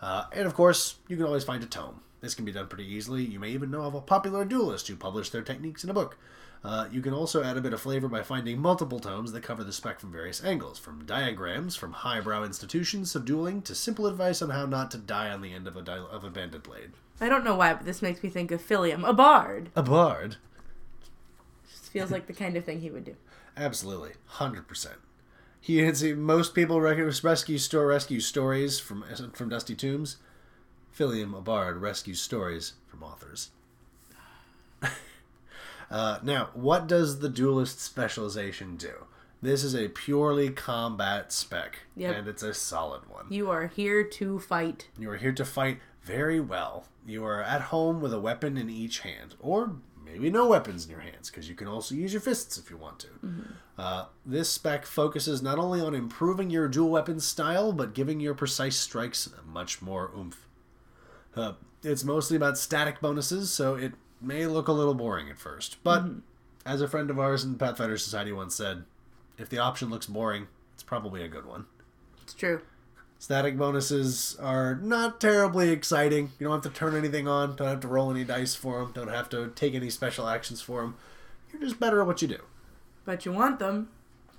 Uh, 0.00 0.24
and 0.32 0.46
of 0.46 0.54
course, 0.54 0.96
you 1.08 1.16
can 1.16 1.26
always 1.26 1.44
find 1.44 1.62
a 1.62 1.66
tome. 1.66 2.00
This 2.20 2.34
can 2.34 2.44
be 2.44 2.52
done 2.52 2.68
pretty 2.68 2.86
easily. 2.86 3.24
You 3.24 3.40
may 3.40 3.50
even 3.50 3.70
know 3.70 3.82
of 3.82 3.94
a 3.94 4.00
popular 4.00 4.44
duelist 4.44 4.88
who 4.88 4.96
published 4.96 5.32
their 5.32 5.42
techniques 5.42 5.84
in 5.84 5.90
a 5.90 5.94
book. 5.94 6.16
Uh, 6.64 6.88
you 6.90 7.02
can 7.02 7.12
also 7.12 7.42
add 7.44 7.58
a 7.58 7.60
bit 7.60 7.74
of 7.74 7.80
flavor 7.80 8.08
by 8.08 8.22
finding 8.22 8.58
multiple 8.58 8.98
tomes 8.98 9.32
that 9.32 9.42
cover 9.42 9.62
the 9.62 9.72
spec 9.72 10.00
from 10.00 10.10
various 10.10 10.42
angles, 10.42 10.78
from 10.78 11.04
diagrams 11.04 11.76
from 11.76 11.92
highbrow 11.92 12.42
institutions 12.42 13.14
of 13.14 13.26
dueling 13.26 13.60
to 13.60 13.74
simple 13.74 14.06
advice 14.06 14.40
on 14.40 14.48
how 14.48 14.64
not 14.64 14.90
to 14.90 14.96
die 14.96 15.30
on 15.30 15.42
the 15.42 15.52
end 15.52 15.66
of 15.66 15.76
a 15.76 15.82
di- 15.82 15.98
of 15.98 16.24
a 16.24 16.30
banded 16.30 16.62
blade. 16.62 16.92
I 17.20 17.28
don't 17.28 17.44
know 17.44 17.54
why, 17.54 17.74
but 17.74 17.84
this 17.84 18.00
makes 18.00 18.22
me 18.22 18.30
think 18.30 18.50
of 18.50 18.62
Philliam, 18.66 19.06
a 19.06 19.12
bard. 19.12 19.68
A 19.76 19.82
bard, 19.82 20.36
Just 21.70 21.90
feels 21.90 22.10
like 22.10 22.26
the 22.26 22.32
kind 22.32 22.56
of 22.56 22.64
thing 22.64 22.80
he 22.80 22.90
would 22.90 23.04
do. 23.04 23.16
absolutely, 23.58 24.12
hundred 24.24 24.66
percent. 24.66 24.96
He 25.60 25.78
had 25.78 25.98
seen 25.98 26.22
most 26.22 26.54
people 26.54 26.80
rescue 26.80 27.58
store 27.58 27.86
rescue 27.88 28.20
stories 28.20 28.80
from 28.80 29.04
from 29.34 29.50
Dusty 29.50 29.74
Tombs. 29.74 30.16
Philliam, 30.96 31.36
a 31.36 31.42
bard, 31.42 31.76
rescues 31.76 32.22
stories 32.22 32.72
from 32.86 33.02
authors. 33.02 33.50
Uh, 35.90 36.18
now, 36.22 36.50
what 36.54 36.86
does 36.86 37.18
the 37.20 37.28
duelist 37.28 37.80
specialization 37.80 38.76
do? 38.76 39.06
This 39.42 39.62
is 39.62 39.74
a 39.74 39.88
purely 39.88 40.50
combat 40.50 41.30
spec, 41.32 41.80
Yep. 41.96 42.16
and 42.16 42.28
it's 42.28 42.42
a 42.42 42.54
solid 42.54 43.08
one. 43.10 43.26
You 43.28 43.50
are 43.50 43.66
here 43.66 44.02
to 44.02 44.38
fight. 44.38 44.88
You 44.98 45.10
are 45.10 45.16
here 45.16 45.32
to 45.32 45.44
fight 45.44 45.80
very 46.02 46.40
well. 46.40 46.86
You 47.06 47.24
are 47.26 47.42
at 47.42 47.60
home 47.62 48.00
with 48.00 48.14
a 48.14 48.20
weapon 48.20 48.56
in 48.56 48.70
each 48.70 49.00
hand, 49.00 49.34
or 49.40 49.76
maybe 50.02 50.30
no 50.30 50.48
weapons 50.48 50.84
in 50.86 50.90
your 50.90 51.00
hands, 51.00 51.28
because 51.30 51.48
you 51.48 51.54
can 51.54 51.68
also 51.68 51.94
use 51.94 52.12
your 52.14 52.22
fists 52.22 52.56
if 52.56 52.70
you 52.70 52.78
want 52.78 52.98
to. 53.00 53.08
Uh, 53.76 54.06
this 54.24 54.48
spec 54.50 54.86
focuses 54.86 55.42
not 55.42 55.58
only 55.58 55.80
on 55.80 55.94
improving 55.94 56.48
your 56.48 56.66
dual 56.68 56.90
weapon 56.90 57.20
style, 57.20 57.72
but 57.72 57.92
giving 57.92 58.20
your 58.20 58.34
precise 58.34 58.76
strikes 58.76 59.28
much 59.46 59.82
more 59.82 60.10
oomph. 60.16 60.48
Uh, 61.36 61.52
it's 61.82 62.04
mostly 62.04 62.36
about 62.36 62.56
static 62.56 63.00
bonuses, 63.02 63.52
so 63.52 63.74
it 63.74 63.92
may 64.24 64.46
look 64.46 64.68
a 64.68 64.72
little 64.72 64.94
boring 64.94 65.28
at 65.30 65.38
first. 65.38 65.76
But 65.82 66.04
as 66.66 66.80
a 66.80 66.88
friend 66.88 67.10
of 67.10 67.18
ours 67.18 67.44
in 67.44 67.52
the 67.52 67.58
Pathfinder 67.58 67.96
Society 67.98 68.32
once 68.32 68.54
said, 68.54 68.84
if 69.38 69.48
the 69.48 69.58
option 69.58 69.90
looks 69.90 70.06
boring, 70.06 70.46
it's 70.74 70.82
probably 70.82 71.22
a 71.22 71.28
good 71.28 71.46
one. 71.46 71.66
It's 72.22 72.34
true. 72.34 72.60
Static 73.18 73.56
bonuses 73.56 74.36
are 74.40 74.74
not 74.76 75.20
terribly 75.20 75.70
exciting. 75.70 76.32
You 76.38 76.46
don't 76.48 76.62
have 76.62 76.72
to 76.72 76.78
turn 76.78 76.94
anything 76.94 77.26
on, 77.26 77.56
don't 77.56 77.68
have 77.68 77.80
to 77.80 77.88
roll 77.88 78.10
any 78.10 78.24
dice 78.24 78.54
for 78.54 78.80
them, 78.80 78.92
don't 78.92 79.08
have 79.08 79.28
to 79.30 79.48
take 79.54 79.74
any 79.74 79.88
special 79.90 80.28
actions 80.28 80.60
for 80.60 80.82
them. 80.82 80.96
You're 81.52 81.62
just 81.62 81.80
better 81.80 82.00
at 82.00 82.06
what 82.06 82.20
you 82.20 82.28
do. 82.28 82.42
But 83.04 83.24
you 83.24 83.32
want 83.32 83.58
them. 83.58 83.88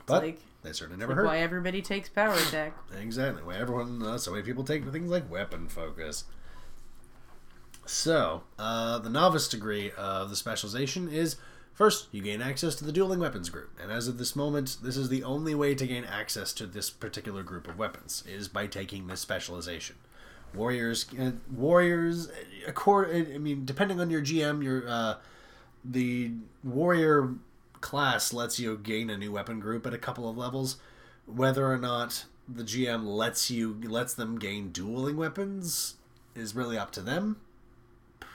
But 0.06 0.24
like- 0.24 0.40
they 0.62 0.72
certainly 0.74 1.00
never 1.00 1.12
Like 1.14 1.18
hurt. 1.18 1.26
why 1.26 1.38
everybody 1.40 1.82
takes 1.82 2.10
power 2.10 2.34
attack. 2.34 2.76
Exactly. 3.00 3.44
Why 3.44 3.56
everyone, 3.56 4.02
uh, 4.02 4.18
so 4.18 4.32
many 4.32 4.44
people 4.44 4.64
take 4.64 4.84
things 4.92 5.10
like 5.12 5.30
weapon 5.32 5.68
focus. 5.68 6.24
So, 7.86 8.44
uh, 8.58 9.00
the 9.00 9.10
novice 9.10 9.48
degree 9.48 9.92
of 9.96 10.30
the 10.30 10.36
specialization 10.36 11.08
is 11.08 11.36
first, 11.74 12.08
you 12.12 12.22
gain 12.22 12.42
access 12.42 12.74
to 12.76 12.86
the 12.86 12.92
dueling 12.92 13.20
weapons 13.20 13.50
group. 13.50 13.78
And 13.82 13.92
as 13.92 14.08
of 14.08 14.18
this 14.18 14.36
moment, 14.36 14.78
this 14.82 14.98
is 14.98 15.10
the 15.10 15.24
only 15.24 15.54
way 15.54 15.76
to 15.76 15.86
gain 15.86 16.04
access 16.04 16.52
to 16.54 16.66
this 16.66 16.90
particular 16.90 17.44
group 17.44 17.68
of 17.68 17.78
weapons, 17.78 18.24
is 18.28 18.48
by 18.48 18.66
taking 18.66 19.06
this 19.08 19.20
specialization. 19.20 19.98
Warriors, 20.54 21.06
uh, 21.20 21.32
warriors, 21.54 22.30
accord, 22.66 23.10
I 23.14 23.38
mean, 23.38 23.66
depending 23.66 24.00
on 24.00 24.10
your 24.10 24.22
GM, 24.22 24.64
your, 24.64 24.88
uh, 24.88 25.16
the 25.84 26.32
warrior 26.64 27.36
class 27.82 28.34
lets 28.34 28.60
you 28.60 28.78
gain 28.78 29.12
a 29.12 29.18
new 29.18 29.32
weapon 29.32 29.60
group 29.60 29.86
at 29.86 29.94
a 29.94 30.00
couple 30.00 30.28
of 30.28 30.36
levels. 30.38 30.78
Whether 31.28 31.72
or 31.72 31.78
not 31.78 32.26
the 32.48 32.64
GM 32.64 33.06
lets 33.06 33.52
you 33.52 33.80
lets 33.84 34.14
them 34.14 34.40
gain 34.40 34.70
dueling 34.70 35.18
weapons 35.18 35.96
is 36.36 36.56
really 36.56 36.78
up 36.78 36.92
to 36.92 37.02
them. 37.02 37.38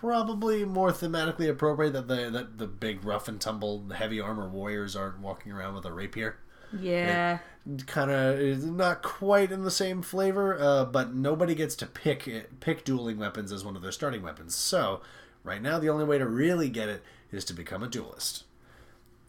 Probably 0.01 0.65
more 0.65 0.93
thematically 0.93 1.51
appropriate 1.51 1.91
that 1.91 2.09
the 2.09 2.31
that 2.31 2.57
the 2.57 2.67
big 2.67 3.05
rough 3.05 3.29
and 3.29 3.39
tumble 3.39 3.91
heavy 3.95 4.19
armor 4.19 4.49
warriors 4.49 4.97
aren't 4.97 5.21
walking 5.21 5.53
around 5.53 5.75
with 5.75 5.85
a 5.85 5.93
rapier. 5.93 6.39
Yeah. 6.73 7.41
Kind 7.87 8.11
of 8.11 8.41
is 8.41 8.65
not 8.65 9.03
quite 9.03 9.53
in 9.53 9.63
the 9.63 9.71
same 9.71 10.01
flavor, 10.01 10.59
uh, 10.59 10.87
but 10.87 11.15
nobody 11.15 11.55
gets 11.55 11.75
to 11.77 11.87
pick 11.87 12.27
it, 12.27 12.61
pick 12.61 12.83
dueling 12.83 13.19
weapons 13.19 13.53
as 13.53 13.63
one 13.63 13.77
of 13.77 13.83
their 13.83 13.93
starting 13.93 14.23
weapons. 14.23 14.55
So 14.55 15.03
right 15.45 15.61
now, 15.61 15.79
the 15.79 15.91
only 15.91 16.05
way 16.05 16.17
to 16.17 16.27
really 16.27 16.71
get 16.71 16.89
it 16.89 17.03
is 17.31 17.45
to 17.45 17.53
become 17.53 17.83
a 17.83 17.87
duelist. 17.87 18.45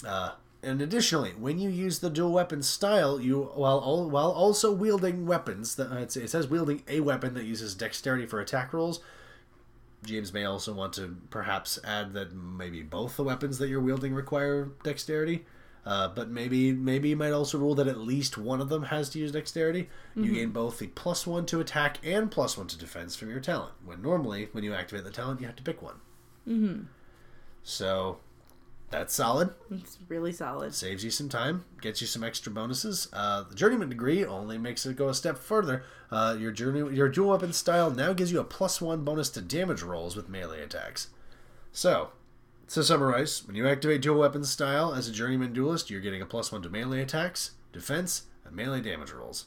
Uh, 0.08 0.36
and 0.64 0.82
additionally, 0.82 1.32
when 1.32 1.60
you 1.60 1.70
use 1.70 2.00
the 2.00 2.10
dual 2.10 2.32
weapon 2.32 2.64
style, 2.64 3.20
you 3.20 3.52
while 3.56 4.10
while 4.10 4.32
also 4.32 4.72
wielding 4.72 5.26
weapons, 5.26 5.76
that 5.76 5.92
uh, 5.92 5.98
it 5.98 6.30
says 6.30 6.48
wielding 6.48 6.84
a 6.88 7.02
weapon 7.02 7.34
that 7.34 7.44
uses 7.44 7.76
dexterity 7.76 8.26
for 8.26 8.40
attack 8.40 8.72
rolls. 8.72 9.02
GMs 10.06 10.34
may 10.34 10.45
also 10.45 10.74
want 10.74 10.93
to 10.93 11.18
perhaps 11.30 11.80
add 11.84 12.14
that 12.14 12.34
maybe 12.34 12.82
both 12.82 13.18
the 13.18 13.24
weapons 13.24 13.58
that 13.60 13.70
you're 13.70 13.82
wielding 13.82 14.14
require 14.14 14.72
dexterity. 14.84 15.45
Uh, 15.84 16.08
but 16.08 16.30
maybe 16.30 16.72
maybe 16.72 17.10
you 17.10 17.16
might 17.16 17.32
also 17.32 17.58
rule 17.58 17.74
that 17.74 17.88
at 17.88 17.97
least 17.97 18.38
one 18.38 18.62
of 18.62 18.70
them 18.70 18.84
has 18.84 19.10
to 19.10 19.20
use 19.20 19.32
dexterity. 19.32 19.89
You 20.16 20.34
gain 20.34 20.52
both 20.52 20.78
the 20.78 20.88
plus 20.88 21.26
one 21.26 21.47
to 21.47 21.60
attack 21.60 21.97
and 22.04 22.30
plus 22.30 22.56
one 22.56 22.68
to 22.68 22.78
defense 22.78 23.16
from 23.16 23.32
your 23.32 23.39
talent. 23.39 23.74
When 23.84 24.02
normally, 24.02 24.49
when 24.52 24.64
you 24.64 24.76
activate 24.76 25.06
the 25.06 25.12
talent, 25.12 25.41
you 25.41 25.47
have 25.47 25.56
to 25.56 25.64
pick 25.64 25.82
one. 25.82 25.95
Mm-hmm. 26.47 26.84
So 27.64 28.20
that's 28.92 29.14
solid. 29.14 29.52
It's 29.72 29.98
really 30.10 30.34
solid. 30.34 30.76
Saves 30.76 31.04
you 31.04 31.10
some 31.10 31.30
time, 31.30 31.64
gets 31.82 32.02
you 32.02 32.08
some 32.08 32.24
extra 32.24 32.52
bonuses. 32.52 33.08
Uh, 33.14 33.44
the 33.44 33.56
journeyman 33.56 33.89
degree 33.89 34.26
only 34.26 34.58
makes 34.58 34.86
it 34.86 34.98
go 34.98 35.08
a 35.10 35.14
step 35.14 35.38
further. 35.38 35.84
Uh, 36.12 36.36
your 36.38 36.52
journey, 36.52 36.94
your 36.94 37.08
dual 37.08 37.30
weapon 37.30 37.54
style 37.54 37.89
now 37.89 38.12
gives 38.14 38.32
you 38.32 38.39
a 38.39 38.44
plus 38.44 38.82
one 38.82 39.04
bonus 39.04 39.30
to 39.30 39.42
damage 39.42 39.82
rolls 39.82 40.16
with 40.16 40.30
melee 40.30 40.62
attacks. 40.62 41.08
So, 41.72 42.10
to 42.68 42.84
summarize, 42.84 43.48
when 43.48 43.56
you 43.56 43.68
activate 43.68 44.02
dual 44.02 44.20
weapon 44.20 44.44
style 44.44 44.94
as 44.94 45.08
a 45.08 45.14
journeyman 45.14 45.54
duelist, 45.54 45.89
you're 45.89 46.02
getting 46.02 46.22
a 46.22 46.26
plus 46.26 46.52
one 46.52 46.62
to 46.62 46.70
melee 46.70 47.02
attacks, 47.02 47.52
defense, 47.72 48.24
and 48.46 48.56
melee 48.56 48.82
damage 48.82 49.12
rolls. 49.12 49.46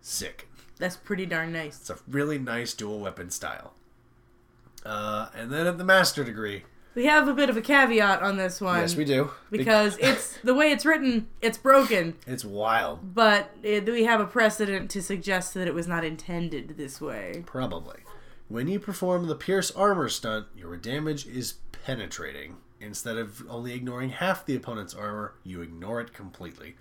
Sick. 0.00 0.48
That's 0.78 0.96
pretty 0.96 1.26
darn 1.26 1.52
nice. 1.52 1.78
It's 1.80 1.90
a 1.90 1.98
really 2.08 2.38
nice 2.38 2.72
dual 2.72 3.00
weapon 3.00 3.30
style. 3.30 3.74
Uh, 4.84 5.28
and 5.34 5.50
then 5.52 5.66
at 5.66 5.76
the 5.76 5.84
master 5.84 6.24
degree, 6.24 6.64
We 6.94 7.06
have 7.06 7.28
a 7.28 7.34
bit 7.34 7.48
of 7.48 7.56
a 7.56 7.60
caveat 7.62 8.20
on 8.20 8.36
this 8.36 8.60
one. 8.60 8.80
yes, 8.80 8.96
we 8.96 9.04
do 9.04 9.30
Because 9.50 9.96
it's 9.98 10.36
the 10.42 10.54
way 10.54 10.72
it's 10.72 10.84
written, 10.84 11.28
it's 11.40 11.56
broken. 11.58 12.16
it's 12.26 12.44
wild. 12.44 13.14
But 13.14 13.54
it, 13.62 13.86
we 13.86 14.04
have 14.04 14.20
a 14.20 14.26
precedent 14.26 14.90
to 14.90 15.02
suggest 15.02 15.54
that 15.54 15.68
it 15.68 15.74
was 15.74 15.86
not 15.86 16.04
intended 16.04 16.76
this 16.76 17.00
way. 17.00 17.44
Probably. 17.46 18.00
When 18.48 18.66
you 18.66 18.80
perform 18.80 19.28
the 19.28 19.36
Pierce 19.36 19.70
Armor 19.70 20.08
stunt, 20.08 20.46
your 20.56 20.76
damage 20.76 21.26
is 21.26 21.54
penetrating. 21.84 22.56
Instead 22.80 23.16
of 23.18 23.44
only 23.48 23.72
ignoring 23.74 24.10
half 24.10 24.44
the 24.44 24.56
opponent's 24.56 24.94
armor, 24.94 25.34
you 25.44 25.60
ignore 25.62 26.00
it 26.00 26.12
completely. 26.12 26.74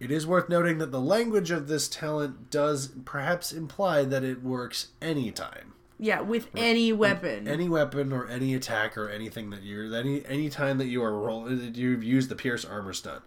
It 0.00 0.10
is 0.10 0.26
worth 0.26 0.48
noting 0.48 0.78
that 0.78 0.90
the 0.90 1.00
language 1.00 1.50
of 1.50 1.68
this 1.68 1.88
talent 1.88 2.50
does 2.50 2.88
perhaps 3.04 3.52
imply 3.52 4.04
that 4.04 4.24
it 4.24 4.42
works 4.42 4.88
anytime. 5.02 5.74
Yeah, 6.02 6.20
with 6.20 6.48
any 6.56 6.92
weapon. 6.92 7.46
Any 7.46 7.68
weapon 7.68 8.12
or 8.12 8.26
any 8.26 8.54
attack 8.54 8.98
or 8.98 9.08
anything 9.08 9.50
that 9.50 9.62
you're 9.62 9.94
any 9.94 10.26
any 10.26 10.50
time 10.50 10.78
that 10.78 10.86
you 10.88 11.00
are 11.04 11.16
roll 11.16 11.48
you've 11.52 12.02
used 12.02 12.28
the 12.28 12.34
Pierce 12.34 12.64
Armor 12.64 12.92
stunt. 12.92 13.22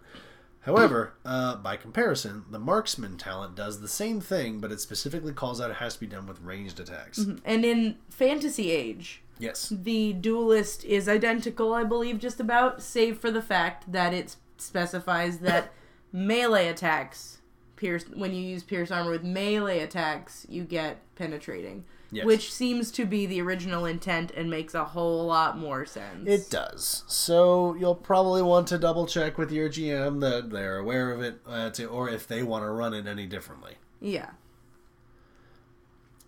However, 0.60 1.14
uh, 1.24 1.56
by 1.56 1.76
comparison, 1.78 2.44
the 2.50 2.58
marksman 2.58 3.16
talent 3.16 3.54
does 3.54 3.80
the 3.80 3.88
same 3.88 4.20
thing, 4.20 4.58
but 4.60 4.70
it 4.70 4.80
specifically 4.80 5.32
calls 5.32 5.58
out 5.58 5.70
it 5.70 5.76
has 5.76 5.94
to 5.94 6.00
be 6.00 6.06
done 6.06 6.26
with 6.26 6.38
ranged 6.42 6.78
attacks. 6.78 7.18
and 7.46 7.64
in 7.64 7.96
Fantasy 8.10 8.70
Age, 8.72 9.22
Yes. 9.38 9.70
the 9.74 10.12
duelist 10.12 10.84
is 10.84 11.08
identical, 11.08 11.72
I 11.72 11.84
believe, 11.84 12.18
just 12.18 12.40
about, 12.40 12.82
save 12.82 13.18
for 13.20 13.30
the 13.30 13.40
fact 13.40 13.90
that 13.90 14.12
it 14.12 14.36
specifies 14.58 15.38
that 15.38 15.72
melee 16.12 16.66
attacks, 16.68 17.38
pierce 17.76 18.04
when 18.14 18.34
you 18.34 18.42
use 18.42 18.62
pierce 18.62 18.90
armor 18.90 19.12
with 19.12 19.22
melee 19.24 19.78
attacks, 19.80 20.46
you 20.50 20.64
get 20.64 20.98
penetrating. 21.14 21.84
Yes. 22.12 22.24
Which 22.24 22.52
seems 22.52 22.92
to 22.92 23.04
be 23.04 23.26
the 23.26 23.40
original 23.42 23.84
intent 23.84 24.30
and 24.30 24.48
makes 24.48 24.74
a 24.74 24.84
whole 24.84 25.26
lot 25.26 25.58
more 25.58 25.84
sense. 25.84 26.28
It 26.28 26.48
does. 26.50 27.02
So 27.08 27.74
you'll 27.74 27.96
probably 27.96 28.42
want 28.42 28.68
to 28.68 28.78
double 28.78 29.06
check 29.06 29.36
with 29.38 29.50
your 29.50 29.68
GM 29.68 30.20
that 30.20 30.50
they're 30.50 30.78
aware 30.78 31.10
of 31.10 31.20
it, 31.20 31.40
uh, 31.46 31.70
to, 31.70 31.86
or 31.86 32.08
if 32.08 32.28
they 32.28 32.42
want 32.44 32.64
to 32.64 32.70
run 32.70 32.94
it 32.94 33.06
any 33.08 33.26
differently. 33.26 33.74
yeah. 34.00 34.30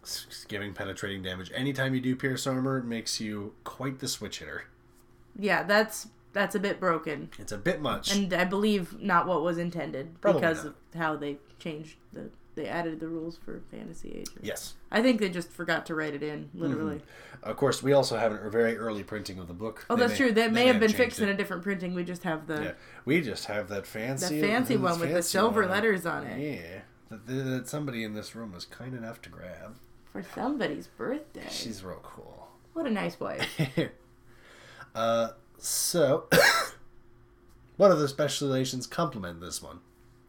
S- 0.03 0.45
Giving 0.49 0.73
penetrating 0.73 1.23
damage 1.23 1.51
anytime 1.55 1.95
you 1.95 2.01
do 2.01 2.17
pierce 2.17 2.47
armor 2.47 2.83
makes 2.83 3.21
you 3.21 3.55
quite 3.65 3.99
the 3.99 4.09
switch 4.09 4.39
hitter. 4.39 4.65
Yeah, 5.39 5.63
that's 5.65 6.09
that's 6.33 6.55
a 6.55 6.61
bit 6.61 6.81
broken. 6.81 7.31
It's 7.39 7.53
a 7.53 7.59
bit 7.59 7.81
much. 7.81 8.15
And 8.15 8.33
I 8.33 8.45
believe 8.45 8.99
not 9.01 9.27
what 9.27 9.43
was 9.43 9.59
intended 9.59 10.21
Probably 10.21 10.41
because 10.41 10.65
not. 10.65 10.67
of 10.95 11.01
how 11.01 11.17
they 11.17 11.39
changed 11.59 11.97
the 12.13 12.31
they 12.59 12.67
added 12.67 12.99
the 13.01 13.07
rules 13.09 13.39
for 13.45 13.63
Fantasy 13.71 14.17
Age. 14.19 14.27
Yes. 14.43 14.75
I 14.91 15.01
think 15.01 15.21
they 15.21 15.29
just 15.31 15.51
forgot 15.51 15.87
to 15.87 15.95
write 15.95 16.15
it 16.15 16.23
in, 16.23 16.51
literally. 16.55 17.01
Of 17.43 17.57
course, 17.57 17.83
we 17.83 17.93
also 17.93 18.17
have 18.19 18.33
a 18.33 18.51
very 18.51 18.77
early 18.77 19.05
printing 19.05 19.39
of 19.39 19.47
the 19.47 19.55
book. 19.55 19.87
Oh, 19.89 19.95
They 19.97 20.01
that's 20.01 20.13
may- 20.13 20.17
true. 20.19 20.33
That 20.33 20.49
they 20.49 20.55
may 20.55 20.67
have 20.67 20.81
been 20.81 20.89
changed 20.89 20.97
fixed 20.97 21.21
in 21.21 21.29
a 21.29 21.35
different 21.35 21.63
printing. 21.63 21.95
We 21.95 22.03
just 22.05 22.25
have 22.25 22.47
the 22.49 22.63
Yeah, 22.63 22.73
we 23.05 23.21
just 23.21 23.45
have 23.47 23.69
that 23.69 23.87
fancy, 23.87 24.41
the 24.41 24.47
fancy 24.49 24.77
one 24.77 24.99
with 24.99 25.13
the 25.13 25.23
silver 25.23 25.61
one. 25.63 25.71
letters 25.71 26.05
on 26.05 26.25
it 26.27 26.39
Yeah, 26.61 26.81
that, 27.11 27.27
that 27.27 27.69
somebody 27.69 28.03
in 28.03 28.15
this 28.15 28.35
room 28.35 28.53
was 28.53 28.65
kind 28.65 28.95
enough 28.95 29.23
to 29.23 29.29
grab. 29.31 29.77
for 30.13 30.23
somebody's 30.35 30.89
birthday. 30.89 31.47
She's 31.49 31.85
real 31.85 32.01
cool. 32.03 32.49
What 32.73 32.87
a 32.87 32.91
nice 32.91 33.19
wife. 33.21 33.47
uh, 34.95 35.29
so, 35.59 36.27
what 37.77 37.91
other 37.91 38.09
specializations 38.09 38.87
complement 38.87 39.41
this 39.41 39.63
one? 39.63 39.79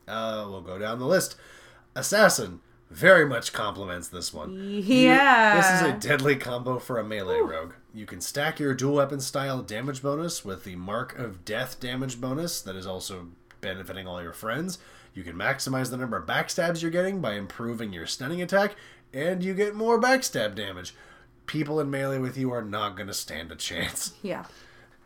Uh, 0.07 0.45
we'll 0.49 0.61
go 0.61 0.77
down 0.79 0.99
the 0.99 1.05
list. 1.05 1.35
Assassin 1.95 2.61
very 2.89 3.25
much 3.25 3.53
complements 3.53 4.07
this 4.07 4.33
one. 4.33 4.81
Yeah. 4.83 5.55
This 5.57 5.81
is 5.81 5.87
a 5.87 6.07
deadly 6.07 6.35
combo 6.35 6.79
for 6.79 6.97
a 6.97 7.03
melee 7.03 7.39
rogue. 7.39 7.73
You 7.93 8.05
can 8.05 8.21
stack 8.21 8.59
your 8.59 8.73
dual 8.73 8.95
weapon 8.95 9.19
style 9.19 9.61
damage 9.61 10.01
bonus 10.01 10.43
with 10.43 10.63
the 10.63 10.75
Mark 10.75 11.17
of 11.17 11.45
Death 11.45 11.79
damage 11.79 12.19
bonus 12.19 12.61
that 12.61 12.75
is 12.75 12.87
also 12.87 13.27
benefiting 13.61 14.07
all 14.07 14.21
your 14.21 14.33
friends. 14.33 14.79
You 15.13 15.23
can 15.23 15.35
maximize 15.35 15.89
the 15.89 15.97
number 15.97 16.17
of 16.17 16.27
backstabs 16.27 16.81
you're 16.81 16.91
getting 16.91 17.21
by 17.21 17.33
improving 17.33 17.93
your 17.93 18.05
stunning 18.05 18.41
attack, 18.41 18.75
and 19.13 19.43
you 19.43 19.53
get 19.53 19.75
more 19.75 19.99
backstab 19.99 20.55
damage. 20.55 20.95
People 21.45 21.79
in 21.79 21.89
melee 21.89 22.19
with 22.19 22.37
you 22.37 22.51
are 22.51 22.63
not 22.63 22.95
going 22.95 23.07
to 23.07 23.13
stand 23.13 23.51
a 23.51 23.55
chance. 23.55 24.13
Yeah. 24.21 24.45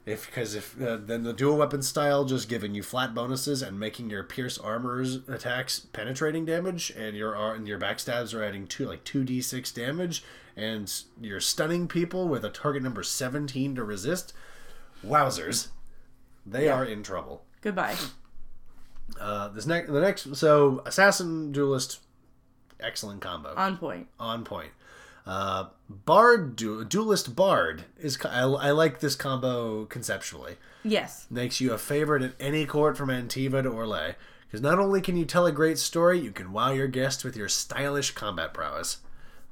If 0.06 0.26
because 0.26 0.54
if 0.54 0.82
uh, 0.82 0.98
then 0.98 1.24
the 1.24 1.32
dual 1.32 1.58
weapon 1.58 1.82
style 1.82 2.26
just 2.26 2.50
giving 2.50 2.76
you 2.76 2.84
flat 2.84 3.14
bonuses 3.14 3.62
and 3.62 3.80
making 3.80 4.10
your 4.10 4.24
pierce 4.24 4.58
armors 4.58 5.28
attacks 5.30 5.80
penetrating 5.80 6.44
damage, 6.44 6.92
and 6.92 7.16
your 7.16 7.34
and 7.56 7.68
your 7.68 7.80
backstabs 7.80 8.34
are 8.34 8.44
adding 8.44 8.68
two 8.68 8.86
like 8.86 9.06
two 9.06 9.24
d 9.24 9.42
six 9.42 9.72
damage, 9.72 10.22
and 10.58 10.94
you're 11.22 11.40
stunning 11.40 11.88
people 11.88 12.28
with 12.28 12.44
a 12.44 12.50
target 12.50 12.84
number 12.84 13.02
seventeen 13.02 13.76
to 13.76 13.84
resist. 13.86 14.34
Wowzers, 15.06 15.70
they 16.46 16.68
are 16.68 16.84
in 16.84 17.02
trouble. 17.02 17.46
Goodbye. 17.62 17.96
Uh, 19.20 19.48
this 19.50 19.66
next 19.66 19.90
the 19.90 20.02
next 20.02 20.36
so 20.36 20.82
assassin 20.86 21.54
duelist, 21.54 22.00
excellent 22.80 23.22
combo 23.22 23.54
On 23.56 23.78
point. 23.78 24.08
on 24.20 24.44
point. 24.44 24.72
Uh, 25.26 25.66
Bard 25.90 26.56
du- 26.56 26.84
duelist 26.84 27.36
Bard 27.36 27.86
is 27.98 28.18
I, 28.26 28.42
I 28.42 28.72
like 28.72 29.00
this 29.00 29.16
combo 29.16 29.86
conceptually. 29.86 30.58
Yes. 30.84 31.28
Makes 31.30 31.62
you 31.62 31.72
a 31.72 31.78
favorite 31.78 32.24
at 32.24 32.34
any 32.40 32.66
court 32.66 32.98
from 32.98 33.10
Antiva 33.10 33.64
to 33.64 33.70
Orlais. 33.70 34.16
Because 34.46 34.62
not 34.62 34.80
only 34.80 35.02
can 35.02 35.18
you 35.18 35.26
tell 35.26 35.46
a 35.46 35.52
great 35.52 35.80
story, 35.80 36.20
you 36.20 36.32
can 36.32 36.52
wow 36.52 36.72
your 36.72 36.88
guests 36.88 37.24
with 37.24 37.36
your 37.36 37.50
stylish 37.50 38.12
combat 38.12 38.54
prowess. 38.54 38.98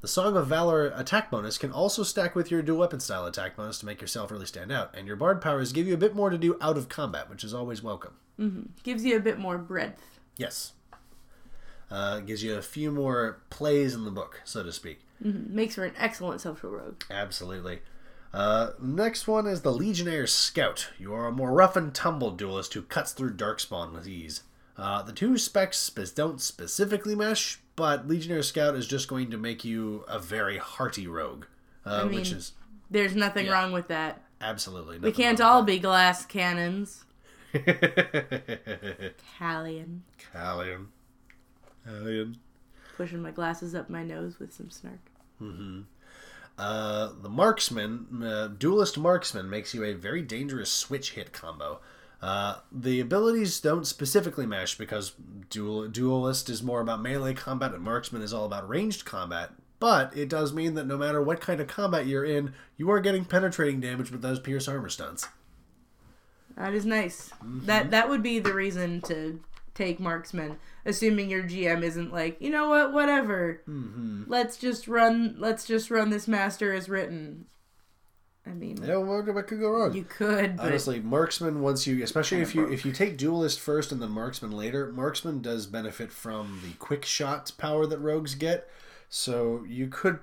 The 0.02 0.08
Song 0.08 0.36
of 0.36 0.48
Valor 0.48 0.88
attack 0.96 1.32
bonus 1.32 1.58
can 1.58 1.72
also 1.72 2.04
stack 2.04 2.36
with 2.36 2.52
your 2.52 2.62
dual 2.62 2.80
weapon 2.80 3.00
style 3.00 3.26
attack 3.26 3.56
bonus 3.56 3.80
to 3.80 3.86
make 3.86 4.02
yourself 4.02 4.32
really 4.32 4.46
stand 4.48 4.72
out, 4.72 4.96
and 4.96 5.08
your 5.08 5.16
Bard 5.16 5.42
powers 5.42 5.72
give 5.72 5.88
you 5.88 5.94
a 5.94 5.98
bit 5.98 6.16
more 6.16 6.30
to 6.30 6.38
do 6.38 6.58
out 6.60 6.78
of 6.78 6.90
combat, 6.90 7.30
which 7.30 7.44
is 7.44 7.54
always 7.54 7.82
welcome. 7.82 8.16
Mm-hmm. 8.40 8.62
Gives 8.84 9.06
you 9.06 9.16
a 9.16 9.20
bit 9.20 9.40
more 9.40 9.58
breadth. 9.58 10.20
Yes. 10.38 10.74
Uh, 11.90 12.20
gives 12.20 12.44
you 12.44 12.56
a 12.56 12.62
few 12.62 12.92
more 12.92 13.42
plays 13.50 13.94
in 13.94 14.06
the 14.06 14.12
book, 14.12 14.42
so 14.44 14.64
to 14.64 14.72
speak. 14.72 15.02
Makes 15.24 15.76
for 15.76 15.86
an 15.86 15.94
excellent 15.98 16.42
social 16.42 16.72
rogue. 16.72 17.04
Absolutely. 17.12 17.82
Uh, 18.34 18.72
next 18.82 19.28
one 19.28 19.46
is 19.46 19.62
the 19.62 19.72
Legionnaire 19.72 20.26
Scout. 20.26 20.90
You 20.98 21.14
are 21.14 21.28
a 21.28 21.32
more 21.32 21.52
rough 21.52 21.76
and 21.76 21.94
tumble 21.94 22.32
duelist 22.32 22.74
who 22.74 22.82
cuts 22.82 23.12
through 23.12 23.36
Darkspawn 23.36 23.94
with 23.94 24.08
ease. 24.08 24.42
Uh, 24.78 25.04
the 25.04 25.12
two 25.14 25.38
specs 25.38 25.78
spe- 25.78 26.16
don't 26.16 26.42
specifically 26.42 27.14
mesh, 27.14 27.60
but 27.76 28.08
Legionnaire 28.08 28.42
Scout 28.42 28.74
is 28.76 28.88
just 28.88 29.08
going 29.08 29.30
to 29.32 29.38
make 29.38 29.64
you 29.66 30.04
a 30.08 30.18
very 30.18 30.58
hearty 30.58 31.06
rogue, 31.08 31.46
uh, 31.86 32.06
mean, 32.06 32.16
which 32.16 32.32
is 32.32 32.54
There's 32.90 33.16
nothing 33.16 33.46
Yeah. 33.48 33.52
wrong 33.54 33.72
with 33.74 33.90
that. 33.90 34.24
absolutely. 34.40 34.98
We 34.98 35.12
can't 35.12 35.42
all 35.42 35.62
be 35.62 35.78
glass 35.78 36.26
cannons. 36.26 37.04
Callion. 37.54 39.12
Callion. 40.34 40.86
Callion. 41.88 42.36
Pushing 42.98 43.22
my 43.22 43.32
glasses 43.32 43.76
up 43.76 43.90
my 43.90 44.04
nose 44.04 44.40
with 44.40 44.54
some 44.54 44.70
snark. 44.70 45.00
Uh, 46.58 47.10
the 47.22 47.30
marksman, 47.30 48.24
uh, 48.24 48.48
duelist 48.48 48.98
marksman, 48.98 49.50
makes 49.50 49.74
you 49.74 49.84
a 49.84 49.94
very 49.94 50.22
dangerous 50.22 50.72
switch 50.72 51.14
hit 51.14 51.34
combo. 51.34 51.80
Uh, 52.22 52.58
the 52.72 53.00
abilities 53.00 53.60
don't 53.60 53.88
specifically 53.88 54.46
mesh 54.46 54.78
because 54.78 55.14
dual, 55.50 55.88
duelist 55.88 56.50
is 56.50 56.62
more 56.62 56.82
about 56.82 57.02
melee 57.02 57.34
combat 57.34 57.74
and 57.74 57.82
marksman 57.82 58.22
is 58.22 58.32
all 58.32 58.46
about 58.46 58.70
ranged 58.70 59.06
combat. 59.06 59.52
But 59.80 60.16
it 60.16 60.30
does 60.30 60.54
mean 60.54 60.76
that 60.76 60.86
no 60.86 60.98
matter 60.98 61.20
what 61.20 61.42
kind 61.42 61.60
of 61.60 61.66
combat 61.66 62.06
you're 62.06 62.24
in, 62.24 62.54
you 62.78 62.92
are 62.92 63.00
getting 63.00 63.26
penetrating 63.26 63.80
damage 63.80 64.12
with 64.12 64.22
those 64.22 64.40
pierce 64.40 64.68
armor 64.68 64.90
stunts. 64.90 65.28
That 66.56 66.76
is 66.76 66.86
nice. 66.86 67.32
That 67.44 67.90
that 67.90 68.08
would 68.08 68.22
be 68.22 68.38
the 68.38 68.54
reason 68.54 69.02
to 69.02 69.40
take 69.74 70.00
marksman, 70.00 70.58
assuming 70.86 71.30
your 71.30 71.44
GM 71.44 71.84
isn't 71.84 72.12
like, 72.14 72.42
you 72.42 72.50
know 72.50 72.70
what, 72.70 72.94
whatever. 72.94 73.62
Mm-hmm. 73.68 74.24
Let's 74.28 74.58
just 74.58 74.88
run. 74.88 75.36
Let's 75.38 75.66
just 75.66 75.90
run 75.92 76.10
this 76.10 76.28
master 76.28 76.74
as 76.74 76.90
written. 76.90 77.46
I 78.46 78.50
mean, 78.52 78.78
Yeah, 78.84 78.98
what, 78.98 79.32
what 79.34 79.48
could 79.48 79.60
go 79.60 79.70
wrong? 79.70 79.94
you 79.94 80.04
could, 80.04 80.58
but 80.58 80.66
Honestly, 80.66 81.00
marksman 81.00 81.62
once 81.62 81.86
you, 81.86 82.04
especially 82.04 82.42
if 82.42 82.56
you 82.56 82.68
if 82.68 82.84
you 82.84 82.92
take 82.92 83.16
duelist 83.18 83.60
first 83.60 83.92
and 83.92 84.02
then 84.02 84.10
marksman 84.10 84.52
later, 84.52 84.92
marksman 84.92 85.42
does 85.42 85.68
benefit 85.68 86.12
from 86.12 86.60
the 86.66 86.74
quick 86.80 87.06
shot 87.06 87.52
power 87.60 87.86
that 87.86 88.00
rogues 88.00 88.34
get. 88.34 88.68
So 89.10 89.64
you 89.68 89.88
could, 89.90 90.20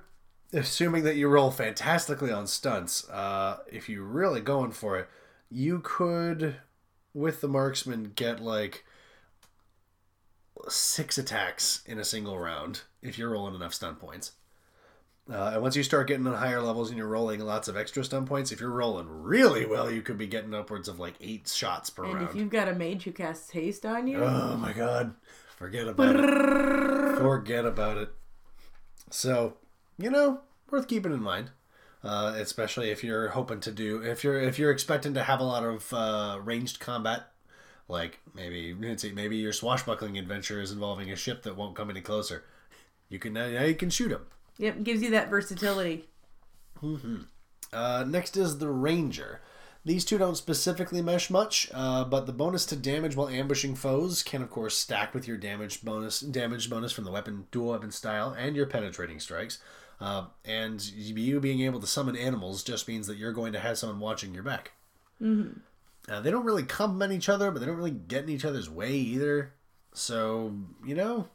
assuming 0.51 1.03
that 1.03 1.15
you 1.15 1.29
roll 1.29 1.49
fantastically 1.49 2.31
on 2.31 2.45
stunts, 2.47 3.09
uh, 3.09 3.59
if 3.71 3.87
you're 3.87 4.03
really 4.03 4.41
going 4.41 4.71
for 4.71 4.97
it, 4.97 5.07
you 5.49 5.79
could, 5.81 6.57
with 7.13 7.39
the 7.39 7.47
marksman, 7.47 8.11
get 8.15 8.41
like 8.41 8.83
six 10.67 11.17
attacks 11.17 11.81
in 11.85 11.99
a 11.99 12.03
single 12.05 12.37
round 12.37 12.81
if 13.01 13.17
you're 13.17 13.29
rolling 13.29 13.55
enough 13.55 13.73
stun 13.73 13.95
points. 13.95 14.33
Uh, 15.31 15.51
and 15.53 15.61
once 15.61 15.75
you 15.75 15.83
start 15.83 16.07
getting 16.07 16.25
on 16.25 16.33
higher 16.33 16.59
levels 16.61 16.89
and 16.89 16.97
you're 16.97 17.07
rolling 17.07 17.39
lots 17.39 17.67
of 17.67 17.77
extra 17.77 18.03
stun 18.03 18.25
points, 18.25 18.51
if 18.51 18.59
you're 18.59 18.71
rolling 18.71 19.07
really 19.07 19.65
well, 19.65 19.91
you 19.91 20.01
could 20.01 20.17
be 20.17 20.25
getting 20.25 20.55
upwards 20.55 20.87
of 20.87 20.99
like 20.99 21.13
eight 21.21 21.47
shots 21.47 21.89
per 21.89 22.03
and 22.03 22.15
round. 22.15 22.29
if 22.29 22.35
you've 22.35 22.49
got 22.49 22.67
a 22.67 22.73
mage 22.73 23.03
who 23.03 23.11
casts 23.11 23.51
haste 23.51 23.85
on 23.85 24.07
you, 24.07 24.23
Oh 24.23 24.57
my 24.57 24.73
god. 24.73 25.13
Forget 25.57 25.87
about 25.87 26.15
it. 26.15 27.17
Forget 27.19 27.65
about 27.65 27.97
it. 27.97 28.09
So, 29.11 29.57
you 29.97 30.09
know, 30.09 30.39
worth 30.71 30.87
keeping 30.87 31.13
in 31.13 31.21
mind. 31.21 31.51
Uh, 32.01 32.33
especially 32.37 32.91
if 32.91 33.03
you're 33.03 33.27
hoping 33.27 33.59
to 33.59 33.73
do 33.73 34.01
if 34.01 34.23
you're 34.23 34.39
if 34.39 34.57
you're 34.57 34.71
expecting 34.71 35.13
to 35.13 35.21
have 35.21 35.41
a 35.41 35.43
lot 35.43 35.65
of 35.65 35.91
uh, 35.93 36.39
ranged 36.41 36.79
combat, 36.79 37.29
like 37.89 38.19
maybe 38.33 38.73
maybe 38.73 39.37
your 39.37 39.51
swashbuckling 39.51 40.17
adventure 40.17 40.61
is 40.61 40.71
involving 40.71 41.11
a 41.11 41.15
ship 41.15 41.43
that 41.43 41.57
won't 41.57 41.75
come 41.75 41.89
any 41.89 42.01
closer. 42.01 42.45
You 43.09 43.19
can 43.19 43.33
now 43.33 43.47
you 43.47 43.75
can 43.75 43.89
shoot 43.89 44.09
them. 44.09 44.27
yep, 44.57 44.83
gives 44.83 45.01
you 45.01 45.09
that 45.11 45.29
versatility. 45.29 46.07
Uh, 47.73 48.05
next 48.07 48.37
is 48.37 48.59
the 48.59 48.69
Ranger. 48.69 49.41
These 49.85 50.05
two 50.05 50.17
don't 50.17 50.35
specifically 50.35 51.01
mesh 51.01 51.29
much, 51.29 51.69
uh, 51.73 52.03
but 52.03 52.25
the 52.25 52.33
bonus 52.33 52.65
to 52.67 52.75
damage 52.75 53.15
while 53.15 53.29
ambushing 53.29 53.75
foes 53.75 54.23
can, 54.23 54.41
of 54.41 54.49
course, 54.49 54.77
stack 54.77 55.13
with 55.13 55.27
your 55.27 55.37
damage 55.37 55.83
bonus, 55.83 56.19
damage 56.19 56.69
bonus 56.69 56.91
from 56.91 57.05
the 57.05 57.11
weapon 57.11 57.47
dual 57.51 57.71
weapon 57.71 57.91
style 57.91 58.35
and 58.37 58.55
your 58.55 58.65
penetrating 58.65 59.19
strikes. 59.19 59.59
Uh, 60.01 60.25
and 60.45 60.85
you 60.91 61.39
being 61.39 61.61
able 61.61 61.79
to 61.79 61.87
summon 61.87 62.15
animals 62.15 62.63
just 62.63 62.87
means 62.87 63.07
that 63.07 63.17
you're 63.17 63.33
going 63.33 63.53
to 63.53 63.59
have 63.59 63.77
someone 63.77 63.99
watching 63.99 64.33
your 64.33 64.43
back. 64.43 64.71
Mm-hmm. 65.21 65.59
Uh, 66.09 66.21
they 66.21 66.31
don't 66.31 66.45
really 66.45 66.63
complement 66.63 67.13
each 67.13 67.29
other, 67.29 67.51
but 67.51 67.59
they 67.59 67.65
don't 67.65 67.77
really 67.77 67.91
get 67.91 68.23
in 68.23 68.29
each 68.29 68.45
other's 68.45 68.69
way 68.69 68.93
either. 68.93 69.53
So 69.93 70.55
you 70.85 70.95
know, 70.95 71.27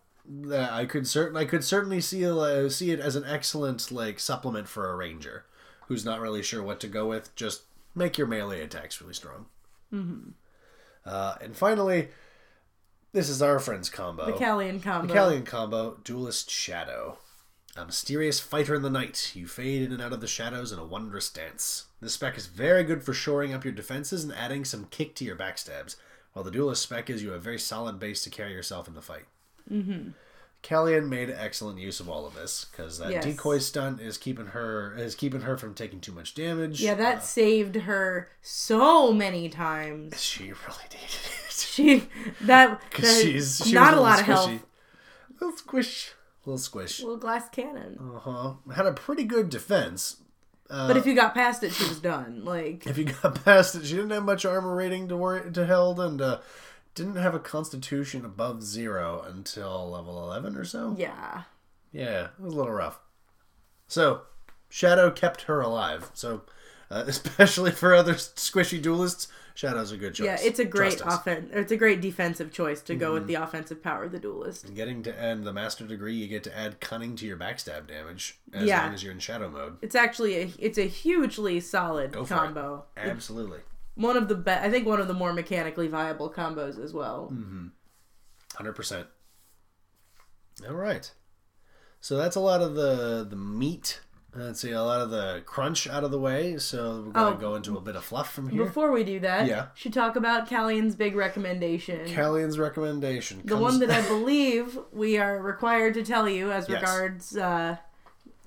uh, 0.50 0.68
I 0.70 0.86
could 0.86 1.06
certain 1.06 1.36
I 1.36 1.44
could 1.44 1.64
certainly 1.64 2.00
see 2.00 2.26
uh, 2.26 2.68
see 2.68 2.90
it 2.90 3.00
as 3.00 3.16
an 3.16 3.24
excellent 3.26 3.90
like 3.92 4.18
supplement 4.18 4.68
for 4.68 4.90
a 4.90 4.96
ranger 4.96 5.44
who's 5.88 6.04
not 6.04 6.20
really 6.20 6.42
sure 6.42 6.62
what 6.62 6.80
to 6.80 6.88
go 6.88 7.06
with. 7.06 7.34
Just 7.36 7.62
make 7.94 8.18
your 8.18 8.26
melee 8.26 8.62
attacks 8.62 9.00
really 9.00 9.14
strong. 9.14 9.46
Mm-hmm. 9.92 10.30
Uh, 11.06 11.34
and 11.40 11.56
finally, 11.56 12.08
this 13.12 13.28
is 13.28 13.42
our 13.42 13.58
friend's 13.58 13.90
combo. 13.90 14.26
The 14.26 14.32
Callion 14.32 14.82
combo. 14.82 15.06
The 15.06 15.18
Callion 15.18 15.46
combo, 15.46 15.98
Duelist 16.02 16.50
Shadow. 16.50 17.18
A 17.76 17.84
mysterious 17.84 18.38
fighter 18.38 18.74
in 18.76 18.82
the 18.82 18.90
night. 18.90 19.32
You 19.34 19.48
fade 19.48 19.82
in 19.82 19.92
and 19.92 20.00
out 20.00 20.12
of 20.12 20.20
the 20.20 20.28
shadows 20.28 20.70
in 20.70 20.78
a 20.78 20.84
wondrous 20.84 21.28
dance. 21.28 21.86
This 22.00 22.14
spec 22.14 22.36
is 22.38 22.46
very 22.46 22.84
good 22.84 23.02
for 23.02 23.12
shoring 23.12 23.52
up 23.52 23.64
your 23.64 23.72
defenses 23.72 24.22
and 24.22 24.32
adding 24.32 24.64
some 24.64 24.86
kick 24.86 25.16
to 25.16 25.24
your 25.24 25.34
backstabs, 25.34 25.96
while 26.32 26.44
the 26.44 26.52
Duelist 26.52 26.82
spec 26.82 27.06
gives 27.06 27.20
you 27.22 27.30
have 27.30 27.38
a 27.40 27.42
very 27.42 27.58
solid 27.58 27.98
base 27.98 28.22
to 28.24 28.30
carry 28.30 28.52
yourself 28.52 28.86
in 28.86 28.94
the 28.94 29.02
fight. 29.02 29.24
Mm-hmm. 29.70 30.10
Made 31.10 31.30
excellent 31.30 31.78
use 31.78 32.00
of 32.00 32.08
all 32.08 32.26
of 32.26 32.34
this 32.34 32.64
because 32.70 32.98
that 32.98 33.10
Yes. 33.10 33.24
decoy 33.24 33.58
stunt 33.58 34.00
is 34.00 34.16
keeping 34.16 34.46
her 34.46 34.94
is 34.96 35.14
keeping 35.14 35.42
her 35.42 35.58
from 35.58 35.74
taking 35.74 36.00
too 36.00 36.12
much 36.12 36.34
damage. 36.34 36.80
Yeah, 36.80 36.94
that 36.94 37.22
saved 37.22 37.74
her 37.76 38.30
so 38.40 39.12
many 39.12 39.50
times. 39.50 40.22
she 40.22 40.44
really 40.44 40.84
needed 40.90 41.04
it. 41.04 41.50
She 41.52 42.08
that, 42.42 42.80
'Cause 42.92 43.02
that- 43.02 43.22
she's- 43.22 43.66
she 43.66 43.72
not 43.74 43.92
a 43.94 43.98
a 43.98 44.00
lot 44.00 44.20
of 44.20 44.26
health. 44.26 44.50
squishy. 44.50 44.60
little 45.40 45.56
squish, 45.58 46.12
little 46.47 46.59
squish. 46.59 47.01
Little 47.01 47.16
glass 47.16 47.49
cannon. 47.51 47.99
Uh 48.01 48.18
huh. 48.20 48.53
Had 48.74 48.86
a 48.86 48.92
pretty 48.92 49.24
good 49.24 49.49
defense. 49.51 50.16
Uh, 50.70 50.88
but 50.88 50.97
if 50.97 51.05
you 51.07 51.14
got 51.14 51.34
past 51.34 51.62
it, 51.62 51.72
she 51.72 51.86
was 51.88 52.01
done. 52.01 52.45
Like 52.45 52.86
if 52.86 52.97
you 52.99 53.05
got 53.05 53.45
past 53.45 53.74
it, 53.74 53.84
she 53.84 53.95
didn't 53.97 54.11
have 54.11 54.24
much 54.24 54.45
armor 54.45 54.74
rating 54.74 55.09
to 55.09 55.16
worry 55.16 55.51
to 55.53 55.66
held, 55.66 56.01
and 56.01 56.20
uh, 56.22 56.40
didn't 56.95 57.16
have 57.16 57.34
a 57.34 57.38
constitution 57.38 58.24
above 58.24 58.62
zero 58.62 59.24
until 59.28 59.90
level 59.90 60.22
eleven 60.24 60.57
or 60.57 60.64
so. 60.64 60.95
yeah. 60.99 61.42
Yeah, 61.92 62.24
it 62.24 62.40
was 62.40 62.53
a 62.53 62.57
little 62.57 62.72
rough. 62.72 62.99
So, 63.86 64.22
Shadow 64.68 65.12
kept 65.12 65.42
her 65.42 65.61
alive. 65.61 66.11
So, 66.12 66.42
uh, 66.90 67.05
especially 67.07 67.70
for 67.70 67.95
other 67.95 68.14
squishy 68.14 68.82
duelists, 68.82 69.28
Shadow's 69.57 69.92
a 69.92 69.96
good 69.96 70.14
choice. 70.14 70.24
Yeah, 70.26 70.36
it's 70.40 70.59
a 70.59 70.64
great 70.64 70.98
Trust 70.98 71.07
us. 71.07 71.14
offen- 71.20 71.50
It's 71.52 71.70
a 71.70 71.76
great 71.76 72.00
defensive 72.00 72.52
choice 72.52 72.82
to 72.82 72.96
go 72.96 73.12
with 73.12 73.28
the 73.28 73.34
offensive 73.36 73.80
power 73.82 74.02
of 74.05 74.11
the 74.12 74.18
duelist. 74.18 74.64
And 74.64 74.74
Getting 74.74 75.05
to 75.05 75.16
end 75.16 75.44
the 75.44 75.52
master 75.52 75.86
degree, 75.86 76.14
you 76.14 76.26
get 76.26 76.42
to 76.44 76.59
add 76.59 76.80
cunning 76.80 77.14
to 77.16 77.24
your 77.26 77.36
backstab 77.36 77.86
damage 77.86 78.40
as 78.52 78.64
Yeah. 78.66 78.84
long 78.84 78.94
as 78.94 79.05
you're 79.05 79.12
in 79.12 79.20
shadow 79.20 79.48
mode. 79.48 79.76
It's 79.80 79.94
actually 79.94 80.34
a 80.42 80.52
it's 80.59 80.76
a 80.76 80.88
hugely 80.88 81.61
solid 81.61 82.12
combo. 82.26 82.86
it. 82.96 83.00
Absolutely. 83.09 83.61
One 83.94 84.16
of 84.16 84.26
the 84.26 84.34
best. 84.34 84.64
I 84.64 84.70
think 84.72 84.88
one 84.88 85.00
of 85.00 85.07
the 85.07 85.14
more 85.14 85.32
mechanically 85.32 85.86
viable 85.86 86.28
combos 86.32 86.82
as 86.82 86.92
well. 86.92 87.30
Mm. 87.32 87.70
100%. 88.57 89.07
All 90.68 90.74
right. 90.74 91.12
So 92.00 92.16
that's 92.16 92.34
a 92.36 92.40
lot 92.40 92.61
of 92.61 92.74
the 92.74 93.24
the 93.28 93.36
meat. 93.36 94.00
Let's 94.37 94.61
see, 94.61 94.72
a 94.72 94.82
lot 94.82 95.01
of 95.01 95.11
the 95.11 95.43
crunch 95.47 95.87
out 95.89 96.03
of 96.05 96.11
the 96.11 96.18
way. 96.18 96.59
So 96.59 97.03
we're 97.07 97.12
going 97.12 97.32
to 97.32 97.39
Oh. 97.39 97.41
go 97.51 97.55
into 97.55 97.76
a 97.76 97.80
bit 97.80 97.95
of 97.97 98.05
fluff 98.05 98.32
from 98.32 98.49
here. 98.49 98.64
Before 98.64 98.91
we 98.91 99.05
do 99.05 99.20
that, 99.20 99.47
Yeah. 99.47 99.66
should 99.74 99.93
talk 99.93 100.16
about 100.16 100.49
Callian's 100.49 100.97
big 100.97 101.14
recommendation. 101.14 102.07
Callian's 102.07 102.59
recommendation. 102.59 103.43
the 103.45 103.51
comes- 103.55 103.61
one 103.62 103.78
that 103.80 103.91
I 103.91 104.03
believe 104.09 104.78
we 104.93 105.18
are 105.18 105.41
required 105.41 105.95
to 105.95 106.05
tell 106.05 106.28
you 106.28 106.51
as 106.51 106.68
Yes. 106.68 106.80
regards 106.80 107.37
uh, 107.37 107.76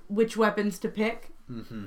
which 0.07 0.35
weapons 0.37 0.79
to 0.79 0.89
pick. 0.89 1.31
Mm-hmm. 1.49 1.85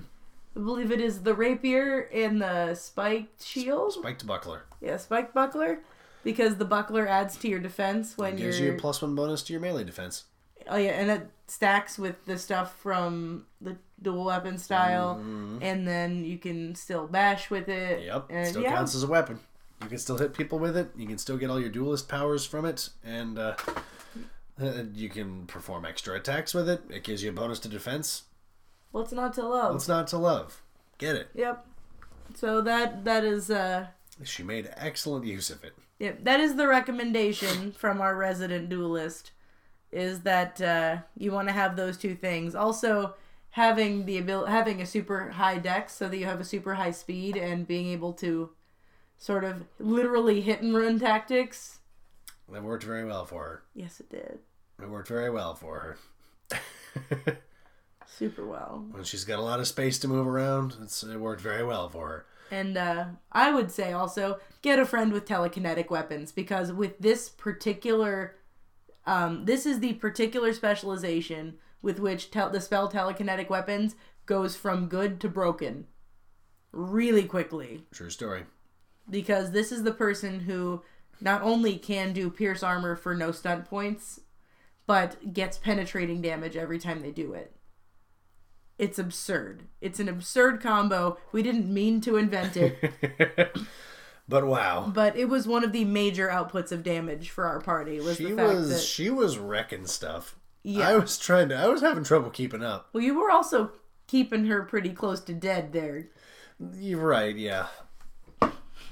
I 0.56 0.60
believe 0.60 0.90
it 0.90 1.00
is 1.00 1.22
the 1.22 1.34
rapier 1.34 2.08
and 2.12 2.40
the 2.42 2.74
spiked 2.74 3.42
shield. 3.44 3.92
Spiked 3.92 4.26
buckler. 4.26 4.64
Yeah, 4.80 4.96
spiked 4.96 5.32
buckler, 5.34 5.80
because 6.24 6.56
the 6.56 6.64
buckler 6.64 7.06
adds 7.06 7.36
to 7.38 7.48
your 7.48 7.60
defense 7.60 8.18
when 8.18 8.36
Gives 8.36 8.58
you're. 8.58 8.70
you 8.70 8.74
a 8.74 8.80
plus 8.80 9.00
one 9.00 9.14
bonus 9.14 9.42
to 9.44 9.52
your 9.52 9.60
melee 9.62 9.84
defense. 9.84 10.24
oh 10.68 10.76
yeah, 10.76 10.90
and 10.90 11.10
it 11.10 11.30
stacks 11.46 11.98
with 11.98 12.24
the 12.26 12.36
stuff 12.36 12.76
from 12.76 13.46
the 13.60 13.76
dual 14.02 14.24
weapon 14.24 14.58
style, 14.58 15.20
and 15.60 15.86
then 15.86 16.24
you 16.24 16.38
can 16.38 16.74
still 16.74 17.06
bash 17.06 17.50
with 17.50 17.68
it. 17.68 17.98
Mm-hmm. 18.00 18.06
Yep. 18.06 18.26
and 18.30 18.48
still 18.48 18.62
yeah, 18.62 18.74
counts 18.74 18.94
as 18.94 19.02
a 19.02 19.06
weapon. 19.06 19.40
You 19.82 19.88
can 19.88 19.98
still 19.98 20.18
hit 20.18 20.34
people 20.34 20.58
with 20.58 20.76
it. 20.76 20.90
You 20.96 21.06
can 21.06 21.18
still 21.18 21.36
get 21.38 21.50
all 21.50 21.58
your 21.60 21.70
duelist 21.70 22.08
powers 22.08 22.44
from 22.44 22.64
it, 22.66 22.90
and 23.04 23.38
uh, 23.38 23.54
uh, 24.60 24.82
you 24.94 25.08
can 25.08 25.46
perform 25.46 25.84
extra 25.84 26.16
attacks 26.16 26.52
with 26.52 26.68
it. 26.68 26.82
It 26.90 27.04
gives 27.04 27.22
you 27.22 27.30
a 27.30 27.32
bonus 27.32 27.58
to 27.60 27.68
defense. 27.68 28.24
What's 28.90 29.12
not 29.12 29.34
to 29.34 29.46
love? 29.46 29.72
What's 29.72 29.88
not 29.88 30.06
to 30.08 30.18
love? 30.18 30.62
Get 30.98 31.14
it. 31.16 31.28
Yep. 31.34 31.66
So 32.34 32.60
that 32.60 33.04
that 33.04 33.24
is 33.24 33.50
uh 33.50 33.86
She 34.24 34.42
made 34.42 34.70
excellent 34.76 35.24
use 35.24 35.48
of 35.50 35.64
it. 35.64 35.72
yeah, 35.98 36.12
that 36.22 36.40
is 36.40 36.56
the 36.56 36.68
recommendation 36.68 37.72
from 37.72 38.00
our 38.00 38.14
resident 38.16 38.68
duelist 38.68 39.32
is 39.92 40.20
that 40.20 40.60
uh, 40.60 40.98
you 41.16 41.32
want 41.32 41.48
to 41.48 41.52
have 41.52 41.74
those 41.74 41.96
two 41.96 42.14
things. 42.14 42.54
Also 42.54 43.14
having 43.50 44.06
the 44.06 44.18
ability 44.18 44.50
having 44.50 44.80
a 44.80 44.86
super 44.86 45.30
high 45.30 45.58
deck 45.58 45.90
so 45.90 46.08
that 46.08 46.16
you 46.16 46.26
have 46.26 46.40
a 46.40 46.44
super 46.44 46.74
high 46.74 46.90
speed 46.90 47.36
and 47.36 47.66
being 47.66 47.88
able 47.88 48.12
to 48.12 48.50
sort 49.18 49.44
of 49.44 49.64
literally 49.78 50.40
hit 50.40 50.62
and 50.62 50.76
run 50.76 50.98
tactics. 50.98 51.80
That 52.50 52.62
worked 52.62 52.84
very 52.84 53.04
well 53.04 53.24
for 53.24 53.44
her. 53.44 53.62
Yes, 53.74 54.00
it 54.00 54.08
did. 54.10 54.38
It 54.82 54.88
worked 54.88 55.08
very 55.08 55.30
well 55.30 55.54
for 55.54 55.96
her. 56.50 56.58
Super 58.06 58.44
well. 58.44 58.84
when 58.90 59.04
she's 59.04 59.24
got 59.24 59.38
a 59.38 59.42
lot 59.42 59.60
of 59.60 59.68
space 59.68 59.98
to 60.00 60.08
move 60.08 60.26
around, 60.26 60.76
it's, 60.82 61.02
it 61.02 61.16
worked 61.16 61.40
very 61.40 61.64
well 61.64 61.88
for 61.88 62.08
her. 62.08 62.26
And 62.50 62.76
uh, 62.76 63.04
I 63.30 63.52
would 63.52 63.70
say 63.70 63.92
also 63.92 64.40
get 64.62 64.78
a 64.78 64.84
friend 64.84 65.12
with 65.12 65.26
telekinetic 65.26 65.90
weapons 65.90 66.32
because 66.32 66.72
with 66.72 66.98
this 66.98 67.28
particular, 67.28 68.36
um, 69.06 69.44
this 69.44 69.64
is 69.64 69.78
the 69.78 69.94
particular 69.94 70.52
specialization 70.52 71.58
with 71.82 71.98
which 71.98 72.30
tel- 72.30 72.50
the 72.50 72.60
spell 72.60 72.90
telekinetic 72.90 73.48
weapons 73.48 73.94
goes 74.26 74.56
from 74.56 74.86
good 74.88 75.20
to 75.20 75.28
broken 75.28 75.86
really 76.72 77.24
quickly 77.24 77.84
True 77.92 78.10
story. 78.10 78.44
because 79.08 79.50
this 79.50 79.72
is 79.72 79.82
the 79.82 79.92
person 79.92 80.40
who 80.40 80.82
not 81.20 81.42
only 81.42 81.76
can 81.76 82.12
do 82.12 82.30
pierce 82.30 82.62
armor 82.62 82.96
for 82.96 83.14
no 83.14 83.32
stunt 83.32 83.64
points, 83.66 84.20
but 84.86 85.32
gets 85.34 85.58
penetrating 85.58 86.22
damage 86.22 86.56
every 86.56 86.78
time 86.78 87.02
they 87.02 87.10
do 87.10 87.34
it. 87.34 87.54
It's 88.78 88.98
absurd. 88.98 89.64
It's 89.80 90.00
an 90.00 90.08
absurd 90.08 90.62
combo. 90.62 91.18
We 91.32 91.42
didn't 91.42 91.72
mean 91.72 92.00
to 92.02 92.16
invent 92.16 92.56
it. 92.56 93.56
But 94.28 94.46
wow, 94.46 94.92
but 94.94 95.16
it 95.16 95.24
was 95.28 95.48
one 95.48 95.64
of 95.64 95.72
the 95.72 95.84
major 95.84 96.28
outputs 96.28 96.70
of 96.70 96.84
damage 96.84 97.30
for 97.30 97.46
our 97.46 97.60
party 97.60 97.98
was 97.98 98.16
she 98.16 98.26
the 98.26 98.36
fact 98.36 98.54
was 98.54 98.68
that 98.68 98.80
she 98.80 99.10
was 99.10 99.38
wrecking 99.38 99.86
stuff. 99.88 100.36
Yeah. 100.62 100.88
I 100.90 100.96
was 100.96 101.18
trying 101.18 101.48
to. 101.50 101.56
I 101.56 101.66
was 101.68 101.80
having 101.80 102.04
trouble 102.04 102.30
keeping 102.30 102.62
up. 102.62 102.88
well 102.92 103.02
you 103.02 103.18
were 103.18 103.30
also 103.30 103.72
keeping 104.06 104.46
her 104.46 104.62
pretty 104.62 104.90
close 104.90 105.20
to 105.20 105.32
dead 105.34 105.72
there 105.72 106.08
You're 106.74 107.06
right. 107.06 107.34
Yeah. 107.36 107.66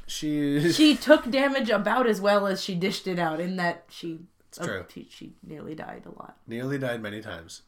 She. 0.07 0.73
she 0.73 0.97
took 0.97 1.31
damage 1.31 1.69
about 1.71 2.07
as 2.07 2.21
well 2.21 2.47
as 2.47 2.63
she 2.65 2.75
dished 2.75 3.07
it 3.07 3.19
out 3.19 3.41
in 3.41 3.57
that 3.57 3.85
she 3.91 4.21
It's 4.49 4.59
true. 4.59 4.87
she, 4.89 5.07
she 5.11 5.33
nearly 5.47 5.75
died 5.75 6.05
a 6.07 6.11
lot 6.11 6.37
nearly 6.47 6.79
died 6.79 7.03
many 7.03 7.21
times. 7.21 7.63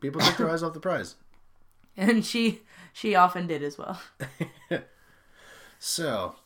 People 0.00 0.20
took 0.20 0.36
their 0.36 0.50
eyes 0.52 0.62
off 0.62 0.74
the 0.74 0.80
prize. 0.80 1.14
and 1.96 2.24
she 2.26 2.60
she 2.92 3.14
often 3.14 3.46
did 3.46 3.62
as 3.62 3.78
well 3.78 4.00
So, 5.78 6.36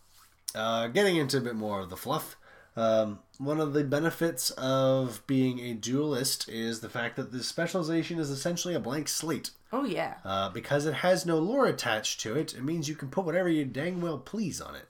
uh, 0.55 0.89
getting 0.89 1.17
into 1.17 1.39
a 1.39 1.41
bit 1.41 1.55
more 1.55 1.81
of 1.81 1.89
the 1.91 1.97
fluff. 1.97 2.37
Um, 2.81 3.19
one 3.39 3.61
of 3.61 3.73
the 3.73 3.85
benefits 3.85 4.51
of 4.53 5.23
being 5.27 5.59
a 5.61 5.75
duelist 5.75 6.49
is 6.49 6.81
the 6.81 6.89
fact 6.89 7.17
that 7.17 7.33
the 7.33 7.43
specialization 7.43 8.19
is 8.19 8.31
essentially 8.31 8.75
a 8.75 8.81
blank 8.81 9.09
slate. 9.09 9.51
oh 9.73 9.85
yeah 9.85 10.15
Uh, 10.25 10.49
because 10.51 10.87
it 10.87 10.95
has 10.95 11.27
no 11.27 11.39
lore 11.39 11.67
attached 11.67 12.21
to 12.23 12.35
it, 12.37 12.55
it 12.55 12.63
means 12.65 12.89
you 12.89 12.95
can 12.97 13.09
put 13.11 13.25
whatever 13.25 13.49
you 13.49 13.65
dang 13.65 14.01
well 14.01 14.19
please 14.19 14.61
on 14.61 14.75
it. 14.75 14.87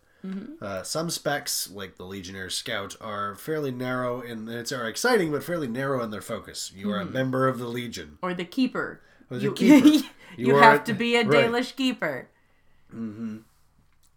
Uh, 0.61 0.83
some 0.83 1.09
specs, 1.09 1.71
like 1.71 1.97
the 1.97 2.05
Legionnaire 2.05 2.51
Scout, 2.51 2.95
are 3.01 3.35
fairly 3.37 3.71
narrow 3.71 4.21
in 4.21 4.47
it's 4.51 4.71
are 4.71 4.87
exciting, 4.87 5.33
but 5.33 5.43
fairly 5.43 5.67
narrow 5.67 6.03
in 6.05 6.11
their 6.11 6.21
focus. 6.21 6.71
You 6.77 6.91
are 6.93 7.01
a 7.01 7.07
member 7.07 7.49
of 7.49 7.59
the 7.59 7.67
Legion. 7.69 8.19
or 8.21 8.35
the 8.35 8.45
keeper 8.45 9.01
Or 9.31 9.39
the 9.39 9.45
you, 9.45 9.53
keeper. 9.55 9.87
you, 9.89 10.03
You 10.37 10.57
have 10.57 10.83
a- 10.83 10.85
to 10.85 10.93
be 10.93 11.17
a 11.17 11.25
right. 11.25 11.47
Dalish 11.49 11.75
keeper 11.75 12.29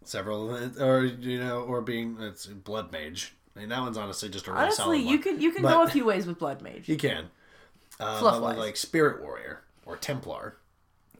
Several, 0.04 0.50
or 0.82 1.04
you 1.04 1.38
know, 1.40 1.60
or 1.62 1.80
being 1.80 2.18
it's 2.20 2.44
blood 2.46 2.92
mage. 2.92 3.34
I 3.56 3.60
mean, 3.60 3.68
that 3.68 3.80
one's 3.80 3.96
honestly 3.96 4.28
just 4.28 4.46
a 4.48 4.52
really 4.52 4.70
solid 4.72 4.96
honestly 4.96 5.10
you 5.10 5.18
can 5.18 5.40
you 5.40 5.50
can 5.52 5.62
But- 5.62 5.70
go 5.70 5.82
a 5.82 5.88
few 5.88 6.04
ways 6.04 6.26
with 6.26 6.38
blood 6.38 6.60
mage 6.62 6.88
You 6.88 6.96
can. 6.96 7.30
Uh, 8.00 8.18
Fluff 8.18 8.42
wise. 8.42 8.58
like 8.58 8.76
Spirit 8.76 9.22
Warrior 9.22 9.62
or 9.86 9.96
Templar. 9.96 10.56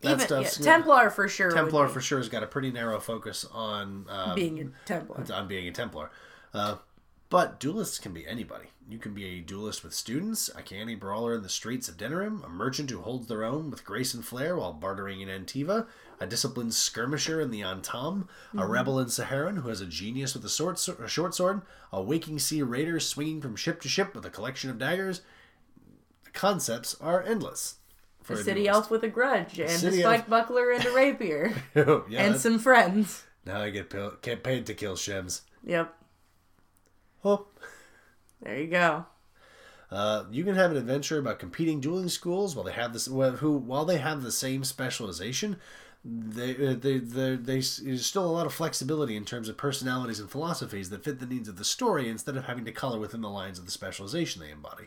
That 0.01 0.21
even 0.31 0.43
yeah, 0.43 0.49
templar 0.49 1.09
for 1.09 1.29
sure 1.29 1.51
Templar 1.51 1.89
for 1.89 2.01
sure 2.01 2.19
has 2.19 2.29
got 2.29 2.43
a 2.43 2.47
pretty 2.47 2.71
narrow 2.71 3.01
focus 3.01 3.47
on 3.51 4.05
um, 4.11 4.35
being 4.35 4.61
a 4.61 4.87
templar 4.87 5.25
on 5.33 5.49
being 5.49 5.67
a 5.67 5.73
Templar. 5.73 6.11
Uh, 6.53 6.77
but 7.31 7.59
duelists 7.59 7.99
can 7.99 8.13
be 8.13 8.27
anybody. 8.27 8.67
You 8.89 8.99
can 8.99 9.15
be 9.15 9.25
a 9.25 9.41
duelist 9.41 9.83
with 9.83 9.95
students, 9.95 10.51
a 10.55 10.61
canny 10.63 10.95
brawler 10.95 11.35
in 11.35 11.43
the 11.43 11.49
streets 11.49 11.89
of 11.89 11.97
Denerim, 11.97 12.45
a 12.45 12.49
merchant 12.49 12.91
who 12.91 13.01
holds 13.01 13.29
their 13.29 13.45
own 13.45 13.71
with 13.71 13.85
grace 13.85 14.13
and 14.13 14.25
flair 14.25 14.57
while 14.57 14.75
bartering 14.75 15.23
in 15.23 15.29
Antiva, 15.29 15.87
a 16.21 16.27
disciplined 16.27 16.75
skirmisher 16.75 17.41
in 17.41 17.51
the 17.51 17.61
Antaam, 17.61 18.29
a 18.57 18.67
rebel 18.67 18.99
in 19.01 19.07
Seheron 19.07 19.59
who 19.63 19.69
has 19.69 19.81
a 19.81 19.87
genius 19.87 20.35
with 20.35 20.45
a, 20.45 20.49
sword, 20.49 20.79
a 21.01 21.09
short 21.09 21.35
sword, 21.35 21.63
a 21.93 22.03
waking 22.03 22.39
sea 22.39 22.63
raider 22.63 22.99
swinging 23.01 23.41
from 23.41 23.57
ship 23.57 23.81
to 23.83 23.89
ship 23.89 24.15
with 24.15 24.25
a 24.25 24.31
collection 24.31 24.71
of 24.71 24.79
daggers. 24.79 25.23
The 26.25 26.31
concepts 26.31 26.95
are 27.01 27.23
endless. 27.23 27.77
For 28.23 28.35
a 28.35 28.37
city 28.43 28.67
elf 28.69 28.91
with 28.91 29.05
a 29.05 29.09
grudge 29.09 29.59
and 29.59 29.71
a 29.71 29.93
spike 29.93 30.29
buckler 30.31 30.71
and 30.71 30.85
a 30.87 30.91
rapier 30.95 31.53
yeah, 31.75 31.83
and 31.85 32.11
that's- 32.11 32.41
some 32.41 32.59
friends 32.59 33.25
now 33.45 33.61
I 33.61 33.69
get, 33.69 33.91
pil- 33.91 34.17
get 34.23 34.43
paid 34.43 34.65
to 34.65 34.73
kill 34.75 34.97
shems. 34.97 35.43
yep 35.63 35.95
Oh. 37.23 37.45
there 38.41 38.59
you 38.59 38.69
go 38.69 39.05
Uh, 39.91 40.25
you 40.31 40.43
can 40.43 40.55
have 40.55 40.71
an 40.71 40.79
adventure 40.79 41.19
about 41.19 41.39
competing 41.39 41.81
dueling 41.81 42.09
schools 42.09 42.57
while 42.57 42.65
they 42.65 42.73
have 42.73 42.95
this. 42.95 43.07
Who 43.07 43.59
while 43.59 43.85
they 43.85 43.99
have 43.99 44.23
the 44.23 44.33
same 44.33 44.65
specialization, 44.65 45.57
they 46.05 46.53
uh, 46.55 46.75
they 46.75 46.99
they 46.99 47.37
they 47.37 47.61
there's 47.61 48.05
still 48.07 48.25
a 48.27 48.31
lot 48.31 48.47
of 48.47 48.53
flexibility 48.53 49.17
in 49.17 49.25
terms 49.25 49.49
of 49.49 49.57
personalities 49.57 50.21
and 50.21 50.31
philosophies 50.31 50.91
that 50.91 51.03
fit 51.05 51.19
the 51.19 51.27
needs 51.27 51.49
of 51.49 51.57
the 51.57 51.65
story 51.65 52.09
instead 52.09 52.37
of 52.37 52.45
having 52.45 52.65
to 52.67 52.73
color 52.73 52.99
within 52.99 53.23
the 53.23 53.31
lines 53.31 53.59
of 53.59 53.65
the 53.65 53.71
specialization 53.71 54.43
they 54.43 54.51
embody. 54.51 54.85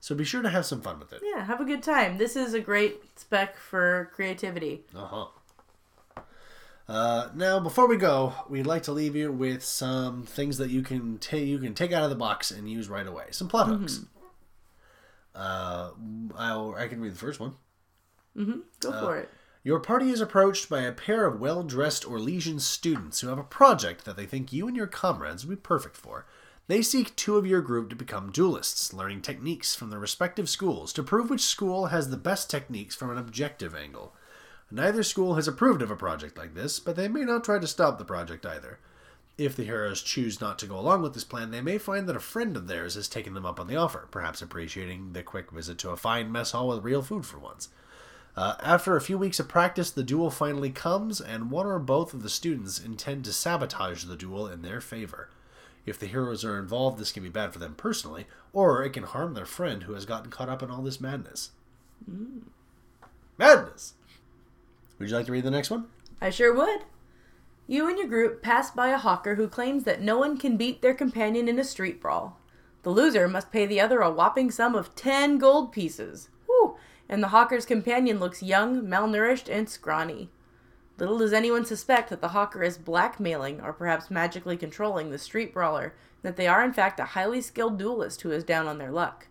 So 0.00 0.14
be 0.14 0.24
sure 0.24 0.42
to 0.42 0.48
have 0.50 0.66
some 0.66 0.80
fun 0.82 0.98
with 0.98 1.12
it. 1.12 1.22
Yeah, 1.24 1.44
have 1.44 1.60
a 1.60 1.64
good 1.64 1.82
time. 1.82 2.18
This 2.18 2.36
is 2.36 2.52
a 2.52 2.60
great 2.60 3.00
spec 3.18 3.56
for 3.56 4.10
creativity. 4.14 4.84
Uh-huh. 4.94 5.26
Uh 6.88 7.28
Now, 7.34 7.58
before 7.60 7.86
we 7.88 7.96
go, 7.96 8.32
we'd 8.48 8.66
like 8.66 8.82
to 8.84 8.92
leave 8.92 9.16
you 9.16 9.32
with 9.32 9.64
some 9.64 10.24
things 10.24 10.58
that 10.58 10.70
you 10.70 10.82
can 10.82 11.18
take 11.18 11.46
you 11.46 11.58
can 11.58 11.74
take 11.74 11.92
out 11.92 12.04
of 12.04 12.10
the 12.10 12.16
box 12.16 12.50
and 12.50 12.68
use 12.70 12.88
right 12.88 13.06
away. 13.06 13.26
Some 13.30 13.48
plot 13.48 13.68
hooks. 13.68 14.00
Uh, 15.34 15.90
I'll, 16.36 16.74
I 16.76 16.88
can 16.88 17.00
read 17.00 17.12
the 17.12 17.18
first 17.18 17.38
one. 17.40 17.54
Mm-hmm. 18.36 18.60
Go 18.80 18.90
Uh, 18.90 19.00
for 19.00 19.16
it. 19.18 19.28
Your 19.66 19.80
party 19.80 20.10
is 20.10 20.20
approached 20.20 20.68
by 20.68 20.82
a 20.82 20.92
pair 20.92 21.26
of 21.26 21.40
well 21.40 21.64
dressed 21.64 22.04
Orlesian 22.04 22.60
students 22.60 23.20
who 23.20 23.26
have 23.26 23.38
a 23.38 23.42
project 23.42 24.04
that 24.04 24.16
they 24.16 24.24
think 24.24 24.52
you 24.52 24.68
and 24.68 24.76
your 24.76 24.86
comrades 24.86 25.44
would 25.44 25.56
be 25.56 25.60
perfect 25.60 25.96
for. 25.96 26.24
They 26.68 26.82
seek 26.82 27.16
two 27.16 27.36
of 27.36 27.48
your 27.48 27.62
group 27.62 27.90
to 27.90 27.96
become 27.96 28.30
duelists, 28.30 28.92
learning 28.92 29.22
techniques 29.22 29.74
from 29.74 29.90
their 29.90 29.98
respective 29.98 30.48
schools 30.48 30.92
to 30.92 31.02
prove 31.02 31.30
which 31.30 31.40
school 31.40 31.86
has 31.86 32.10
the 32.10 32.16
best 32.16 32.48
techniques 32.48 32.94
from 32.94 33.10
an 33.10 33.18
objective 33.18 33.74
angle. 33.74 34.14
Neither 34.70 35.02
school 35.02 35.34
has 35.34 35.48
approved 35.48 35.82
of 35.82 35.90
a 35.90 35.96
project 35.96 36.38
like 36.38 36.54
this, 36.54 36.78
but 36.78 36.94
they 36.94 37.08
may 37.08 37.24
not 37.24 37.42
try 37.42 37.58
to 37.58 37.66
stop 37.66 37.98
the 37.98 38.04
project 38.04 38.46
either. 38.46 38.78
If 39.36 39.56
the 39.56 39.64
heroes 39.64 40.00
choose 40.00 40.40
not 40.40 40.60
to 40.60 40.68
go 40.68 40.78
along 40.78 41.02
with 41.02 41.14
this 41.14 41.24
plan, 41.24 41.50
they 41.50 41.60
may 41.60 41.78
find 41.78 42.08
that 42.08 42.14
a 42.14 42.20
friend 42.20 42.56
of 42.56 42.68
theirs 42.68 42.94
has 42.94 43.08
taken 43.08 43.34
them 43.34 43.44
up 43.44 43.58
on 43.58 43.66
the 43.66 43.74
offer, 43.74 44.06
perhaps 44.12 44.40
appreciating 44.40 45.12
the 45.12 45.24
quick 45.24 45.50
visit 45.50 45.76
to 45.78 45.90
a 45.90 45.96
fine 45.96 46.30
mess 46.30 46.52
hall 46.52 46.68
with 46.68 46.84
real 46.84 47.02
food 47.02 47.26
for 47.26 47.40
once. 47.40 47.68
Uh, 48.36 48.54
after 48.62 48.96
a 48.96 49.00
few 49.00 49.16
weeks 49.16 49.40
of 49.40 49.48
practice, 49.48 49.90
the 49.90 50.02
duel 50.02 50.30
finally 50.30 50.70
comes, 50.70 51.20
and 51.20 51.50
one 51.50 51.66
or 51.66 51.78
both 51.78 52.12
of 52.12 52.22
the 52.22 52.28
students 52.28 52.78
intend 52.78 53.24
to 53.24 53.32
sabotage 53.32 54.04
the 54.04 54.16
duel 54.16 54.46
in 54.46 54.60
their 54.60 54.80
favor. 54.80 55.30
If 55.86 55.98
the 55.98 56.06
heroes 56.06 56.44
are 56.44 56.58
involved, 56.58 56.98
this 56.98 57.12
can 57.12 57.22
be 57.22 57.30
bad 57.30 57.52
for 57.52 57.58
them 57.58 57.74
personally, 57.76 58.26
or 58.52 58.82
it 58.82 58.92
can 58.92 59.04
harm 59.04 59.32
their 59.32 59.46
friend 59.46 59.84
who 59.84 59.94
has 59.94 60.04
gotten 60.04 60.30
caught 60.30 60.50
up 60.50 60.62
in 60.62 60.70
all 60.70 60.82
this 60.82 61.00
madness. 61.00 61.52
Madness! 63.38 63.94
Would 64.98 65.08
you 65.08 65.16
like 65.16 65.26
to 65.26 65.32
read 65.32 65.44
the 65.44 65.50
next 65.50 65.70
one? 65.70 65.86
I 66.20 66.30
sure 66.30 66.54
would. 66.54 66.80
You 67.66 67.88
and 67.88 67.98
your 67.98 68.06
group 68.06 68.42
pass 68.42 68.70
by 68.70 68.88
a 68.88 68.98
hawker 68.98 69.36
who 69.36 69.48
claims 69.48 69.84
that 69.84 70.02
no 70.02 70.18
one 70.18 70.36
can 70.36 70.56
beat 70.56 70.82
their 70.82 70.94
companion 70.94 71.48
in 71.48 71.58
a 71.58 71.64
street 71.64 72.00
brawl. 72.00 72.38
The 72.82 72.90
loser 72.90 73.28
must 73.28 73.50
pay 73.50 73.64
the 73.66 73.80
other 73.80 74.00
a 74.00 74.10
whopping 74.10 74.50
sum 74.50 74.74
of 74.74 74.94
10 74.94 75.38
gold 75.38 75.72
pieces. 75.72 76.28
And 77.08 77.22
the 77.22 77.28
hawker's 77.28 77.64
companion 77.64 78.18
looks 78.18 78.42
young, 78.42 78.82
malnourished, 78.82 79.48
and 79.48 79.68
scrawny. 79.68 80.30
Little 80.98 81.18
does 81.18 81.32
anyone 81.32 81.64
suspect 81.64 82.10
that 82.10 82.20
the 82.20 82.28
hawker 82.28 82.62
is 82.62 82.78
blackmailing 82.78 83.60
or 83.60 83.72
perhaps 83.72 84.10
magically 84.10 84.56
controlling 84.56 85.10
the 85.10 85.18
street 85.18 85.52
brawler, 85.52 85.94
and 86.22 86.32
that 86.32 86.36
they 86.36 86.46
are 86.46 86.64
in 86.64 86.72
fact 86.72 86.98
a 86.98 87.04
highly 87.04 87.40
skilled 87.40 87.78
duelist 87.78 88.22
who 88.22 88.30
is 88.30 88.44
down 88.44 88.66
on 88.66 88.78
their 88.78 88.90
luck. 88.90 89.28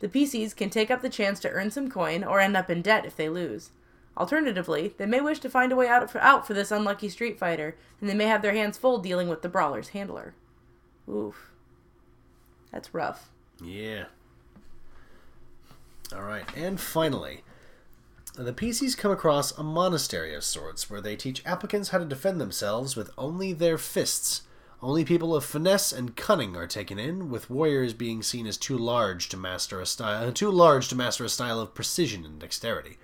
The 0.00 0.08
PCs 0.08 0.56
can 0.56 0.70
take 0.70 0.90
up 0.90 1.02
the 1.02 1.08
chance 1.08 1.38
to 1.40 1.50
earn 1.50 1.70
some 1.70 1.88
coin 1.88 2.24
or 2.24 2.40
end 2.40 2.56
up 2.56 2.68
in 2.68 2.82
debt 2.82 3.06
if 3.06 3.16
they 3.16 3.28
lose. 3.28 3.70
Alternatively, 4.16 4.94
they 4.96 5.06
may 5.06 5.20
wish 5.20 5.38
to 5.40 5.50
find 5.50 5.72
a 5.72 5.76
way 5.76 5.88
out 5.88 6.10
for, 6.10 6.20
out 6.20 6.46
for 6.46 6.54
this 6.54 6.70
unlucky 6.70 7.08
street 7.08 7.38
fighter, 7.38 7.76
and 8.00 8.08
they 8.08 8.14
may 8.14 8.26
have 8.26 8.42
their 8.42 8.54
hands 8.54 8.78
full 8.78 8.98
dealing 8.98 9.28
with 9.28 9.42
the 9.42 9.48
brawler's 9.48 9.88
handler. 9.88 10.34
Oof. 11.08 11.50
That's 12.70 12.92
rough. 12.94 13.30
Yeah. 13.62 14.06
Alright, 16.12 16.46
and 16.56 16.80
finally, 16.80 17.42
the 18.36 18.52
PCs 18.52 18.96
come 18.96 19.12
across 19.12 19.56
a 19.56 19.62
monastery 19.62 20.34
of 20.34 20.44
sorts 20.44 20.90
where 20.90 21.00
they 21.00 21.16
teach 21.16 21.44
applicants 21.46 21.90
how 21.90 21.98
to 21.98 22.04
defend 22.04 22.40
themselves 22.40 22.96
with 22.96 23.10
only 23.16 23.52
their 23.52 23.78
fists. 23.78 24.42
Only 24.82 25.04
people 25.04 25.34
of 25.34 25.44
finesse 25.44 25.92
and 25.92 26.16
cunning 26.16 26.56
are 26.56 26.66
taken 26.66 26.98
in, 26.98 27.30
with 27.30 27.48
warriors 27.48 27.94
being 27.94 28.22
seen 28.22 28.46
as 28.46 28.58
too 28.58 28.76
large 28.76 29.28
to 29.30 29.36
master 29.36 29.80
a 29.80 29.86
style 29.86 30.28
uh, 30.28 30.32
too 30.32 30.50
large 30.50 30.88
to 30.88 30.96
master 30.96 31.24
a 31.24 31.28
style 31.28 31.60
of 31.60 31.74
precision 31.74 32.24
and 32.24 32.38
dexterity. 32.38 32.98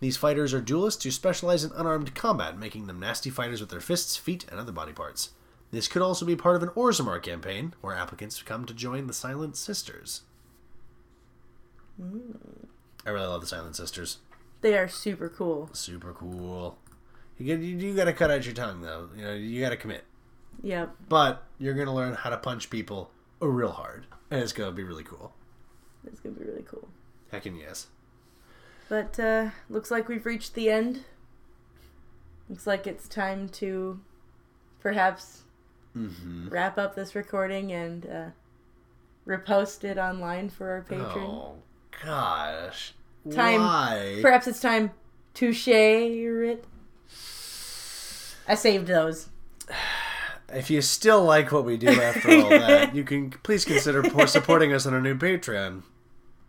These 0.00 0.18
fighters 0.18 0.52
are 0.52 0.60
duelists 0.60 1.02
who 1.02 1.10
specialize 1.10 1.64
in 1.64 1.72
unarmed 1.72 2.14
combat, 2.14 2.58
making 2.58 2.86
them 2.86 3.00
nasty 3.00 3.30
fighters 3.30 3.60
with 3.60 3.70
their 3.70 3.80
fists, 3.80 4.16
feet, 4.16 4.44
and 4.50 4.60
other 4.60 4.72
body 4.72 4.92
parts. 4.92 5.30
This 5.70 5.88
could 5.88 6.02
also 6.02 6.26
be 6.26 6.36
part 6.36 6.56
of 6.56 6.62
an 6.62 6.68
Orzammar 6.70 7.22
campaign, 7.22 7.74
where 7.80 7.96
applicants 7.96 8.42
come 8.42 8.66
to 8.66 8.74
join 8.74 9.06
the 9.06 9.14
Silent 9.14 9.56
Sisters. 9.56 10.22
I 11.98 13.10
really 13.10 13.26
love 13.26 13.40
the 13.40 13.46
Silent 13.46 13.76
Sisters. 13.76 14.18
They 14.60 14.76
are 14.76 14.88
super 14.88 15.28
cool. 15.28 15.70
Super 15.72 16.12
cool. 16.12 16.78
You 17.38 17.46
get, 17.46 17.60
you, 17.60 17.76
you 17.76 17.94
got 17.94 18.04
to 18.04 18.12
cut 18.12 18.30
out 18.30 18.44
your 18.44 18.54
tongue 18.54 18.82
though. 18.82 19.10
You 19.16 19.22
know 19.22 19.32
you 19.34 19.60
got 19.60 19.70
to 19.70 19.76
commit. 19.76 20.04
Yep. 20.62 20.94
But 21.08 21.44
you're 21.58 21.74
gonna 21.74 21.94
learn 21.94 22.14
how 22.14 22.30
to 22.30 22.38
punch 22.38 22.70
people 22.70 23.10
real 23.40 23.70
hard, 23.70 24.06
and 24.30 24.40
it's 24.40 24.52
gonna 24.52 24.72
be 24.72 24.82
really 24.82 25.04
cool. 25.04 25.32
It's 26.06 26.20
going 26.20 26.34
to 26.34 26.40
be 26.40 26.46
really 26.46 26.62
cool. 26.62 26.88
Heckin' 27.32 27.58
yes. 27.60 27.88
But 28.88 29.18
uh, 29.18 29.50
looks 29.68 29.90
like 29.90 30.08
we've 30.08 30.24
reached 30.24 30.54
the 30.54 30.70
end. 30.70 31.04
Looks 32.48 32.66
like 32.66 32.86
it's 32.86 33.08
time 33.08 33.48
to 33.50 34.00
perhaps 34.80 35.42
wrap 36.48 36.78
up 36.78 36.94
this 36.94 37.14
recording 37.14 37.72
and 37.72 38.06
uh, 38.06 38.26
repost 39.26 39.82
it 39.82 39.98
online 39.98 40.48
for 40.48 40.70
our 40.70 40.82
patron. 40.82 41.26
Oh 41.26 41.56
gosh. 42.04 42.94
Time- 43.30 43.60
Why? 43.60 44.18
Perhaps 44.22 44.46
it's 44.46 44.60
time 44.60 44.92
to 45.34 45.52
share 45.52 46.44
it. 46.44 46.64
I 48.48 48.54
saved 48.54 48.86
those. 48.86 49.28
If 50.52 50.70
you 50.70 50.80
still 50.80 51.24
like 51.24 51.50
what 51.50 51.64
we 51.64 51.76
do 51.76 51.88
after 51.88 52.30
all 52.30 52.48
that, 52.50 52.94
you 52.94 53.02
can 53.02 53.30
please 53.30 53.64
consider 53.64 54.04
supporting 54.26 54.72
us 54.72 54.86
on 54.86 54.94
our 54.94 55.00
new 55.00 55.16
Patreon. 55.16 55.82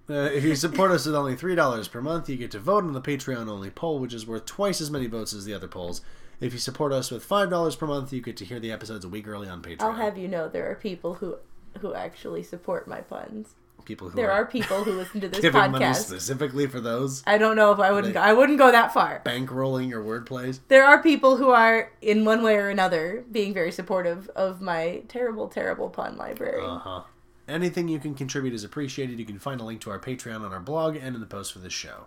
Uh, 0.10 0.14
if 0.14 0.44
you 0.44 0.56
support 0.56 0.92
us 0.92 1.06
with 1.06 1.16
only 1.16 1.36
three 1.36 1.56
dollars 1.56 1.88
per 1.88 2.00
month, 2.02 2.30
you 2.30 2.38
get 2.38 2.52
to 2.52 2.60
vote 2.60 2.84
on 2.84 2.94
the 2.94 3.02
Patreon 3.02 3.50
only 3.50 3.70
poll, 3.70 4.00
which 4.00 4.14
is 4.14 4.26
worth 4.26 4.46
twice 4.46 4.80
as 4.80 4.90
many 4.92 5.08
votes 5.08 5.34
as 5.34 5.44
the 5.46 5.54
other 5.54 5.68
polls. 5.68 6.02
If 6.40 6.54
you 6.54 6.60
support 6.60 6.94
us 6.94 7.10
with 7.12 7.26
five 7.26 7.50
dollars 7.50 7.76
per 7.76 7.88
month, 7.88 8.14
you 8.14 8.22
get 8.22 8.38
to 8.38 8.46
hear 8.46 8.60
the 8.60 8.72
episodes 8.72 9.04
a 9.04 9.10
week 9.10 9.28
early 9.28 9.50
on 9.50 9.62
Patreon. 9.62 9.82
I'll 9.82 9.94
have 9.94 10.18
you 10.18 10.28
know 10.28 10.48
there 10.48 10.70
are 10.72 10.76
people 10.76 11.16
who 11.16 11.38
who 11.80 11.94
actually 11.94 12.44
support 12.44 12.88
my 12.88 13.02
puns. 13.02 13.56
People 13.88 14.10
who 14.10 14.16
There 14.18 14.32
are, 14.32 14.44
are 14.44 14.46
people 14.46 14.84
who 14.84 14.92
listen 14.92 15.20
to 15.22 15.28
this 15.28 15.40
giving 15.48 15.72
money 15.72 15.84
podcast. 15.86 16.06
specifically 16.06 16.68
for 16.68 16.80
those 16.80 17.24
I 17.26 17.40
don't 17.40 17.56
know 17.56 17.72
if 17.72 17.80
I 17.80 17.92
wouldn't 17.92 18.14
go, 18.14 18.20
I 18.20 18.34
wouldn't 18.34 18.60
go 18.60 18.72
that 18.72 18.94
far. 18.94 19.22
bankrolling 19.26 19.90
your 19.90 20.04
wordplays. 20.04 20.60
There 20.68 20.86
are 20.86 21.02
people 21.02 21.38
who 21.38 21.50
are 21.50 21.92
in 22.02 22.24
one 22.26 22.44
way 22.44 22.58
or 22.58 22.70
another 22.70 23.26
being 23.32 23.54
very 23.54 23.72
supportive 23.72 24.30
of 24.36 24.62
my 24.62 25.02
terrible 25.08 25.48
terrible 25.48 25.90
pun 25.90 26.18
library. 26.18 26.62
Uh 26.64 26.78
huh. 26.78 27.02
Anything 27.48 27.88
you 27.88 27.98
can 28.00 28.14
contribute 28.14 28.54
is 28.54 28.64
appreciated. 28.66 29.18
You 29.20 29.26
can 29.26 29.40
find 29.40 29.62
a 29.62 29.64
link 29.64 29.80
to 29.82 29.90
our 29.90 30.00
Patreon 30.00 30.42
on 30.42 30.52
our 30.52 30.60
blog 30.60 30.98
and 30.98 31.16
in 31.16 31.22
the 31.22 31.26
post 31.28 31.54
for 31.54 31.60
this 31.60 31.72
show. 31.74 32.06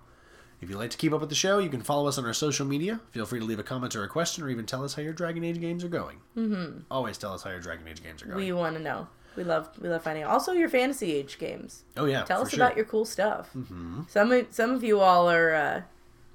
If 0.60 0.68
you'd 0.68 0.76
like 0.78 0.90
to 0.90 0.98
keep 0.98 1.14
up 1.14 1.20
with 1.20 1.30
the 1.30 1.34
show, 1.34 1.58
you 1.58 1.70
can 1.70 1.80
follow 1.80 2.06
us 2.06 2.18
on 2.18 2.26
our 2.26 2.34
social 2.34 2.66
media. 2.66 3.00
Feel 3.12 3.24
free 3.24 3.38
to 3.40 3.46
leave 3.46 3.58
a 3.58 3.62
comment 3.62 3.96
or 3.96 4.04
a 4.04 4.08
question, 4.08 4.44
or 4.44 4.50
even 4.50 4.66
tell 4.66 4.84
us 4.84 4.92
how 4.92 5.00
your 5.00 5.14
Dragon 5.14 5.42
Age 5.42 5.58
games 5.58 5.82
are 5.82 5.88
going. 5.88 6.18
Mm-hmm. 6.36 6.80
Always 6.90 7.16
tell 7.16 7.32
us 7.32 7.42
how 7.42 7.48
your 7.48 7.60
Dragon 7.60 7.88
Age 7.88 8.02
games 8.02 8.22
are 8.22 8.26
going. 8.26 8.36
we 8.36 8.52
want 8.52 8.76
to 8.76 8.82
know. 8.82 9.08
We 9.36 9.44
love 9.44 9.68
we 9.80 9.88
love 9.88 10.02
finding 10.02 10.24
out. 10.24 10.30
Also 10.30 10.52
your 10.52 10.68
fantasy 10.68 11.12
age 11.14 11.38
games. 11.38 11.84
oh 11.96 12.04
yeah, 12.06 12.24
Tell 12.24 12.42
us 12.42 12.50
sure. 12.50 12.58
about 12.64 12.76
your 12.76 12.84
cool 12.84 13.04
stuff. 13.04 13.50
Mm-hmm. 13.56 14.02
Some 14.08 14.32
of, 14.32 14.46
some 14.50 14.70
of 14.72 14.82
you 14.84 15.00
all 15.00 15.30
are 15.30 15.54
uh, 15.54 15.82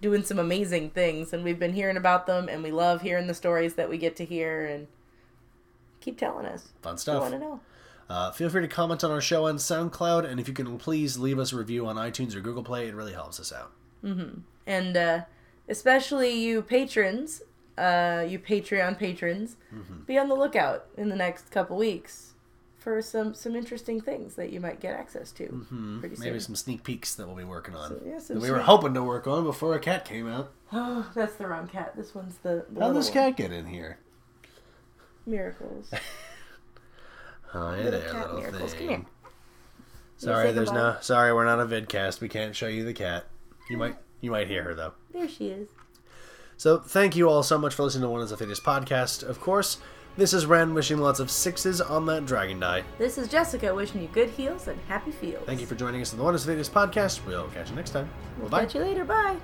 doing 0.02 0.24
some 0.24 0.40
amazing 0.40 0.92
things, 0.92 1.34
and 1.34 1.44
we've 1.44 1.60
been 1.60 1.74
hearing 1.74 1.98
about 1.98 2.26
them, 2.28 2.48
and 2.50 2.64
we 2.64 2.72
love 2.72 3.02
hearing 3.02 3.28
the 3.28 3.34
stories 3.34 3.76
that 3.76 3.90
we 3.90 3.98
get 3.98 4.16
to 4.18 4.26
hear, 4.26 4.66
and 4.66 4.88
keep 6.00 6.18
telling 6.18 6.46
us. 6.46 6.70
fun 6.82 6.94
We 6.96 7.00
stuff. 7.00 7.22
want 7.22 7.34
to 7.34 7.40
know. 7.40 7.60
Uh, 8.08 8.32
feel 8.32 8.50
free 8.50 8.62
to 8.62 8.68
comment 8.68 9.04
on 9.04 9.10
our 9.12 9.20
show 9.22 9.48
on 9.48 9.58
SoundCloud, 9.58 10.26
and 10.26 10.40
if 10.40 10.48
you 10.48 10.54
can 10.54 10.78
please 10.78 11.18
leave 11.18 11.40
us 11.40 11.52
a 11.52 11.58
review 11.58 11.88
on 11.88 11.96
iTunes 11.96 12.36
or 12.36 12.40
Google 12.40 12.64
Play, 12.64 12.88
it 12.88 12.94
really 12.96 13.14
helps 13.14 13.40
us 13.40 13.52
out. 13.52 13.72
and 14.68 14.96
uh, 14.98 15.22
especially 15.68 16.32
you 16.32 16.62
patrons, 16.62 17.42
uh, 17.78 18.24
you 18.28 18.38
Patreon 18.40 18.98
patrons, 19.00 19.58
Mm-hmm. 19.74 20.02
be 20.06 20.18
on 20.20 20.30
the 20.30 20.36
lookout 20.36 20.86
in 20.96 21.10
the 21.10 21.16
next 21.16 21.50
couple 21.52 21.76
weeks 21.78 22.34
for 22.86 23.02
some 23.02 23.34
some 23.34 23.56
interesting 23.56 24.00
things 24.00 24.36
that 24.36 24.52
you 24.52 24.60
might 24.60 24.80
get 24.80 24.94
access 24.94 25.32
to. 25.32 25.48
Mm-hmm. 25.48 26.06
Maybe 26.20 26.40
some 26.40 26.56
sneak 26.56 26.84
peeks 26.84 27.16
that 27.16 27.26
we'll 27.26 27.36
be 27.36 27.44
working 27.44 27.76
on. 27.76 27.90
So, 27.90 28.02
yeah, 28.06 28.20
that 28.20 28.38
we 28.38 28.52
were 28.52 28.60
hoping 28.60 28.94
to 28.94 29.02
work 29.02 29.26
on 29.26 29.44
before 29.44 29.74
a 29.74 29.80
cat 29.80 30.06
came 30.06 30.28
out. 30.28 30.52
Oh, 30.72 31.12
that's 31.16 31.34
the 31.34 31.48
wrong 31.48 31.68
cat. 31.68 31.94
This 31.98 32.14
one's 32.14 32.38
the, 32.38 32.64
the 32.70 32.82
How 32.82 32.94
this 32.94 33.10
cat 33.10 33.36
get 33.36 33.52
in 33.52 33.66
here? 33.66 33.98
miracles. 35.26 35.90
Hi 37.48 37.78
Little 37.78 37.92
there, 38.00 38.12
cat 38.12 38.28
little 38.36 38.52
miracles. 38.52 38.74
thing. 38.76 38.88
Come 38.88 38.98
here. 38.98 39.06
Sorry, 40.18 40.52
there's 40.52 40.70
goodbye? 40.70 40.94
no. 40.94 40.98
Sorry, 41.02 41.34
we're 41.34 41.46
not 41.46 41.60
a 41.60 41.66
vidcast. 41.66 42.22
We 42.22 42.30
can't 42.30 42.56
show 42.56 42.68
you 42.68 42.86
the 42.86 42.94
cat. 42.94 43.26
You 43.68 43.78
might. 43.78 43.96
You 44.22 44.30
might 44.30 44.48
hear 44.48 44.62
her 44.62 44.76
though. 44.76 44.94
There 45.12 45.28
she 45.28 45.48
is. 45.48 45.70
So 46.58 46.78
thank 46.78 47.16
you 47.16 47.30
all 47.30 47.42
so 47.42 47.58
much 47.58 47.74
for 47.74 47.82
listening 47.82 48.04
to 48.04 48.10
Wonders 48.10 48.32
of 48.32 48.40
Thedas 48.40 48.62
podcast. 48.62 49.24
Of 49.28 49.42
course, 49.42 49.80
this 50.18 50.34
is 50.34 50.46
Ren 50.46 50.74
wishing 50.74 50.98
lots 50.98 51.20
of 51.20 51.30
sixes 51.30 51.82
on 51.82 52.06
that 52.08 52.26
dragon 52.26 52.60
die. 52.60 52.84
This 52.98 53.18
is 53.18 53.28
Jessica 53.28 53.74
wishing 53.74 54.02
you 54.02 54.08
good 54.10 54.30
heals 54.30 54.68
and 54.68 54.80
happy 54.88 55.12
feels. 55.12 55.46
Thank 55.46 55.60
you 55.60 55.68
for 55.68 55.76
joining 55.76 56.02
us 56.02 56.14
on 56.14 56.20
the 56.20 56.24
Wonders 56.26 56.48
of 56.48 56.56
Thedas 56.56 56.70
podcast. 56.70 57.26
We'll 57.26 57.48
catch 57.48 57.70
you 57.70 57.76
next 57.76 57.92
time. 57.92 58.10
We'll 58.40 58.50
Bye. 58.50 58.62
catch 58.62 58.76
you 58.76 58.82
later. 58.82 59.06
Bye. 59.06 59.38